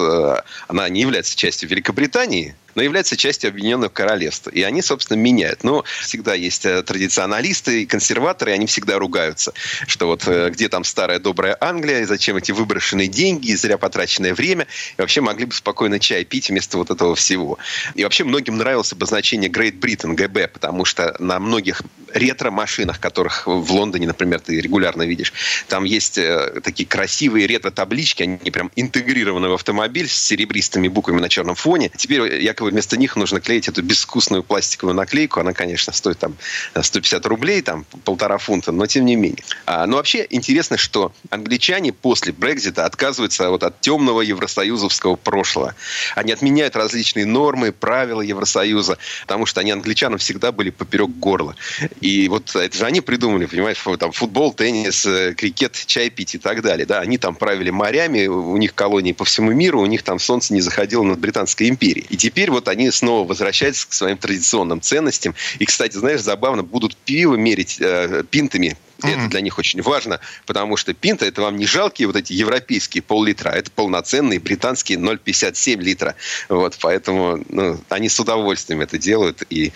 она 0.68 0.90
не 0.90 1.02
является 1.02 1.36
частью 1.36 1.70
Великобритании, 1.70 2.01
Британии 2.02 2.56
но 2.76 2.82
является 2.82 3.18
частью 3.18 3.50
Объединенного 3.50 3.90
Королевства. 3.90 4.50
И 4.50 4.62
они, 4.62 4.82
собственно, 4.82 5.18
меняют. 5.18 5.64
Но 5.64 5.84
всегда 6.02 6.34
есть 6.34 6.66
э, 6.66 6.82
традиционалисты 6.84 7.84
и 7.84 7.86
консерваторы, 7.86 8.52
и 8.52 8.54
они 8.54 8.66
всегда 8.66 9.00
ругаются, 9.00 9.54
что 9.88 10.08
вот 10.08 10.28
э, 10.28 10.50
где 10.50 10.70
там 10.70 10.84
старая 10.84 11.20
добрая 11.20 11.58
Англия, 11.60 12.02
и 12.02 12.06
зачем 12.06 12.38
эти 12.38 12.52
выброшенные 12.52 13.08
деньги, 13.08 13.52
и 13.52 13.56
зря 13.56 13.78
потраченное 13.78 14.34
время, 14.34 14.68
и 14.98 15.02
вообще 15.02 15.22
могли 15.22 15.46
бы 15.46 15.54
спокойно 15.54 16.00
чай 16.00 16.24
пить 16.26 16.50
вместо 16.50 16.78
вот 16.78 16.92
этого 16.92 17.16
всего. 17.16 17.58
И 17.96 18.04
вообще 18.04 18.24
многим 18.24 18.58
нравилось 18.58 18.94
обозначение 18.94 19.50
Great 19.50 19.80
Britain, 19.80 20.14
ГБ, 20.14 20.48
потому 20.50 20.86
что 20.86 21.16
на 21.20 21.40
многих 21.40 21.82
ретро-машинах, 22.14 23.00
которых 23.00 23.48
в 23.48 23.72
Лондоне, 23.72 24.08
например, 24.08 24.40
ты 24.40 24.60
регулярно 24.60 25.04
видишь, 25.04 25.34
там 25.68 25.84
есть 25.84 26.18
э, 26.18 26.62
такие 26.64 26.88
красивые 26.88 27.48
ретро-таблички, 27.48 28.24
они 28.24 28.52
прям 28.52 28.72
интегрированы 28.76 29.50
в 29.50 29.54
автомобиль 29.54 30.08
с 30.08 30.14
серебристыми 30.14 30.88
буквами 30.88 31.22
на 31.22 31.30
черном 31.30 31.56
фоне. 31.56 31.92
Теперь 31.96 32.42
я 32.44 32.54
якобы 32.62 32.72
вместо 32.72 32.98
них 32.98 33.16
нужно 33.16 33.42
клеить 33.42 33.68
эту 33.68 33.82
безвкусную 33.82 34.44
пластиковую 34.44 34.96
наклейку. 34.96 35.40
Она, 35.40 35.54
конечно, 35.54 35.94
стоит 35.94 36.20
там 36.20 36.36
150 36.80 37.26
рублей, 37.26 37.62
там 37.62 37.86
полтора 38.06 38.38
фунта, 38.38 38.72
но 38.72 38.86
тем 38.86 39.06
не 39.06 39.16
менее. 39.16 39.44
А, 39.66 39.88
но 39.88 39.98
вообще 39.98 40.28
интересно, 40.30 40.78
что 40.78 41.12
англичане 41.30 41.92
после 41.92 42.34
Брекзита 42.34 42.86
отказываются 42.86 43.50
вот 43.50 43.64
от 43.64 43.82
темного 43.82 44.22
евросоюзовского 44.22 45.16
прошлого. 45.16 45.74
Они 46.16 46.32
отменяют 46.32 46.76
различные 46.76 47.26
нормы, 47.26 47.72
правила 47.72 48.22
Евросоюза, 48.22 48.98
потому 49.22 49.46
что 49.46 49.62
они 49.62 49.72
англичанам 49.72 50.20
всегда 50.20 50.52
были 50.52 50.70
поперек 50.70 51.10
горла. 51.10 51.56
И 52.02 52.28
вот 52.30 52.56
это 52.56 52.78
же 52.78 52.86
они 52.86 53.02
придумали, 53.02 53.46
понимаешь, 53.46 53.84
там 54.00 54.12
футбол, 54.12 54.54
теннис, 54.54 55.06
э, 55.06 55.34
крикет, 55.34 55.84
чай 55.88 56.10
пить 56.10 56.36
и 56.36 56.38
так 56.38 56.62
далее. 56.62 56.86
Да? 56.86 57.00
Они 57.00 57.18
там 57.18 57.36
правили 57.36 57.72
морями, 57.72 58.28
у 58.28 58.58
них 58.58 58.76
колонии 58.76 59.14
по 59.14 59.26
всему 59.26 59.52
миру, 59.52 59.82
у 59.82 59.86
них 59.86 60.04
там 60.04 60.20
солнце 60.20 60.54
не 60.54 60.62
заходило 60.62 61.04
над 61.04 61.20
Британской 61.20 61.68
империей. 61.68 62.06
И 62.12 62.18
теперь 62.18 62.51
вот 62.52 62.68
они 62.68 62.92
снова 62.92 63.28
возвращаются 63.28 63.88
к 63.88 63.94
своим 63.94 64.18
традиционным 64.18 64.82
ценностям. 64.82 65.36
И, 65.60 65.66
кстати, 65.66 65.98
знаешь, 65.98 66.22
забавно, 66.22 66.64
будут 66.64 66.96
пиво 66.96 67.36
мерить 67.36 67.78
э, 67.80 68.24
пинтами 68.30 68.78
Mm-hmm. 69.08 69.20
Это 69.20 69.30
для 69.30 69.42
них 69.42 69.58
очень 69.58 69.82
важно, 69.82 70.20
потому 70.46 70.78
что 70.78 70.94
пинта 70.94 71.26
это 71.26 71.42
вам 71.42 71.58
не 71.58 71.66
жалкие 71.66 72.08
вот 72.08 72.16
эти 72.16 72.34
европейские 72.34 73.02
пол-литра, 73.02 73.50
это 73.50 73.72
полноценные 73.72 74.40
британские 74.40 74.98
0,57 74.98 75.82
литра. 75.82 76.16
Вот, 76.50 76.78
поэтому 76.82 77.44
ну, 77.50 77.80
они 77.90 78.10
с 78.10 78.20
удовольствием 78.20 78.82
это 78.82 78.98
делают. 78.98 79.44
И, 79.50 79.72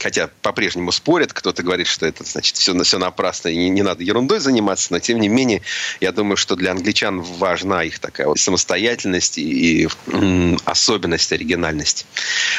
хотя 0.00 0.28
по-прежнему 0.42 0.92
спорят, 0.92 1.32
кто-то 1.32 1.62
говорит, 1.62 1.86
что 1.86 2.06
это 2.06 2.24
значит 2.24 2.56
все, 2.56 2.80
все 2.82 2.98
напрасно 2.98 3.48
и 3.48 3.56
не, 3.56 3.70
не 3.70 3.82
надо 3.82 4.02
ерундой 4.02 4.40
заниматься, 4.40 4.92
но 4.92 4.98
тем 4.98 5.20
не 5.20 5.28
менее, 5.28 5.62
я 6.00 6.12
думаю, 6.12 6.36
что 6.36 6.56
для 6.56 6.72
англичан 6.72 7.20
важна 7.20 7.82
их 7.84 7.98
такая 7.98 8.26
вот 8.26 8.38
самостоятельность 8.38 9.38
и, 9.38 9.84
и 9.84 9.88
особенность, 10.64 11.32
оригинальность. 11.32 12.06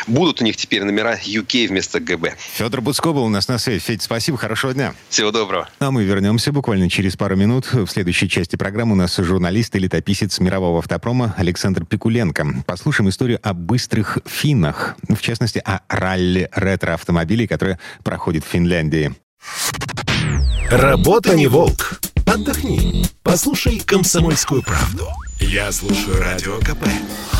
Будут 0.07 0.41
у 0.41 0.43
них 0.43 0.57
теперь 0.57 0.84
номера 0.84 1.17
UK 1.17 1.67
вместо 1.67 1.99
ГБ. 1.99 2.36
Федор 2.38 2.82
Буцко 2.82 3.13
был 3.13 3.24
у 3.24 3.30
нас 3.30 3.47
на 3.47 3.57
связи. 3.57 3.80
Федь, 3.80 4.01
спасибо, 4.01 4.38
хорошего 4.38 4.74
дня. 4.74 4.95
Всего 5.09 5.32
доброго. 5.32 5.69
А 5.86 5.91
мы 5.91 6.03
вернемся 6.03 6.51
буквально 6.51 6.89
через 6.89 7.15
пару 7.15 7.36
минут. 7.36 7.71
В 7.71 7.86
следующей 7.86 8.27
части 8.27 8.55
программы 8.55 8.93
у 8.93 8.95
нас 8.95 9.15
журналист 9.17 9.75
и 9.75 9.79
летописец 9.79 10.39
мирового 10.39 10.79
автопрома 10.79 11.36
Александр 11.38 11.86
Пикуленко. 11.86 12.63
Послушаем 12.65 13.09
историю 13.09 13.39
о 13.43 13.53
быстрых 13.53 14.17
финнах. 14.25 14.95
В 15.07 15.21
частности, 15.21 15.61
о 15.63 15.81
ралли 15.88 16.49
ретро-автомобилей, 16.55 17.45
которые 17.45 17.77
проходит 18.03 18.43
в 18.43 18.47
Финляндии. 18.47 19.13
Работа 20.71 21.36
не 21.36 21.45
волк. 21.45 21.99
Отдохни. 22.25 23.05
Послушай 23.21 23.79
«Комсомольскую 23.86 24.63
правду». 24.63 25.07
Я 25.39 25.71
слушаю 25.71 26.19
Радио 26.19 26.57
КП. 26.61 26.88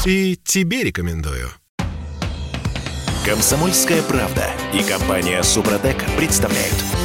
И 0.06 0.40
тебе 0.44 0.84
рекомендую. 0.84 1.50
«Комсомольская 3.26 4.04
правда» 4.04 4.46
и 4.72 4.84
компания 4.84 5.42
«Супротек» 5.42 5.98
представляют. 6.16 7.05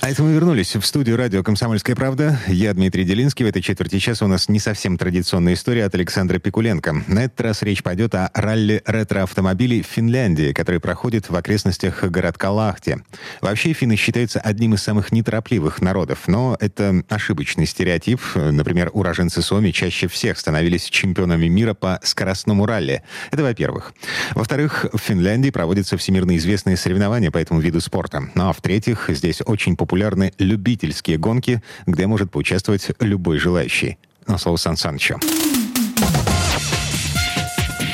А 0.00 0.10
это 0.10 0.22
мы 0.22 0.32
вернулись 0.32 0.76
в 0.76 0.82
студию 0.86 1.16
радио 1.16 1.42
«Комсомольская 1.42 1.96
правда». 1.96 2.38
Я 2.46 2.72
Дмитрий 2.72 3.04
Делинский. 3.04 3.44
В 3.44 3.48
этой 3.48 3.60
четверти 3.60 3.98
часа 3.98 4.26
у 4.26 4.28
нас 4.28 4.48
не 4.48 4.60
совсем 4.60 4.96
традиционная 4.96 5.54
история 5.54 5.84
от 5.84 5.94
Александра 5.96 6.38
Пикуленко. 6.38 7.02
На 7.08 7.24
этот 7.24 7.40
раз 7.40 7.62
речь 7.62 7.82
пойдет 7.82 8.14
о 8.14 8.30
ралли 8.32 8.80
ретро-автомобилей 8.86 9.82
в 9.82 9.86
Финляндии, 9.86 10.52
который 10.52 10.78
проходит 10.78 11.28
в 11.28 11.34
окрестностях 11.34 12.04
городка 12.04 12.52
Лахти. 12.52 12.98
Вообще, 13.40 13.72
финны 13.72 13.96
считаются 13.96 14.38
одним 14.40 14.74
из 14.74 14.82
самых 14.82 15.10
неторопливых 15.10 15.82
народов, 15.82 16.28
но 16.28 16.56
это 16.60 17.02
ошибочный 17.08 17.66
стереотип. 17.66 18.20
Например, 18.36 18.90
уроженцы 18.92 19.42
Суоми 19.42 19.72
чаще 19.72 20.06
всех 20.06 20.38
становились 20.38 20.84
чемпионами 20.84 21.48
мира 21.48 21.74
по 21.74 21.98
скоростному 22.04 22.66
ралли. 22.66 23.02
Это 23.32 23.42
во-первых. 23.42 23.92
Во-вторых, 24.36 24.86
в 24.92 24.98
Финляндии 24.98 25.50
проводятся 25.50 25.96
всемирно 25.96 26.36
известные 26.36 26.76
соревнования 26.76 27.32
по 27.32 27.38
этому 27.38 27.58
виду 27.58 27.80
спорта. 27.80 28.22
Ну 28.36 28.48
а 28.48 28.52
в-третьих, 28.52 29.06
здесь 29.08 29.42
очень 29.44 29.76
популярны 29.76 29.87
популярны 29.88 30.32
любительские 30.38 31.16
гонки, 31.16 31.62
где 31.86 32.06
может 32.06 32.30
поучаствовать 32.30 32.90
любой 33.00 33.38
желающий. 33.38 33.96
На 34.26 34.36
слово 34.36 34.58
Сан 34.58 34.76
Санычу. 34.76 35.18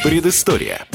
Предыстория. 0.03 0.87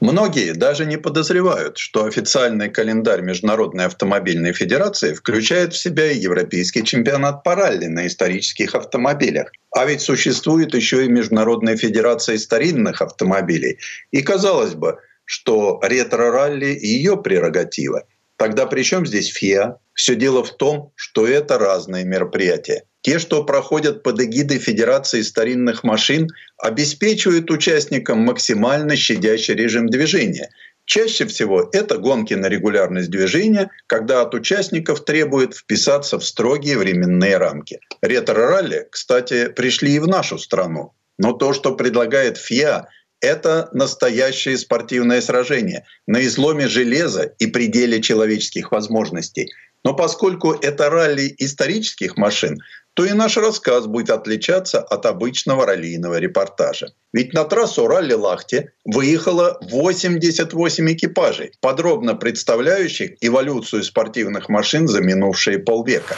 Многие 0.00 0.54
даже 0.54 0.86
не 0.86 0.98
подозревают, 0.98 1.78
что 1.78 2.04
официальный 2.04 2.68
календарь 2.68 3.22
Международной 3.22 3.86
автомобильной 3.86 4.52
федерации 4.52 5.14
включает 5.14 5.72
в 5.72 5.78
себя 5.78 6.10
европейский 6.10 6.84
чемпионат 6.84 7.44
по 7.44 7.54
ралли 7.54 7.86
на 7.86 8.08
исторических 8.08 8.74
автомобилях. 8.74 9.52
А 9.70 9.86
ведь 9.86 10.00
существует 10.00 10.74
еще 10.74 11.04
и 11.04 11.08
Международная 11.08 11.76
федерация 11.76 12.38
старинных 12.38 13.00
автомобилей. 13.00 13.78
И 14.10 14.22
казалось 14.22 14.74
бы, 14.74 14.98
что 15.24 15.80
ретро-ралли– 15.82 16.76
ее 16.82 17.16
прерогатива– 17.16 18.02
Тогда 18.36 18.66
при 18.66 18.82
чем 18.82 19.06
здесь 19.06 19.28
ФИА? 19.28 19.78
Все 19.94 20.14
дело 20.14 20.44
в 20.44 20.56
том, 20.56 20.92
что 20.94 21.26
это 21.26 21.58
разные 21.58 22.04
мероприятия. 22.04 22.84
Те, 23.00 23.18
что 23.18 23.44
проходят 23.44 24.02
под 24.02 24.20
эгидой 24.20 24.58
Федерации 24.58 25.22
старинных 25.22 25.84
машин, 25.84 26.28
обеспечивают 26.58 27.50
участникам 27.50 28.18
максимально 28.18 28.96
щадящий 28.96 29.54
режим 29.54 29.86
движения. 29.86 30.50
Чаще 30.84 31.26
всего 31.26 31.68
это 31.72 31.98
гонки 31.98 32.34
на 32.34 32.48
регулярность 32.48 33.10
движения, 33.10 33.70
когда 33.86 34.22
от 34.22 34.34
участников 34.34 35.04
требуют 35.04 35.54
вписаться 35.54 36.18
в 36.18 36.24
строгие 36.24 36.78
временные 36.78 37.38
рамки. 37.38 37.80
Ретро-ралли, 38.02 38.86
кстати, 38.90 39.48
пришли 39.48 39.94
и 39.94 39.98
в 39.98 40.06
нашу 40.06 40.38
страну. 40.38 40.92
Но 41.18 41.32
то, 41.32 41.52
что 41.52 41.74
предлагает 41.74 42.36
ФИА, 42.36 42.88
это 43.20 43.68
настоящее 43.72 44.58
спортивное 44.58 45.20
сражение 45.20 45.84
на 46.06 46.24
изломе 46.24 46.68
железа 46.68 47.32
и 47.38 47.46
пределе 47.46 48.00
человеческих 48.00 48.72
возможностей. 48.72 49.52
Но 49.84 49.94
поскольку 49.94 50.52
это 50.52 50.90
ралли 50.90 51.34
исторических 51.38 52.16
машин, 52.16 52.58
то 52.94 53.04
и 53.04 53.12
наш 53.12 53.36
рассказ 53.36 53.86
будет 53.86 54.08
отличаться 54.08 54.80
от 54.80 55.04
обычного 55.04 55.66
раллийного 55.66 56.18
репортажа. 56.18 56.94
Ведь 57.12 57.34
на 57.34 57.44
трассу 57.44 57.86
ралли-Лахте 57.86 58.72
выехало 58.86 59.58
88 59.70 60.92
экипажей, 60.92 61.52
подробно 61.60 62.14
представляющих 62.14 63.12
эволюцию 63.20 63.84
спортивных 63.84 64.48
машин 64.48 64.88
за 64.88 65.02
минувшие 65.02 65.58
полвека. 65.58 66.16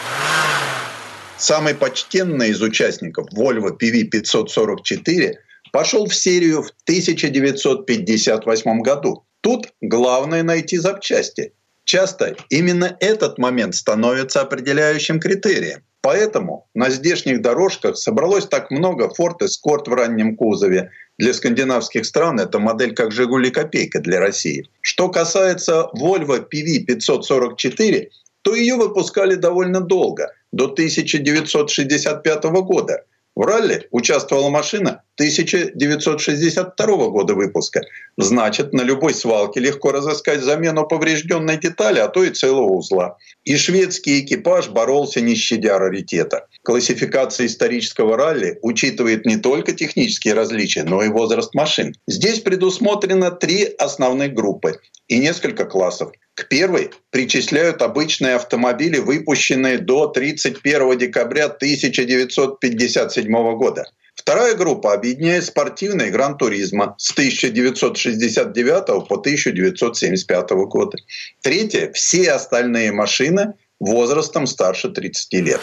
Самый 1.37 1.75
почтенный 1.75 2.51
из 2.51 2.63
участников 2.63 3.27
Volvo 3.33 3.77
PV544 3.77 5.35
пошел 5.73 6.07
в 6.07 6.15
серию 6.15 6.63
в 6.63 6.71
1958 6.85 8.81
году. 8.81 9.25
Тут 9.41 9.69
главное 9.81 10.43
найти 10.43 10.79
запчасти. 10.79 11.53
Часто 11.85 12.37
именно 12.51 12.97
этот 13.01 13.39
момент 13.39 13.75
становится 13.75 14.43
определяющим 14.43 15.21
критерием. 15.21 15.83
Поэтому 16.01 16.69
на 16.75 16.91
здешних 16.91 17.43
дорожках 17.43 17.97
собралось 17.97 18.47
так 18.47 18.71
много 18.71 19.11
Ford 19.19 19.39
Escort 19.43 19.89
в 19.91 19.95
раннем 19.95 20.37
кузове. 20.37 20.91
Для 21.19 21.35
скандинавских 21.35 22.07
стран 22.07 22.39
это 22.39 22.59
модель 22.61 22.95
как 22.95 23.11
«Жигули 23.11 23.51
Копейка» 23.51 24.01
для 24.01 24.21
России. 24.21 24.69
Что 24.81 25.09
касается 25.09 25.89
Volvo 25.99 26.47
PV544, 26.49 28.09
то 28.43 28.55
ее 28.55 28.77
выпускали 28.77 29.35
довольно 29.35 29.81
долго, 29.81 30.33
до 30.53 30.67
1965 30.67 32.45
года. 32.45 33.05
В 33.35 33.43
ралли 33.43 33.89
участвовала 33.91 34.51
машина 34.51 35.03
1962 35.19 37.09
года 37.09 37.35
выпуска. 37.35 37.83
Значит, 38.17 38.73
на 38.73 38.83
любой 38.83 39.15
свалке 39.15 39.59
легко 39.59 39.91
разыскать 39.91 40.43
замену 40.43 40.87
поврежденной 40.87 41.59
детали, 41.59 41.99
а 41.99 42.07
то 42.07 42.23
и 42.23 42.31
целого 42.31 42.71
узла. 42.71 43.17
И 43.43 43.57
шведский 43.57 44.21
экипаж 44.21 44.69
боролся 44.69 45.21
не 45.21 45.35
щадя 45.35 45.79
раритета. 45.79 46.47
Классификация 46.63 47.47
исторического 47.47 48.17
ралли 48.17 48.59
учитывает 48.63 49.27
не 49.27 49.39
только 49.39 49.73
технические 49.73 50.35
различия, 50.35 50.85
но 50.85 51.03
и 51.03 51.09
возраст 51.09 51.53
машин. 51.53 51.97
Здесь 52.07 52.39
предусмотрено 52.39 53.33
три 53.33 53.65
основных 53.65 54.35
группы 54.35 54.79
и 55.09 55.19
несколько 55.19 55.65
классов. 55.65 56.13
К 56.35 56.47
первой 56.47 56.91
причисляют 57.11 57.83
обычные 57.83 58.37
автомобили, 58.37 58.99
выпущенные 58.99 59.79
до 59.79 60.07
31 60.07 60.97
декабря 60.97 61.47
1957 61.47 63.57
года. 63.57 63.85
Вторая 64.19 64.57
группа 64.57 64.93
объединяет 64.93 65.45
спортивные 65.45 66.11
гран-туризма 66.11 66.97
с 66.99 67.13
1969 67.13 69.07
по 69.09 69.15
1975 69.15 70.51
года. 70.67 70.99
Третья– 71.41 71.93
все 71.95 72.33
остальные 72.33 72.91
машины 72.91 73.55
возрастом 73.79 74.49
старше 74.49 74.91
30 74.91 75.33
лет. 75.35 75.61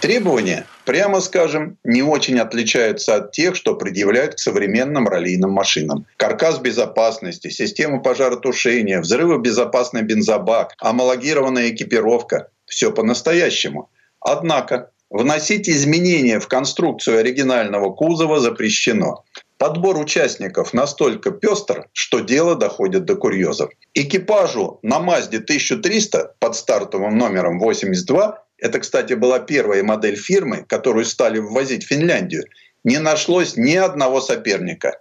Требования, 0.00 0.66
прямо 0.84 1.20
скажем, 1.20 1.78
не 1.84 2.02
очень 2.02 2.40
отличаются 2.40 3.14
от 3.14 3.30
тех, 3.30 3.54
что 3.54 3.76
предъявляют 3.76 4.34
к 4.34 4.38
современным 4.40 5.06
раллийным 5.06 5.52
машинам. 5.52 6.06
Каркас 6.16 6.58
безопасности, 6.58 7.50
система 7.50 8.02
пожаротушения, 8.02 9.00
взрывобезопасный 9.00 10.02
бензобак, 10.02 10.74
амалогированная 10.80 11.70
экипировка– 11.70 12.48
все 12.66 12.90
по-настоящему. 12.90 13.90
Однако 14.18 14.90
вносить 15.12 15.68
изменения 15.68 16.40
в 16.40 16.48
конструкцию 16.48 17.18
оригинального 17.18 17.92
кузова 17.92 18.40
запрещено. 18.40 19.24
Подбор 19.58 19.98
участников 19.98 20.72
настолько 20.72 21.30
пестр, 21.30 21.88
что 21.92 22.20
дело 22.20 22.56
доходит 22.56 23.04
до 23.04 23.14
курьезов. 23.14 23.70
Экипажу 23.94 24.80
на 24.82 24.98
Мазде 24.98 25.38
1300 25.38 26.34
под 26.40 26.56
стартовым 26.56 27.16
номером 27.16 27.60
82 27.60 28.42
это, 28.58 28.78
кстати, 28.78 29.14
была 29.14 29.40
первая 29.40 29.82
модель 29.82 30.16
фирмы, 30.16 30.64
которую 30.68 31.04
стали 31.04 31.40
ввозить 31.40 31.84
в 31.84 31.88
Финляндию, 31.88 32.44
не 32.84 32.98
нашлось 32.98 33.56
ни 33.56 33.74
одного 33.74 34.20
соперника. 34.20 35.00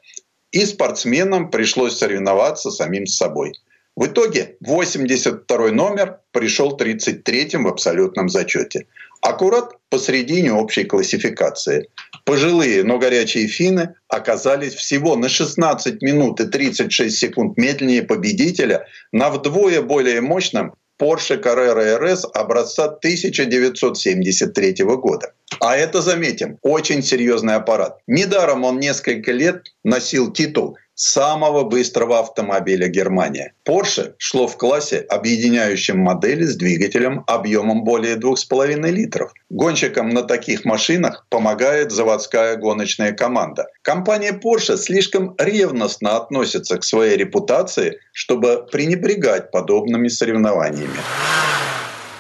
И 0.52 0.66
спортсменам 0.66 1.52
пришлось 1.52 1.96
соревноваться 1.96 2.72
самим 2.72 3.06
с 3.06 3.16
собой. 3.16 3.54
В 3.96 4.08
итоге 4.08 4.58
82 4.62 5.70
номер 5.70 6.20
пришел 6.32 6.76
33-м 6.76 7.66
в 7.66 7.68
абсолютном 7.68 8.30
зачете. 8.30 8.88
Аккурат 9.22 9.78
посредине 9.90 10.52
общей 10.52 10.84
классификации. 10.84 11.88
Пожилые, 12.26 12.84
но 12.84 12.98
горячие 12.98 13.48
финны 13.48 13.94
оказались 14.08 14.74
всего 14.74 15.16
на 15.16 15.30
16 15.30 16.02
минут 16.02 16.40
и 16.40 16.48
36 16.48 17.16
секунд 17.16 17.58
медленнее 17.58 18.02
победителя 18.02 18.88
на 19.12 19.30
вдвое 19.30 19.82
более 19.84 20.22
мощном 20.22 20.74
Porsche 21.00 21.42
Carrera 21.42 22.00
RS 22.00 22.30
образца 22.34 22.86
1973 22.86 24.76
года. 24.84 25.34
А 25.60 25.76
это, 25.76 26.02
заметим, 26.02 26.58
очень 26.62 27.04
серьезный 27.04 27.56
аппарат. 27.56 27.98
Недаром 28.08 28.64
он 28.64 28.80
несколько 28.80 29.32
лет 29.32 29.64
носил 29.84 30.32
титул 30.32 30.78
самого 31.02 31.64
быстрого 31.64 32.20
автомобиля 32.20 32.88
Германии. 32.88 33.54
Porsche 33.66 34.14
шло 34.20 34.48
в 34.48 34.56
классе, 34.56 35.00
объединяющем 35.00 35.98
модели 35.98 36.44
с 36.44 36.56
двигателем 36.56 37.24
объемом 37.26 37.84
более 37.84 38.18
2,5 38.18 38.88
литров. 38.92 39.34
Гонщикам 39.50 40.10
на 40.10 40.22
таких 40.22 40.64
машинах 40.64 41.26
помогает 41.30 41.92
заводская 41.92 42.56
гоночная 42.56 43.14
команда. 43.14 43.66
Компания 43.82 44.32
Porsche 44.32 44.78
слишком 44.78 45.36
ревностно 45.40 46.18
относится 46.18 46.78
к 46.78 46.84
своей 46.84 47.18
репутации, 47.18 47.98
чтобы 48.14 48.68
пренебрегать 48.72 49.50
подобными 49.50 50.08
соревнованиями. 50.08 51.00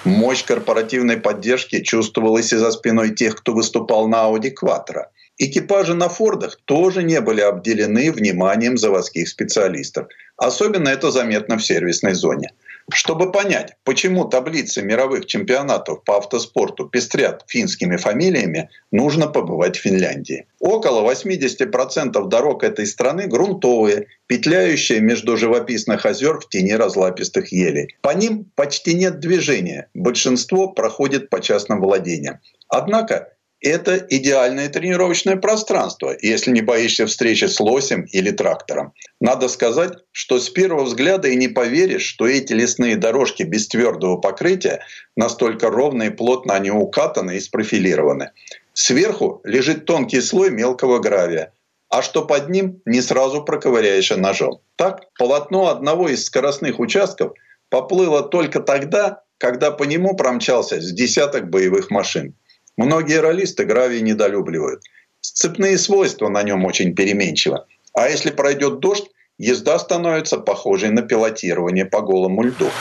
Мощь 0.06 0.44
корпоративной 0.44 1.18
поддержки 1.18 1.82
чувствовалась 1.82 2.52
и 2.52 2.58
за 2.58 2.72
спиной 2.72 3.12
тех, 3.12 3.36
кто 3.36 3.54
выступал 3.54 4.08
на 4.08 4.24
Audi 4.24 4.52
Quattro. 4.60 5.06
Экипажи 5.44 5.96
на 5.96 6.08
Фордах 6.08 6.60
тоже 6.66 7.02
не 7.02 7.20
были 7.20 7.42
обделены 7.42 8.12
вниманием 8.12 8.78
заводских 8.78 9.28
специалистов. 9.28 10.08
Особенно 10.38 10.88
это 10.89 11.10
заметно 11.10 11.58
в 11.58 11.66
сервисной 11.66 12.14
зоне. 12.14 12.52
Чтобы 12.94 13.32
понять, 13.32 13.74
почему 13.84 14.26
таблицы 14.26 14.84
мировых 14.84 15.26
чемпионатов 15.26 16.04
по 16.04 16.18
автоспорту 16.18 16.88
пестрят 16.88 17.44
финскими 17.48 17.98
фамилиями, 17.98 18.70
нужно 18.92 19.26
побывать 19.26 19.78
в 19.78 19.82
Финляндии. 19.82 20.46
Около 20.60 21.12
80% 21.12 22.28
дорог 22.28 22.64
этой 22.64 22.86
страны 22.86 23.26
грунтовые, 23.26 24.10
петляющие 24.28 25.00
между 25.00 25.38
живописных 25.38 26.06
озер 26.06 26.39
в 26.39 26.50
тени 26.50 26.74
разлапистых 26.74 27.52
елей. 27.52 27.96
По 28.02 28.14
ним 28.14 28.46
почти 28.54 28.94
нет 28.94 29.20
движения, 29.20 29.89
большинство 29.96 30.68
проходит 30.68 31.32
по 31.32 31.42
частным 31.42 31.82
владениям. 31.82 32.38
Однако 32.68 33.30
это 33.62 33.97
идеальное 34.09 34.70
тренировочное 34.70 35.38
пространство, 35.38 36.16
если 36.20 36.51
не 36.51 36.62
боишься 36.62 37.05
встречи 37.05 37.45
с 37.45 37.59
лосем 37.59 38.03
или 38.12 38.32
трактором. 38.32 38.93
Надо 39.20 39.47
сказать, 39.47 39.93
что 40.12 40.39
с 40.39 40.49
первого 40.49 40.84
взгляда 40.84 41.28
и 41.28 41.36
не 41.36 41.47
поверишь, 41.47 42.05
что 42.05 42.28
эти 42.28 42.53
лесные 42.53 42.97
дорожки 42.97 43.43
без 43.43 43.68
твердого 43.68 44.18
покрытия 44.18 44.84
настолько 45.16 45.70
ровно 45.70 46.03
и 46.03 46.09
плотно 46.09 46.55
они 46.55 46.72
укатаны 46.72 47.38
и 47.38 47.39
спрофилированы. 47.39 48.32
Сверху 48.74 49.41
лежит 49.43 49.86
тонкий 49.86 50.22
слой 50.22 50.49
мелкого 50.49 50.99
гравия, 50.99 51.53
а 51.89 52.01
что 52.01 52.26
под 52.26 52.49
ним, 52.49 52.82
не 52.86 53.01
сразу 53.01 53.43
проковыряешь 53.43 54.09
ножом. 54.12 54.62
Так, 54.76 55.14
полотно 55.20 55.68
одного 55.68 56.09
из 56.09 56.26
скоростных 56.26 56.80
участков 56.80 57.34
поплыло 57.70 58.24
только 58.24 58.62
тогда, 58.62 59.24
когда 59.38 59.72
по 59.72 59.84
нему 59.84 60.16
промчался 60.16 60.82
с 60.82 60.91
десяток 60.91 61.49
боевых 61.49 61.91
машин. 61.91 62.34
Многие 62.82 63.20
ролисты 63.20 63.64
гравий 63.64 64.02
недолюбливают. 64.02 64.82
Сцепные 65.22 65.78
свойства 65.78 66.30
на 66.30 66.42
нем 66.42 66.66
очень 66.66 66.96
переменчивы. 66.96 67.60
А 67.94 68.10
если 68.10 68.32
пройдет 68.32 68.80
дождь, 68.80 69.06
езда 69.38 69.78
становится 69.78 70.40
похожей 70.40 70.90
на 70.90 71.04
пилотирование 71.04 71.86
по 71.86 72.02
голому 72.02 72.42
льду. 72.42 72.72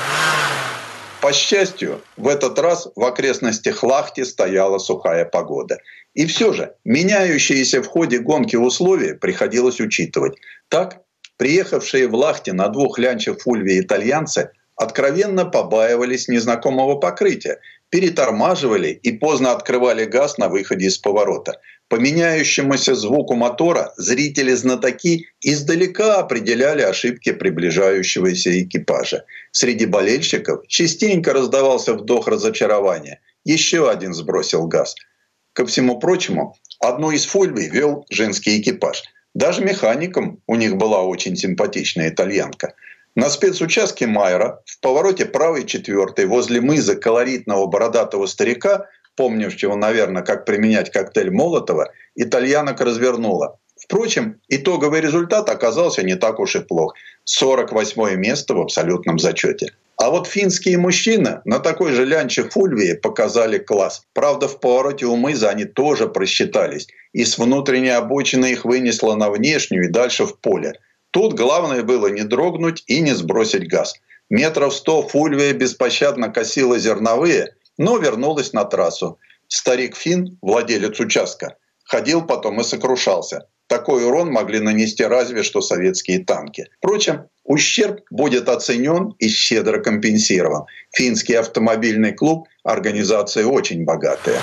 По 1.20 1.34
счастью, 1.34 2.00
в 2.16 2.28
этот 2.28 2.58
раз 2.58 2.88
в 2.96 3.04
окрестностях 3.04 3.82
Лахти 3.82 4.24
стояла 4.24 4.78
сухая 4.78 5.26
погода. 5.26 5.76
И 6.14 6.24
все 6.24 6.54
же 6.54 6.72
меняющиеся 6.86 7.82
в 7.82 7.86
ходе 7.86 8.20
гонки 8.20 8.56
условия 8.56 9.16
приходилось 9.16 9.80
учитывать. 9.80 10.38
Так, 10.70 11.02
приехавшие 11.36 12.08
в 12.08 12.14
Лахте 12.14 12.54
на 12.54 12.68
двух 12.68 12.98
лянчах 12.98 13.40
Фульве 13.40 13.80
итальянцы 13.80 14.50
откровенно 14.76 15.44
побаивались 15.44 16.26
незнакомого 16.26 16.96
покрытия 16.96 17.60
перетормаживали 17.90 18.88
и 19.02 19.12
поздно 19.12 19.52
открывали 19.52 20.04
газ 20.04 20.38
на 20.38 20.48
выходе 20.48 20.86
из 20.86 20.98
поворота. 20.98 21.60
По 21.88 21.96
меняющемуся 21.96 22.94
звуку 22.94 23.34
мотора 23.34 23.92
зрители-знатоки 23.96 25.26
издалека 25.40 26.18
определяли 26.18 26.82
ошибки 26.82 27.32
приближающегося 27.32 28.62
экипажа. 28.62 29.24
Среди 29.50 29.86
болельщиков 29.86 30.66
частенько 30.68 31.32
раздавался 31.32 31.94
вдох 31.94 32.28
разочарования. 32.28 33.20
Еще 33.44 33.90
один 33.90 34.14
сбросил 34.14 34.68
газ. 34.68 34.94
Ко 35.52 35.66
всему 35.66 35.98
прочему, 35.98 36.56
одну 36.78 37.10
из 37.10 37.24
фульвий 37.24 37.68
вел 37.68 38.06
женский 38.08 38.60
экипаж. 38.60 39.02
Даже 39.34 39.64
механиком 39.64 40.40
у 40.46 40.54
них 40.54 40.76
была 40.76 41.02
очень 41.02 41.36
симпатичная 41.36 42.10
итальянка– 42.10 42.74
на 43.14 43.28
спецучастке 43.28 44.06
Майера 44.06 44.62
в 44.64 44.80
повороте 44.80 45.26
правой 45.26 45.64
четвертой 45.66 46.26
возле 46.26 46.60
мыза 46.60 46.96
колоритного 46.96 47.66
бородатого 47.66 48.26
старика, 48.26 48.86
помнившего, 49.16 49.74
наверное, 49.74 50.22
как 50.22 50.44
применять 50.44 50.90
коктейль 50.90 51.30
Молотова, 51.30 51.92
итальянок 52.14 52.80
развернула. 52.80 53.58
Впрочем, 53.76 54.40
итоговый 54.48 55.00
результат 55.00 55.48
оказался 55.48 56.02
не 56.02 56.14
так 56.14 56.38
уж 56.38 56.54
и 56.54 56.60
плох. 56.60 56.94
48 57.24 58.14
место 58.14 58.54
в 58.54 58.60
абсолютном 58.60 59.18
зачете. 59.18 59.72
А 59.96 60.10
вот 60.10 60.26
финские 60.26 60.78
мужчины 60.78 61.40
на 61.44 61.58
такой 61.58 61.92
же 61.92 62.06
лянче 62.06 62.44
Фульвии 62.44 62.94
показали 62.94 63.58
класс. 63.58 64.02
Правда, 64.14 64.48
в 64.48 64.60
повороте 64.60 65.06
у 65.06 65.16
мыза 65.16 65.50
они 65.50 65.64
тоже 65.64 66.08
просчитались. 66.08 66.88
И 67.12 67.24
с 67.24 67.36
внутренней 67.36 67.90
обочины 67.90 68.52
их 68.52 68.64
вынесло 68.64 69.14
на 69.14 69.30
внешнюю 69.30 69.86
и 69.86 69.92
дальше 69.92 70.24
в 70.24 70.38
поле. 70.38 70.74
Тут 71.10 71.34
главное 71.34 71.82
было 71.82 72.06
не 72.06 72.22
дрогнуть 72.22 72.84
и 72.86 73.00
не 73.00 73.12
сбросить 73.12 73.68
газ. 73.68 73.94
Метров 74.28 74.74
сто 74.74 75.06
Фульвия 75.06 75.52
беспощадно 75.52 76.28
косила 76.28 76.78
зерновые, 76.78 77.54
но 77.78 77.98
вернулась 77.98 78.52
на 78.52 78.64
трассу. 78.64 79.18
Старик 79.48 79.96
Фин, 79.96 80.38
владелец 80.40 81.00
участка, 81.00 81.56
ходил 81.84 82.22
потом 82.22 82.60
и 82.60 82.64
сокрушался. 82.64 83.48
Такой 83.66 84.04
урон 84.04 84.30
могли 84.30 84.60
нанести 84.60 85.04
разве 85.04 85.42
что 85.42 85.60
советские 85.60 86.24
танки. 86.24 86.68
Впрочем, 86.78 87.28
ущерб 87.44 88.00
будет 88.10 88.48
оценен 88.48 89.14
и 89.18 89.28
щедро 89.28 89.80
компенсирован. 89.80 90.66
Финский 90.92 91.34
автомобильный 91.34 92.12
клуб– 92.12 92.48
организация 92.64 93.46
очень 93.46 93.84
богатая. 93.84 94.40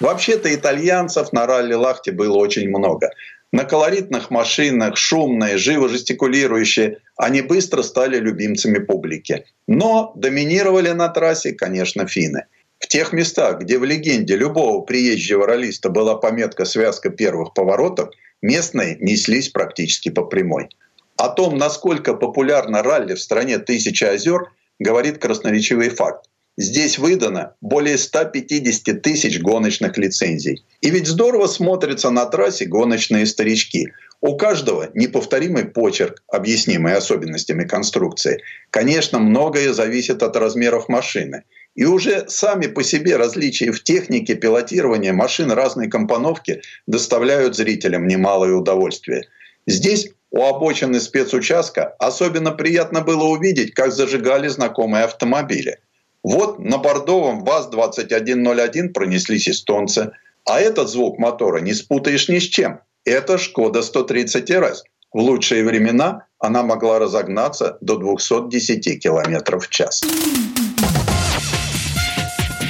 Вообще-то 0.00 0.54
итальянцев 0.54 1.32
на 1.32 1.46
ралли-лахте 1.46 2.12
было 2.12 2.36
очень 2.36 2.68
много. 2.68 3.10
На 3.52 3.64
колоритных 3.64 4.30
машинах, 4.30 4.96
шумные, 4.96 5.56
живо 5.56 5.88
жестикулирующие, 5.88 6.98
они 7.16 7.42
быстро 7.42 7.82
стали 7.82 8.18
любимцами 8.18 8.78
публики. 8.78 9.44
Но 9.68 10.12
доминировали 10.16 10.90
на 10.90 11.08
трассе, 11.08 11.52
конечно, 11.52 12.06
финны. 12.06 12.46
В 12.78 12.88
тех 12.88 13.12
местах, 13.12 13.60
где 13.60 13.78
в 13.78 13.84
легенде 13.84 14.36
любого 14.36 14.82
приезжего 14.82 15.46
ролиста 15.46 15.88
была 15.88 16.16
пометка 16.16 16.64
«связка 16.64 17.10
первых 17.10 17.54
поворотов», 17.54 18.10
местные 18.42 18.96
неслись 19.00 19.48
практически 19.48 20.10
по 20.10 20.24
прямой. 20.24 20.68
О 21.16 21.28
том, 21.28 21.56
насколько 21.56 22.14
популярно 22.14 22.82
ралли 22.82 23.14
в 23.14 23.20
стране 23.20 23.58
«Тысячи 23.58 24.04
озер», 24.04 24.52
говорит 24.78 25.18
красноречивый 25.18 25.88
факт. 25.88 26.28
Здесь 26.58 26.98
выдано 26.98 27.54
более 27.60 27.98
150 27.98 29.02
тысяч 29.02 29.40
гоночных 29.40 29.98
лицензий. 29.98 30.64
И 30.80 30.90
ведь 30.90 31.06
здорово 31.06 31.48
смотрятся 31.48 32.08
на 32.10 32.24
трассе 32.24 32.64
гоночные 32.64 33.26
старички. 33.26 33.88
У 34.22 34.38
каждого 34.38 34.88
неповторимый 34.94 35.66
почерк, 35.66 36.22
объяснимый 36.28 36.94
особенностями 36.94 37.64
конструкции. 37.64 38.42
Конечно, 38.70 39.18
многое 39.18 39.74
зависит 39.74 40.22
от 40.22 40.34
размеров 40.36 40.88
машины. 40.88 41.42
И 41.74 41.84
уже 41.84 42.24
сами 42.28 42.68
по 42.68 42.82
себе 42.82 43.16
различия 43.16 43.70
в 43.70 43.82
технике 43.82 44.34
пилотирования 44.34 45.12
машин 45.12 45.50
разной 45.50 45.88
компоновки 45.88 46.62
доставляют 46.86 47.54
зрителям 47.54 48.08
немалое 48.08 48.54
удовольствие. 48.54 49.28
Здесь 49.66 50.08
у 50.30 50.42
обочины 50.42 51.00
спецучастка 51.00 51.94
особенно 51.98 52.52
приятно 52.52 53.02
было 53.02 53.24
увидеть, 53.24 53.74
как 53.74 53.92
зажигали 53.92 54.48
знакомые 54.48 55.04
автомобили– 55.04 55.80
вот 56.26 56.58
на 56.58 56.78
бордовом 56.78 57.44
ВАЗ-2101 57.44 58.88
пронеслись 58.88 59.48
эстонцы. 59.48 60.10
А 60.44 60.58
этот 60.58 60.88
звук 60.88 61.20
мотора 61.20 61.60
не 61.60 61.72
спутаешь 61.72 62.28
ни 62.28 62.40
с 62.40 62.42
чем. 62.42 62.80
Это 63.04 63.38
Шкода 63.38 63.80
130 63.80 64.50
РС. 64.50 64.82
В 65.12 65.20
лучшие 65.20 65.64
времена 65.64 66.26
она 66.40 66.64
могла 66.64 66.98
разогнаться 66.98 67.78
до 67.80 67.96
210 67.96 69.00
км 69.00 69.58
в 69.60 69.68
час. 69.68 70.02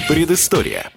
Предыстория. 0.06 0.90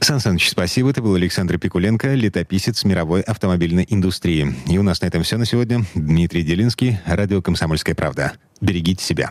Сан 0.00 0.20
Саныч, 0.20 0.50
спасибо. 0.50 0.90
Это 0.90 1.00
был 1.00 1.14
Александр 1.14 1.58
Пикуленко, 1.58 2.12
летописец 2.12 2.84
мировой 2.84 3.22
автомобильной 3.22 3.86
индустрии. 3.88 4.54
И 4.66 4.76
у 4.76 4.82
нас 4.82 5.00
на 5.00 5.06
этом 5.06 5.22
все 5.22 5.38
на 5.38 5.46
сегодня. 5.46 5.80
Дмитрий 5.94 6.42
Делинский, 6.42 6.98
радио 7.06 7.40
«Комсомольская 7.40 7.94
правда». 7.94 8.34
Берегите 8.60 9.02
себя. 9.02 9.30